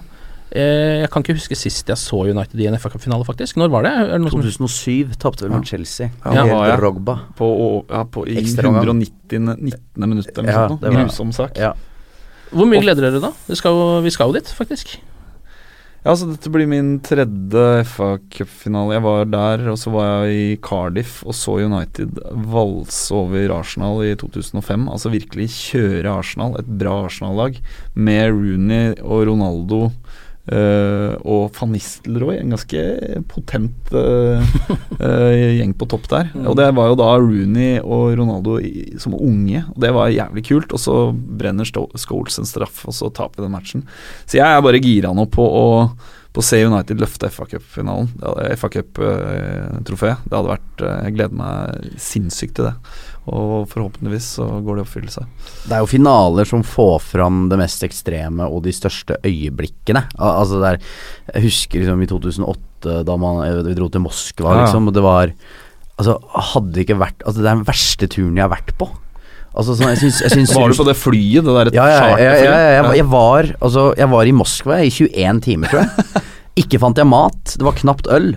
Uh, 0.49 1.03
jeg 1.03 1.13
kan 1.13 1.21
ikke 1.25 1.37
huske 1.37 1.57
sist 1.59 1.93
jeg 1.93 2.01
så 2.01 2.23
United 2.25 2.57
i 2.57 2.69
en 2.71 2.81
FA 2.81 2.89
Cup-finale, 2.95 3.27
faktisk. 3.29 3.61
Når 3.61 3.73
var 3.77 3.85
det? 3.85 3.95
Det 4.09 4.33
2007 4.33 5.15
tapte 5.21 5.45
vel 5.45 5.53
mot 5.59 5.69
Chelsea. 5.75 6.09
Ja, 6.25 6.39
ja, 6.41 6.45
ja. 6.49 6.61
jeg. 6.73 7.17
På, 7.37 7.53
å- 7.53 7.83
ja, 7.85 8.01
på, 8.09 8.25
I 8.25 8.39
Ekstraomgang. 8.41 8.95
190. 8.97 9.45
19. 9.61 10.09
minutt 10.09 10.31
eller 10.33 10.47
noe 10.49 10.55
Ja, 10.57 10.69
sånt. 10.73 10.81
det 10.81 10.89
nå. 10.89 10.97
var- 10.97 11.05
Grusom 11.05 11.35
sak. 11.37 11.59
Ja. 11.61 11.75
Hvor 12.55 12.65
mye 12.69 12.81
gleder 12.81 13.11
dere 13.11 13.21
da? 13.21 13.35
Det 13.45 13.57
skal, 13.61 14.01
vi 14.01 14.13
skal 14.13 14.33
jo 14.33 14.41
dit, 14.41 14.49
faktisk. 14.57 14.97
Ja, 16.05 16.13
så 16.13 16.27
Dette 16.29 16.51
blir 16.53 16.67
min 16.69 16.99
tredje 17.01 17.79
FA 17.89 18.11
Cup-finale. 18.29 18.93
Jeg 18.93 19.01
var 19.01 19.23
der, 19.25 19.63
og 19.71 19.77
så 19.81 19.89
var 19.89 20.27
jeg 20.27 20.35
i 20.37 20.57
Cardiff 20.61 21.23
og 21.25 21.33
så 21.33 21.55
United 21.65 22.19
valse 22.53 23.09
over 23.17 23.55
Arsenal 23.55 24.03
i 24.05 24.11
2005. 24.21 24.83
Altså 24.85 25.09
virkelig 25.09 25.47
kjøre 25.55 26.13
Arsenal, 26.13 26.59
et 26.59 26.69
bra 26.77 26.99
Arsenal-lag, 27.07 27.57
med 27.97 28.37
Rooney 28.37 28.93
og 29.01 29.25
Ronaldo 29.31 29.79
eh, 30.51 31.13
og 31.21 31.55
van 31.57 31.71
Nistelrooy. 31.73 32.37
En 32.39 32.53
ganske 32.55 32.83
potent 33.31 33.93
uh, 33.95 34.41
uh, 34.99 35.31
gjeng 35.57 35.75
på 35.77 35.87
topp 35.91 36.09
der. 36.11 36.33
Og 36.45 36.57
det 36.59 36.67
var 36.77 36.91
jo 36.91 36.99
da 36.99 37.11
Rooney 37.21 37.79
og 37.81 38.15
Ronaldo 38.19 38.59
i, 38.61 38.97
som 39.01 39.17
unge, 39.17 39.63
og 39.71 39.79
det 39.81 39.93
var 39.95 40.13
jævlig 40.13 40.45
kult. 40.49 40.75
Og 40.75 40.81
så 40.81 40.99
brenner 41.13 41.67
Scholes 41.67 42.41
en 42.41 42.49
straff, 42.49 42.83
og 42.85 42.97
så 42.97 43.11
taper 43.13 43.41
vi 43.41 43.47
den 43.47 43.55
matchen. 43.55 43.87
Så 44.25 44.39
jeg 44.41 44.47
er 44.47 44.63
bare 44.65 44.83
gira 44.83 45.15
nå 45.15 45.29
på 45.31 45.45
å 45.45 45.65
på 46.35 46.41
å 46.43 46.43
se 46.43 46.57
United 46.67 46.99
løfte 46.99 47.29
FA 47.31 47.45
Cup-finalen. 47.47 48.09
FA 48.59 48.69
Cup-trofé. 48.73 50.09
Det 50.25 50.35
hadde 50.35 50.49
vært 50.49 50.81
Jeg 50.83 51.13
gleder 51.15 51.37
meg 51.39 51.93
sinnssykt 52.03 52.57
til 52.57 52.67
det. 52.67 52.73
Og 53.25 53.65
forhåpentligvis 53.71 54.27
så 54.37 54.45
går 54.61 54.77
det 54.77 54.83
i 54.83 54.85
oppfyllelse. 54.85 55.23
Det 55.65 55.73
er 55.73 55.81
jo 55.81 55.89
finaler 55.89 56.45
som 56.49 56.61
får 56.65 56.99
fram 57.01 57.45
det 57.49 57.57
mest 57.57 57.81
ekstreme 57.87 58.45
og 58.45 58.61
de 58.67 58.73
største 58.75 59.17
øyeblikkene. 59.25 60.03
Al 60.19 60.41
altså 60.43 60.61
det 60.61 60.73
er, 60.73 60.81
Jeg 61.33 61.47
husker 61.47 61.81
liksom 61.81 62.03
i 62.05 62.09
2008 62.11 62.99
da 63.07 63.15
man, 63.17 63.41
eh, 63.47 63.63
vi 63.65 63.73
dro 63.73 63.89
til 63.89 64.03
Moskva, 64.03 64.51
Ja, 64.51 64.57
ja. 64.59 64.65
liksom, 64.67 64.91
og 64.91 64.93
det 64.93 65.05
var 65.05 65.33
Altså, 65.95 66.19
hadde 66.51 66.73
det 66.75 66.83
ikke 66.83 66.99
vært 66.99 67.23
Altså, 67.23 67.39
det 67.39 67.47
er 67.47 67.55
den 67.55 67.65
verste 67.65 68.07
turen 68.11 68.35
jeg 68.35 68.43
har 68.43 68.51
vært 68.51 68.73
på. 68.77 68.89
Altså, 69.55 69.73
sånn, 69.79 69.87
jeg 69.93 70.01
syns, 70.03 70.21
jeg 70.25 70.33
syns 70.33 70.53
Var 70.53 70.69
du 70.69 70.75
på 70.75 70.85
det 70.89 70.97
flyet? 70.99 71.45
Det 71.47 71.55
der 71.55 71.69
ja, 71.77 71.85
ja, 71.87 72.07
ja, 72.19 72.33
ja, 72.35 72.55
jeg, 72.75 72.97
jeg, 72.99 73.07
var, 73.09 73.47
altså, 73.63 73.93
jeg 73.97 74.11
var 74.11 74.27
i 74.27 74.35
Moskva 74.35 74.81
i 74.83 74.91
21 74.91 75.41
timer, 75.47 75.71
tror 75.71 75.85
jeg. 75.85 76.23
Ikke 76.55 76.79
fant 76.79 76.99
jeg 76.99 77.07
mat, 77.07 77.55
det 77.59 77.65
var 77.67 77.75
knapt 77.75 78.07
øl, 78.15 78.29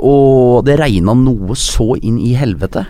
og 0.00 0.62
det 0.64 0.78
regna 0.80 1.12
noe 1.12 1.56
så 1.60 1.90
inn 2.00 2.16
i 2.24 2.30
helvete. 2.36 2.86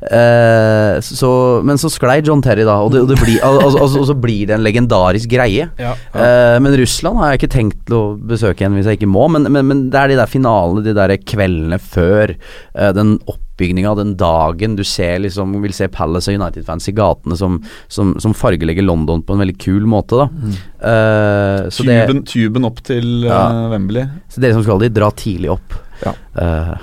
Eh, 0.00 1.00
så, 1.04 1.30
men 1.66 1.80
så 1.80 1.90
sklei 1.92 2.20
John 2.24 2.40
Terry, 2.44 2.64
da, 2.64 2.78
og, 2.80 2.94
det, 2.94 3.02
og, 3.04 3.10
det 3.12 3.18
blir, 3.20 3.36
altså, 3.44 3.82
altså, 3.84 4.04
så 4.08 4.16
blir 4.16 4.48
det 4.48 4.56
en 4.56 4.64
legendarisk 4.64 5.28
greie. 5.32 5.68
Ja. 5.80 5.92
Eh, 6.14 6.56
men 6.62 6.76
Russland 6.80 7.20
har 7.20 7.34
jeg 7.34 7.42
ikke 7.42 7.52
tenkt 7.56 7.84
til 7.90 7.98
å 7.98 8.02
besøke 8.16 8.64
igjen 8.64 8.78
hvis 8.78 8.88
jeg 8.88 9.00
ikke 9.00 9.10
må, 9.12 9.26
men, 9.34 9.50
men, 9.52 9.68
men 9.68 9.84
det 9.92 10.00
er 10.00 10.14
de 10.14 10.18
der 10.22 10.30
finalene, 10.30 10.84
de 10.86 10.96
der 10.96 11.16
kveldene 11.20 11.80
før, 11.82 12.32
eh, 12.32 12.92
den 12.96 13.18
oppbygninga, 13.28 13.92
den 13.98 14.14
dagen 14.20 14.78
du 14.78 14.84
ser 14.88 15.20
liksom, 15.26 15.58
vil 15.60 15.76
se 15.76 15.90
Palace 15.92 16.32
og 16.32 16.40
United-fans 16.40 16.88
i 16.88 16.96
gatene 16.96 17.36
som, 17.36 17.60
som, 17.92 18.14
som 18.22 18.36
fargelegger 18.36 18.86
London 18.86 19.20
på 19.26 19.36
en 19.36 19.44
veldig 19.44 19.58
kul 19.60 19.84
måte, 19.90 20.16
da. 20.22 20.56
Eh, 20.80 21.68
så, 21.68 21.84
det, 21.84 22.00
Tuben, 22.08 22.24
tuben 22.24 22.70
opp 22.72 22.80
til 22.88 23.26
eh, 23.26 23.30
Ja. 23.30 23.68
Wembley. 23.74 24.08
så 24.32 24.40
dere 24.40 24.56
som 24.56 24.64
skal 24.64 24.80
dit, 24.86 24.96
dra 24.96 25.12
tidlig 25.12 25.52
opp. 25.58 25.76
Ja. 26.00 26.14
Uh, 26.34 26.74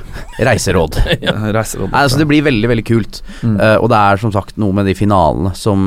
reiseråd. 0.45 0.99
Reiseråd. 1.58 1.91
Nei, 1.91 2.03
altså 2.06 2.19
Det 2.21 2.27
blir 2.30 2.45
veldig 2.45 2.69
veldig 2.69 2.86
kult. 2.88 3.21
Mm. 3.41 3.58
Uh, 3.58 3.75
og 3.82 3.89
det 3.93 3.99
er 3.99 4.21
som 4.21 4.34
sagt 4.36 4.58
noe 4.62 4.75
med 4.77 4.89
de 4.89 4.95
finalene 4.97 5.53
som 5.58 5.86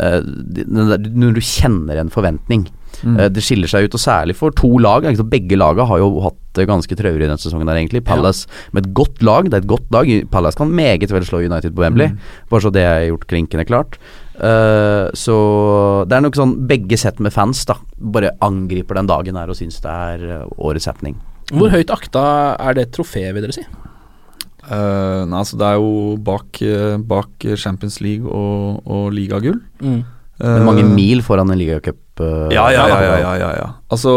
uh, 0.00 0.20
de- 0.24 0.66
Når 0.70 1.34
du 1.36 1.42
kjenner 1.44 2.00
en 2.00 2.12
forventning. 2.12 2.68
Mm. 3.00 3.16
Det 3.32 3.40
skiller 3.40 3.70
seg 3.70 3.86
ut, 3.86 3.94
og 3.96 4.02
særlig 4.02 4.34
for 4.36 4.52
to 4.52 4.68
lag. 4.82 5.06
Begge 5.30 5.56
lagene 5.56 5.86
har 5.88 6.00
jo 6.02 6.10
hatt 6.20 6.36
det 6.58 6.66
ganske 6.68 6.96
traurig 6.98 7.22
denne 7.22 7.38
sesongen. 7.40 7.68
der 7.70 7.78
egentlig 7.78 8.02
Palace 8.04 8.48
med 8.74 8.84
et 8.84 8.92
godt 8.98 9.22
lag. 9.24 9.48
Det 9.48 9.56
er 9.56 9.62
et 9.62 9.70
godt 9.70 9.88
lag. 9.94 10.10
Palace 10.30 10.58
kan 10.58 10.74
meget 10.74 11.08
vel 11.12 11.24
slå 11.24 11.40
United 11.46 11.72
på 11.76 11.84
Wembley. 11.84 12.10
Mm. 12.12 12.18
Bare 12.50 12.60
så 12.66 12.72
det 12.74 12.82
er 12.84 13.06
gjort 13.08 13.26
klinkende 13.30 13.64
klart. 13.64 13.96
Uh, 14.36 15.08
så 15.16 15.36
det 16.08 16.16
er 16.16 16.24
nok 16.24 16.36
sånn 16.36 16.54
begge 16.68 16.96
sett 17.00 17.20
med 17.20 17.32
fans 17.32 17.64
da 17.68 17.76
bare 18.00 18.34
angriper 18.40 18.96
den 18.96 19.08
dagen 19.10 19.36
her 19.36 19.52
og 19.52 19.56
syns 19.58 19.80
det 19.84 19.90
er 19.90 20.46
årets 20.58 20.88
happening. 20.90 21.16
Hvor 21.50 21.72
høyt 21.72 21.92
akta 21.94 22.24
er 22.58 22.78
det 22.78 22.90
trofeet, 22.94 23.34
vil 23.34 23.46
dere 23.46 23.56
si? 23.56 23.66
Uh, 24.70 25.26
nei, 25.26 25.40
altså 25.40 25.58
det 25.58 25.66
er 25.66 25.78
jo 25.80 26.16
bak, 26.22 26.60
eh, 26.62 26.96
bak 27.10 27.46
Champions 27.58 27.98
League 28.04 28.26
og, 28.28 28.82
og 28.86 29.08
ligagull. 29.16 29.58
Mm. 29.82 30.02
Men 30.40 30.64
mange 30.64 30.84
mil 30.88 31.20
foran 31.26 31.50
en 31.52 31.58
ligacup. 31.60 31.98
Uh, 32.20 32.46
Ja, 32.54 32.68
ja, 32.72 32.86
ja. 32.88 33.00
ja, 33.02 33.16
ja, 33.18 33.32
ja, 33.40 33.50
ja. 33.58 33.68
Altså 33.92 34.14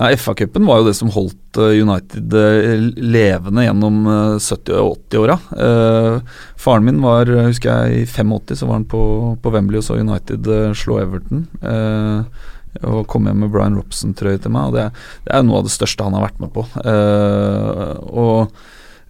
ja, 0.00 0.16
FA-cupen 0.16 0.64
var 0.64 0.80
jo 0.80 0.86
det 0.86 0.94
som 0.96 1.10
holdt 1.12 1.58
eh, 1.60 1.74
United 1.82 2.32
eh, 2.38 2.84
levende 2.96 3.66
gjennom 3.66 3.98
eh, 4.08 4.36
70- 4.40 4.78
og 4.80 4.94
80-åra. 5.10 5.36
Uh, 5.52 6.38
faren 6.60 6.86
min 6.86 7.02
var, 7.04 7.28
eh, 7.28 7.50
husker 7.50 7.68
jeg, 7.90 8.04
i 8.04 8.06
85 8.08 8.62
så 8.62 8.68
var 8.70 8.78
han 8.78 8.86
på, 8.88 9.02
på 9.42 9.52
Wembley 9.52 9.82
og 9.82 9.84
så 9.84 9.98
United 10.00 10.48
eh, 10.48 10.70
slå 10.78 11.02
Everton. 11.02 11.44
Eh, 11.60 12.46
og 12.86 13.06
kom 13.10 13.26
hjem 13.26 13.40
med 13.44 13.50
Brian 13.54 13.74
Robson-trøye 13.78 14.40
til 14.40 14.52
meg, 14.54 14.70
og 14.70 14.76
det, 14.78 14.88
det 15.26 15.32
er 15.34 15.46
noe 15.46 15.58
av 15.60 15.66
det 15.66 15.74
største 15.74 16.06
han 16.06 16.14
har 16.16 16.28
vært 16.28 16.42
med 16.44 16.52
på. 16.54 16.62
Uh, 16.84 17.96
og 18.10 18.52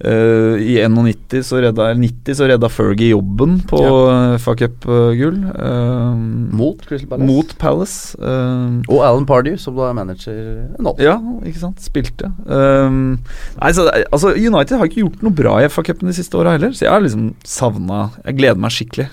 uh, 0.00 0.56
i 0.56 0.78
91 0.80 1.44
så 1.44 1.60
redda, 1.60 1.90
90 1.98 2.38
så 2.38 2.46
redda 2.48 2.70
Fergie 2.72 3.10
jobben 3.12 3.58
på 3.68 3.80
ja. 3.84 4.38
FA 4.40 4.54
Cup-gull. 4.62 5.42
Uh, 5.52 6.16
Mot 6.56 6.80
Crystal 6.88 7.10
Palace. 7.12 7.28
mot 7.28 7.52
Palace. 7.60 7.98
eh, 8.16 8.78
Og 8.88 9.02
Alan 9.04 9.26
Pardew, 9.28 9.58
som 9.60 9.76
da 9.76 9.90
er 9.90 9.98
manager 9.98 10.38
nå. 10.80 10.94
ja, 11.04 11.18
ikke 11.46 11.60
sant. 11.62 11.84
Spilte. 11.84 12.30
Nei, 12.48 13.70
så, 13.76 13.84
altså, 14.08 14.32
United 14.34 14.80
har 14.80 14.88
ikke 14.88 15.04
gjort 15.04 15.22
noe 15.26 15.36
bra 15.36 15.58
i 15.60 15.68
FA-cupen 15.68 16.08
de 16.10 16.16
siste 16.16 16.40
åra 16.40 16.56
heller, 16.56 16.72
så 16.72 16.86
jeg 16.88 16.94
har 16.94 17.04
liksom 17.04 17.34
savna 17.46 18.06
Jeg 18.24 18.40
gleder 18.40 18.60
meg 18.64 18.72
skikkelig. 18.74 19.06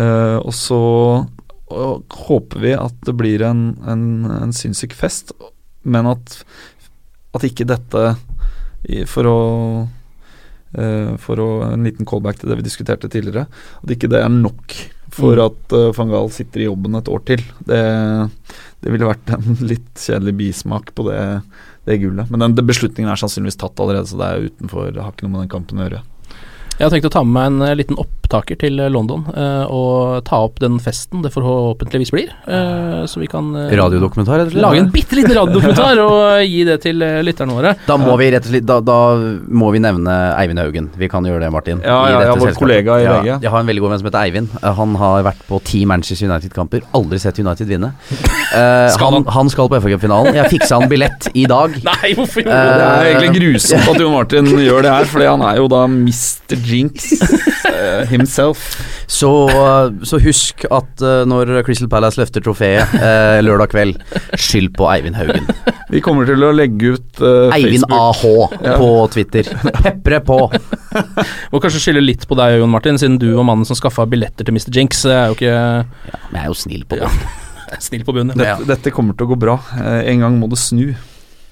Og 0.00 0.52
så 0.56 0.80
og 1.70 2.18
håper 2.26 2.62
vi 2.64 2.74
at 2.76 2.96
det 3.06 3.14
blir 3.18 3.44
en, 3.46 3.72
en, 3.88 4.04
en 4.40 4.54
sinnssyk 4.54 4.94
fest, 4.98 5.32
men 5.82 6.08
at, 6.10 6.40
at 7.36 7.46
ikke 7.46 7.68
dette 7.68 8.02
For 9.08 9.28
å 9.28 9.36
uh, 10.76 11.12
For 11.20 11.40
å 11.40 11.48
En 11.70 11.86
liten 11.86 12.08
callback 12.08 12.40
til 12.40 12.50
det 12.50 12.58
vi 12.58 12.66
diskuterte 12.66 13.08
tidligere. 13.12 13.46
At 13.80 13.94
ikke 13.94 14.10
det 14.12 14.20
er 14.20 14.32
nok 14.32 14.76
for 15.10 15.34
Mm. 15.36 15.46
at 15.48 15.72
uh, 15.74 15.90
van 15.96 16.12
Gaal 16.12 16.30
sitter 16.30 16.62
i 16.62 16.68
jobben 16.68 16.94
et 16.94 17.08
år 17.10 17.22
til. 17.26 17.42
Det, 17.66 17.80
det 18.84 18.92
ville 18.92 19.08
vært 19.08 19.32
en 19.34 19.58
litt 19.72 19.90
kjedelig 19.98 20.36
bismak 20.38 20.94
på 20.94 21.08
det, 21.08 21.20
det 21.88 21.98
gullet. 22.04 22.30
Men 22.30 22.44
den, 22.44 22.54
den 22.58 22.68
beslutningen 22.68 23.10
er 23.10 23.18
sannsynligvis 23.18 23.58
tatt 23.60 23.80
allerede, 23.82 24.06
så 24.06 24.20
det 24.20 24.28
er 24.28 24.48
utenfor 24.50 24.92
Det 24.94 25.02
har 25.02 25.12
ikke 25.12 25.26
noe 25.26 25.34
med 25.34 25.44
den 25.44 25.54
kampen 25.56 25.80
å 25.80 25.88
gjøre. 25.88 26.02
Jeg 26.80 26.86
har 26.86 26.94
tenkt 26.94 27.10
å 27.10 27.12
ta 27.12 27.24
med 27.26 27.34
meg 27.34 27.50
en 27.50 27.66
eh, 27.66 27.76
liten 27.76 27.98
opp, 28.00 28.19
opptaker 28.30 28.58
til 28.60 28.78
London 28.94 29.24
eh, 29.34 29.64
og 29.74 30.20
ta 30.28 30.38
opp 30.46 30.60
den 30.62 30.76
festen 30.82 31.22
det 31.24 31.32
forhåpentligvis 31.34 32.12
blir. 32.14 32.30
Eh, 32.46 33.02
så 33.10 33.18
vi 33.20 33.26
kan 33.30 33.48
eh, 33.58 33.72
Radiodokumentar, 33.74 34.38
rett 34.38 34.50
og 34.50 34.54
slett? 34.54 34.62
lage 34.62 34.82
en 34.84 34.90
bitte 34.94 35.18
liten 35.18 35.34
radiodokumentar 35.40 35.98
og 36.04 36.44
gi 36.46 36.60
det 36.68 36.76
til 36.84 37.02
eh, 37.02 37.18
lytterne 37.26 37.56
våre. 37.56 37.72
Da 37.88 37.96
må 38.00 38.14
vi 38.20 38.28
rett 38.30 38.46
og 38.46 38.52
slett 38.54 38.68
da, 38.70 38.78
da 38.86 38.98
må 39.50 39.72
vi 39.74 39.82
nevne 39.82 40.14
Eivind 40.38 40.62
Haugen. 40.62 40.90
Vi 41.00 41.08
kan 41.10 41.26
gjøre 41.26 41.42
det, 41.42 41.50
Martin. 41.54 41.82
Ja, 41.82 41.98
ja, 42.06 42.20
ja, 42.28 42.36
vår 42.36 42.52
selskapet. 42.52 42.60
kollega 42.62 42.98
i 43.00 43.06
ja, 43.08 43.38
Jeg 43.42 43.50
har 43.50 43.64
en 43.64 43.70
veldig 43.72 43.82
god 43.84 43.94
venn 43.96 44.02
som 44.04 44.10
heter 44.10 44.22
Eivind. 44.22 44.54
Eh, 44.62 44.70
Han 44.78 44.94
har 45.00 45.26
vært 45.26 45.42
på 45.50 45.58
ti 45.66 45.82
Manchester 45.90 46.30
United-kamper. 46.30 46.86
Aldri 46.96 47.18
sett 47.22 47.42
United 47.42 47.66
vinne. 47.70 47.92
Uh, 48.54 48.86
Skal 48.94 49.16
han, 49.18 49.26
han 49.34 49.50
skal 49.50 49.70
på 49.72 49.80
FA-cupfinalen. 49.82 50.38
Jeg 50.38 50.54
fiksa 50.54 50.78
han 50.80 50.88
billett 50.90 51.30
i 51.34 51.48
dag. 51.50 51.74
Nei, 51.90 52.14
hvorfor 52.14 52.44
gjorde 52.46 52.60
Eh, 52.60 52.70
du 52.70 52.78
Det 52.78 52.86
er 52.86 53.10
egentlig 53.10 53.42
grusomt 53.42 53.90
at 53.90 54.00
Jon 54.04 54.14
Martin 54.14 54.50
gjør 54.60 54.86
det 54.86 54.94
her, 54.94 55.10
fordi 55.10 55.26
han 55.30 55.42
er 55.50 55.58
jo 55.60 55.66
da 55.72 55.82
Mr. 55.90 56.56
Jinx 56.70 57.10
eh, 57.70 58.06
himself. 58.20 58.62
Så, 59.10 59.30
så 60.06 60.20
husk 60.22 60.64
at 60.70 61.04
eh, 61.04 61.22
når 61.28 61.60
Crystal 61.66 61.90
Palace 61.90 62.20
løfter 62.20 62.44
trofeet 62.44 62.94
eh, 63.00 63.40
lørdag 63.44 63.72
kveld, 63.74 64.00
skyld 64.38 64.72
på 64.78 64.88
Eivind 64.92 65.18
Haugen. 65.18 65.48
Vi 65.90 66.02
kommer 66.04 66.28
til 66.28 66.44
å 66.46 66.52
legge 66.54 66.94
ut 66.96 67.22
eh, 67.24 67.56
Eivind 67.56 67.86
Facebook. 67.90 68.54
AH 68.60 68.78
på 68.80 68.90
Twitter. 69.16 69.52
Pepre 69.80 70.22
på. 70.26 70.40
Må 71.52 71.62
kanskje 71.62 71.82
skylde 71.82 72.04
litt 72.04 72.26
på 72.30 72.38
deg, 72.38 72.60
Jon 72.60 72.72
Martin, 72.72 73.00
siden 73.00 73.18
du 73.20 73.28
var 73.34 73.46
mannen 73.48 73.68
som 73.68 73.78
skaffa 73.78 74.06
billetter 74.10 74.46
til 74.46 74.56
Mr. 74.56 74.72
Jinx. 74.76 75.04
Jeg 75.08 75.16
er 75.16 75.30
jo 75.32 75.38
ikke 75.38 75.54
Men 76.30 76.38
jeg 76.38 76.42
er 76.44 76.50
jo 76.52 76.58
snill 76.64 76.84
på 76.88 77.00
Ja. 77.00 77.10
snill 77.86 78.04
på 78.06 78.14
bunnen. 78.16 78.38
Dette, 78.38 78.66
dette 78.68 78.94
kommer 78.94 79.16
til 79.16 79.28
å 79.28 79.32
gå 79.32 79.38
bra. 79.40 79.58
Eh, 79.78 80.10
en 80.12 80.26
gang 80.26 80.38
må 80.40 80.50
det 80.50 80.60
snu. 80.62 80.90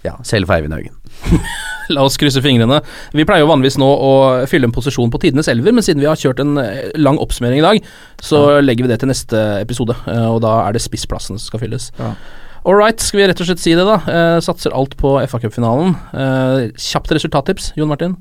Ja, 0.06 0.16
selv 0.26 0.50
for 0.50 0.58
Eivind 0.58 0.74
Haugen. 0.76 0.97
La 1.94 2.02
oss 2.04 2.18
krysse 2.20 2.42
fingrene. 2.44 2.82
Vi 3.16 3.24
pleier 3.24 3.40
jo 3.46 3.48
vanligvis 3.48 3.78
nå 3.80 3.86
å 3.88 4.10
fylle 4.50 4.68
en 4.68 4.74
posisjon 4.76 5.08
på 5.12 5.20
tidenes 5.22 5.48
elver, 5.48 5.72
men 5.72 5.84
siden 5.86 6.02
vi 6.02 6.08
har 6.10 6.18
kjørt 6.20 6.42
en 6.44 6.58
eh, 6.60 6.90
lang 7.00 7.16
oppsummering 7.22 7.62
i 7.62 7.64
dag, 7.64 7.86
så 8.20 8.58
legger 8.60 8.84
vi 8.84 8.90
det 8.92 8.98
til 9.00 9.08
neste 9.08 9.40
episode. 9.62 9.96
eh, 10.04 10.26
Og 10.28 10.42
da 10.44 10.58
er 10.66 10.76
det 10.76 10.82
spissplassen 10.84 11.38
som 11.40 11.46
skal 11.46 11.62
fylles. 11.64 11.88
Ja. 11.98 12.12
All 12.68 12.76
right, 12.76 13.00
skal 13.00 13.22
vi 13.22 13.28
rett 13.30 13.40
og 13.40 13.48
slett 13.48 13.62
si 13.62 13.72
det, 13.78 13.86
da? 13.88 13.96
Eh, 14.04 14.38
satser 14.44 14.74
alt 14.76 14.98
på 15.00 15.14
FA-cupfinalen. 15.24 15.94
Eh, 16.12 16.58
kjapt 16.76 17.14
resultattips, 17.16 17.70
Jon 17.80 17.88
Martin? 17.88 18.18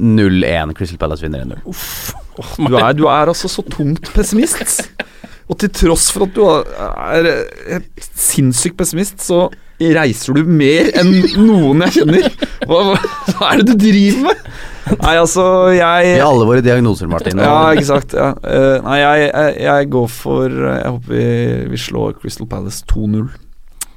0-1. 0.00 0.72
Crystal 0.78 0.98
Palace 0.98 1.22
vinner 1.22 1.44
1-0. 1.44 1.60
Du 2.66 2.78
er, 2.78 2.92
du 2.96 3.04
er 3.06 3.28
altså 3.30 3.50
så 3.52 3.62
tungt 3.68 4.08
pessimist. 4.14 4.88
Og 5.52 5.58
til 5.60 5.68
tross 5.76 6.08
for 6.14 6.24
at 6.24 6.32
du 6.34 6.42
er 6.48 7.28
et 7.76 8.08
sinnssykt 8.16 8.78
pessimist, 8.80 9.20
så 9.20 9.50
reiser 9.80 10.36
du 10.36 10.46
mer 10.46 10.90
enn 11.00 11.10
noen 11.40 11.84
jeg 11.86 12.00
kjenner. 12.00 12.28
Hva, 12.64 12.80
hva, 12.88 12.98
hva 13.34 13.50
er 13.50 13.62
det 13.62 13.74
du 13.74 13.86
driver 13.88 14.28
med? 14.28 14.48
Nei, 15.00 15.14
altså, 15.16 15.44
jeg 15.74 16.10
I 16.14 16.24
alle 16.24 16.48
våre 16.48 16.64
diagnoser, 16.64 17.08
Martin. 17.10 17.40
Ja, 17.40 17.72
ikke 17.72 17.88
sant. 17.88 18.14
Ja. 18.16 18.32
Eh, 18.44 18.76
nei, 18.84 18.98
jeg, 19.00 19.30
jeg, 19.30 19.54
jeg 19.64 19.88
går 19.94 20.10
for 20.12 20.52
Jeg 20.52 20.92
håper 20.92 21.14
vi, 21.14 21.24
vi 21.72 21.80
slår 21.80 22.18
Crystal 22.20 22.48
Palace 22.50 22.84
2-0. 22.92 23.30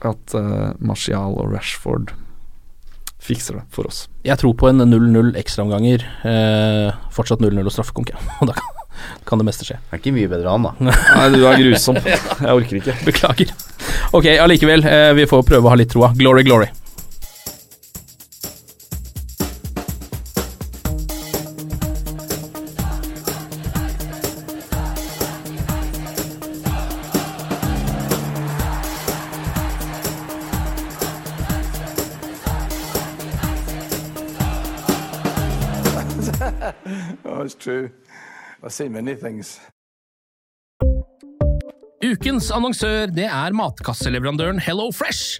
At 0.07 0.38
uh, 0.38 0.71
Martial 0.80 1.38
og 1.41 1.51
Rashford 1.55 2.13
fikser 3.28 3.59
det 3.59 3.65
for 3.73 3.89
oss. 3.89 4.05
Jeg 4.25 4.39
tror 4.39 4.53
på 4.57 4.69
en 4.69 4.84
0-0 4.88 5.34
ekstraomganger. 5.39 6.03
Eh, 6.28 7.07
fortsatt 7.13 7.41
0-0 7.43 7.59
og 7.65 7.73
straffekonk, 7.73 8.13
ja. 8.13 8.21
Og 8.39 8.47
da 8.51 8.55
kan, 8.55 8.76
kan 9.27 9.41
det 9.41 9.47
meste 9.49 9.67
skje. 9.67 9.77
Det 9.83 9.97
er 9.97 10.01
ikke 10.03 10.15
mye 10.17 10.31
bedre 10.31 10.55
han, 10.55 10.67
da. 10.67 10.73
Nei, 11.17 11.29
du 11.35 11.45
er 11.45 11.61
grusom. 11.61 11.99
Jeg 12.07 12.51
orker 12.53 12.81
ikke. 12.81 12.97
Beklager. 13.07 13.53
Ok, 14.17 14.29
allikevel. 14.41 14.85
Eh, 14.87 15.13
vi 15.17 15.29
får 15.29 15.47
prøve 15.47 15.69
å 15.69 15.73
ha 15.73 15.79
litt 15.79 15.91
troa. 15.93 16.13
Glory, 16.17 16.45
glory. 16.47 16.69
Seen 38.78 38.91
many 38.93 39.15
things. 39.15 39.55
Ukens 42.05 42.51
annonsør 42.53 43.07
det 43.09 43.25
er 43.25 43.55
matkasseleverandøren 43.57 44.59
Hello 44.61 44.91
Fresh. 44.93 45.39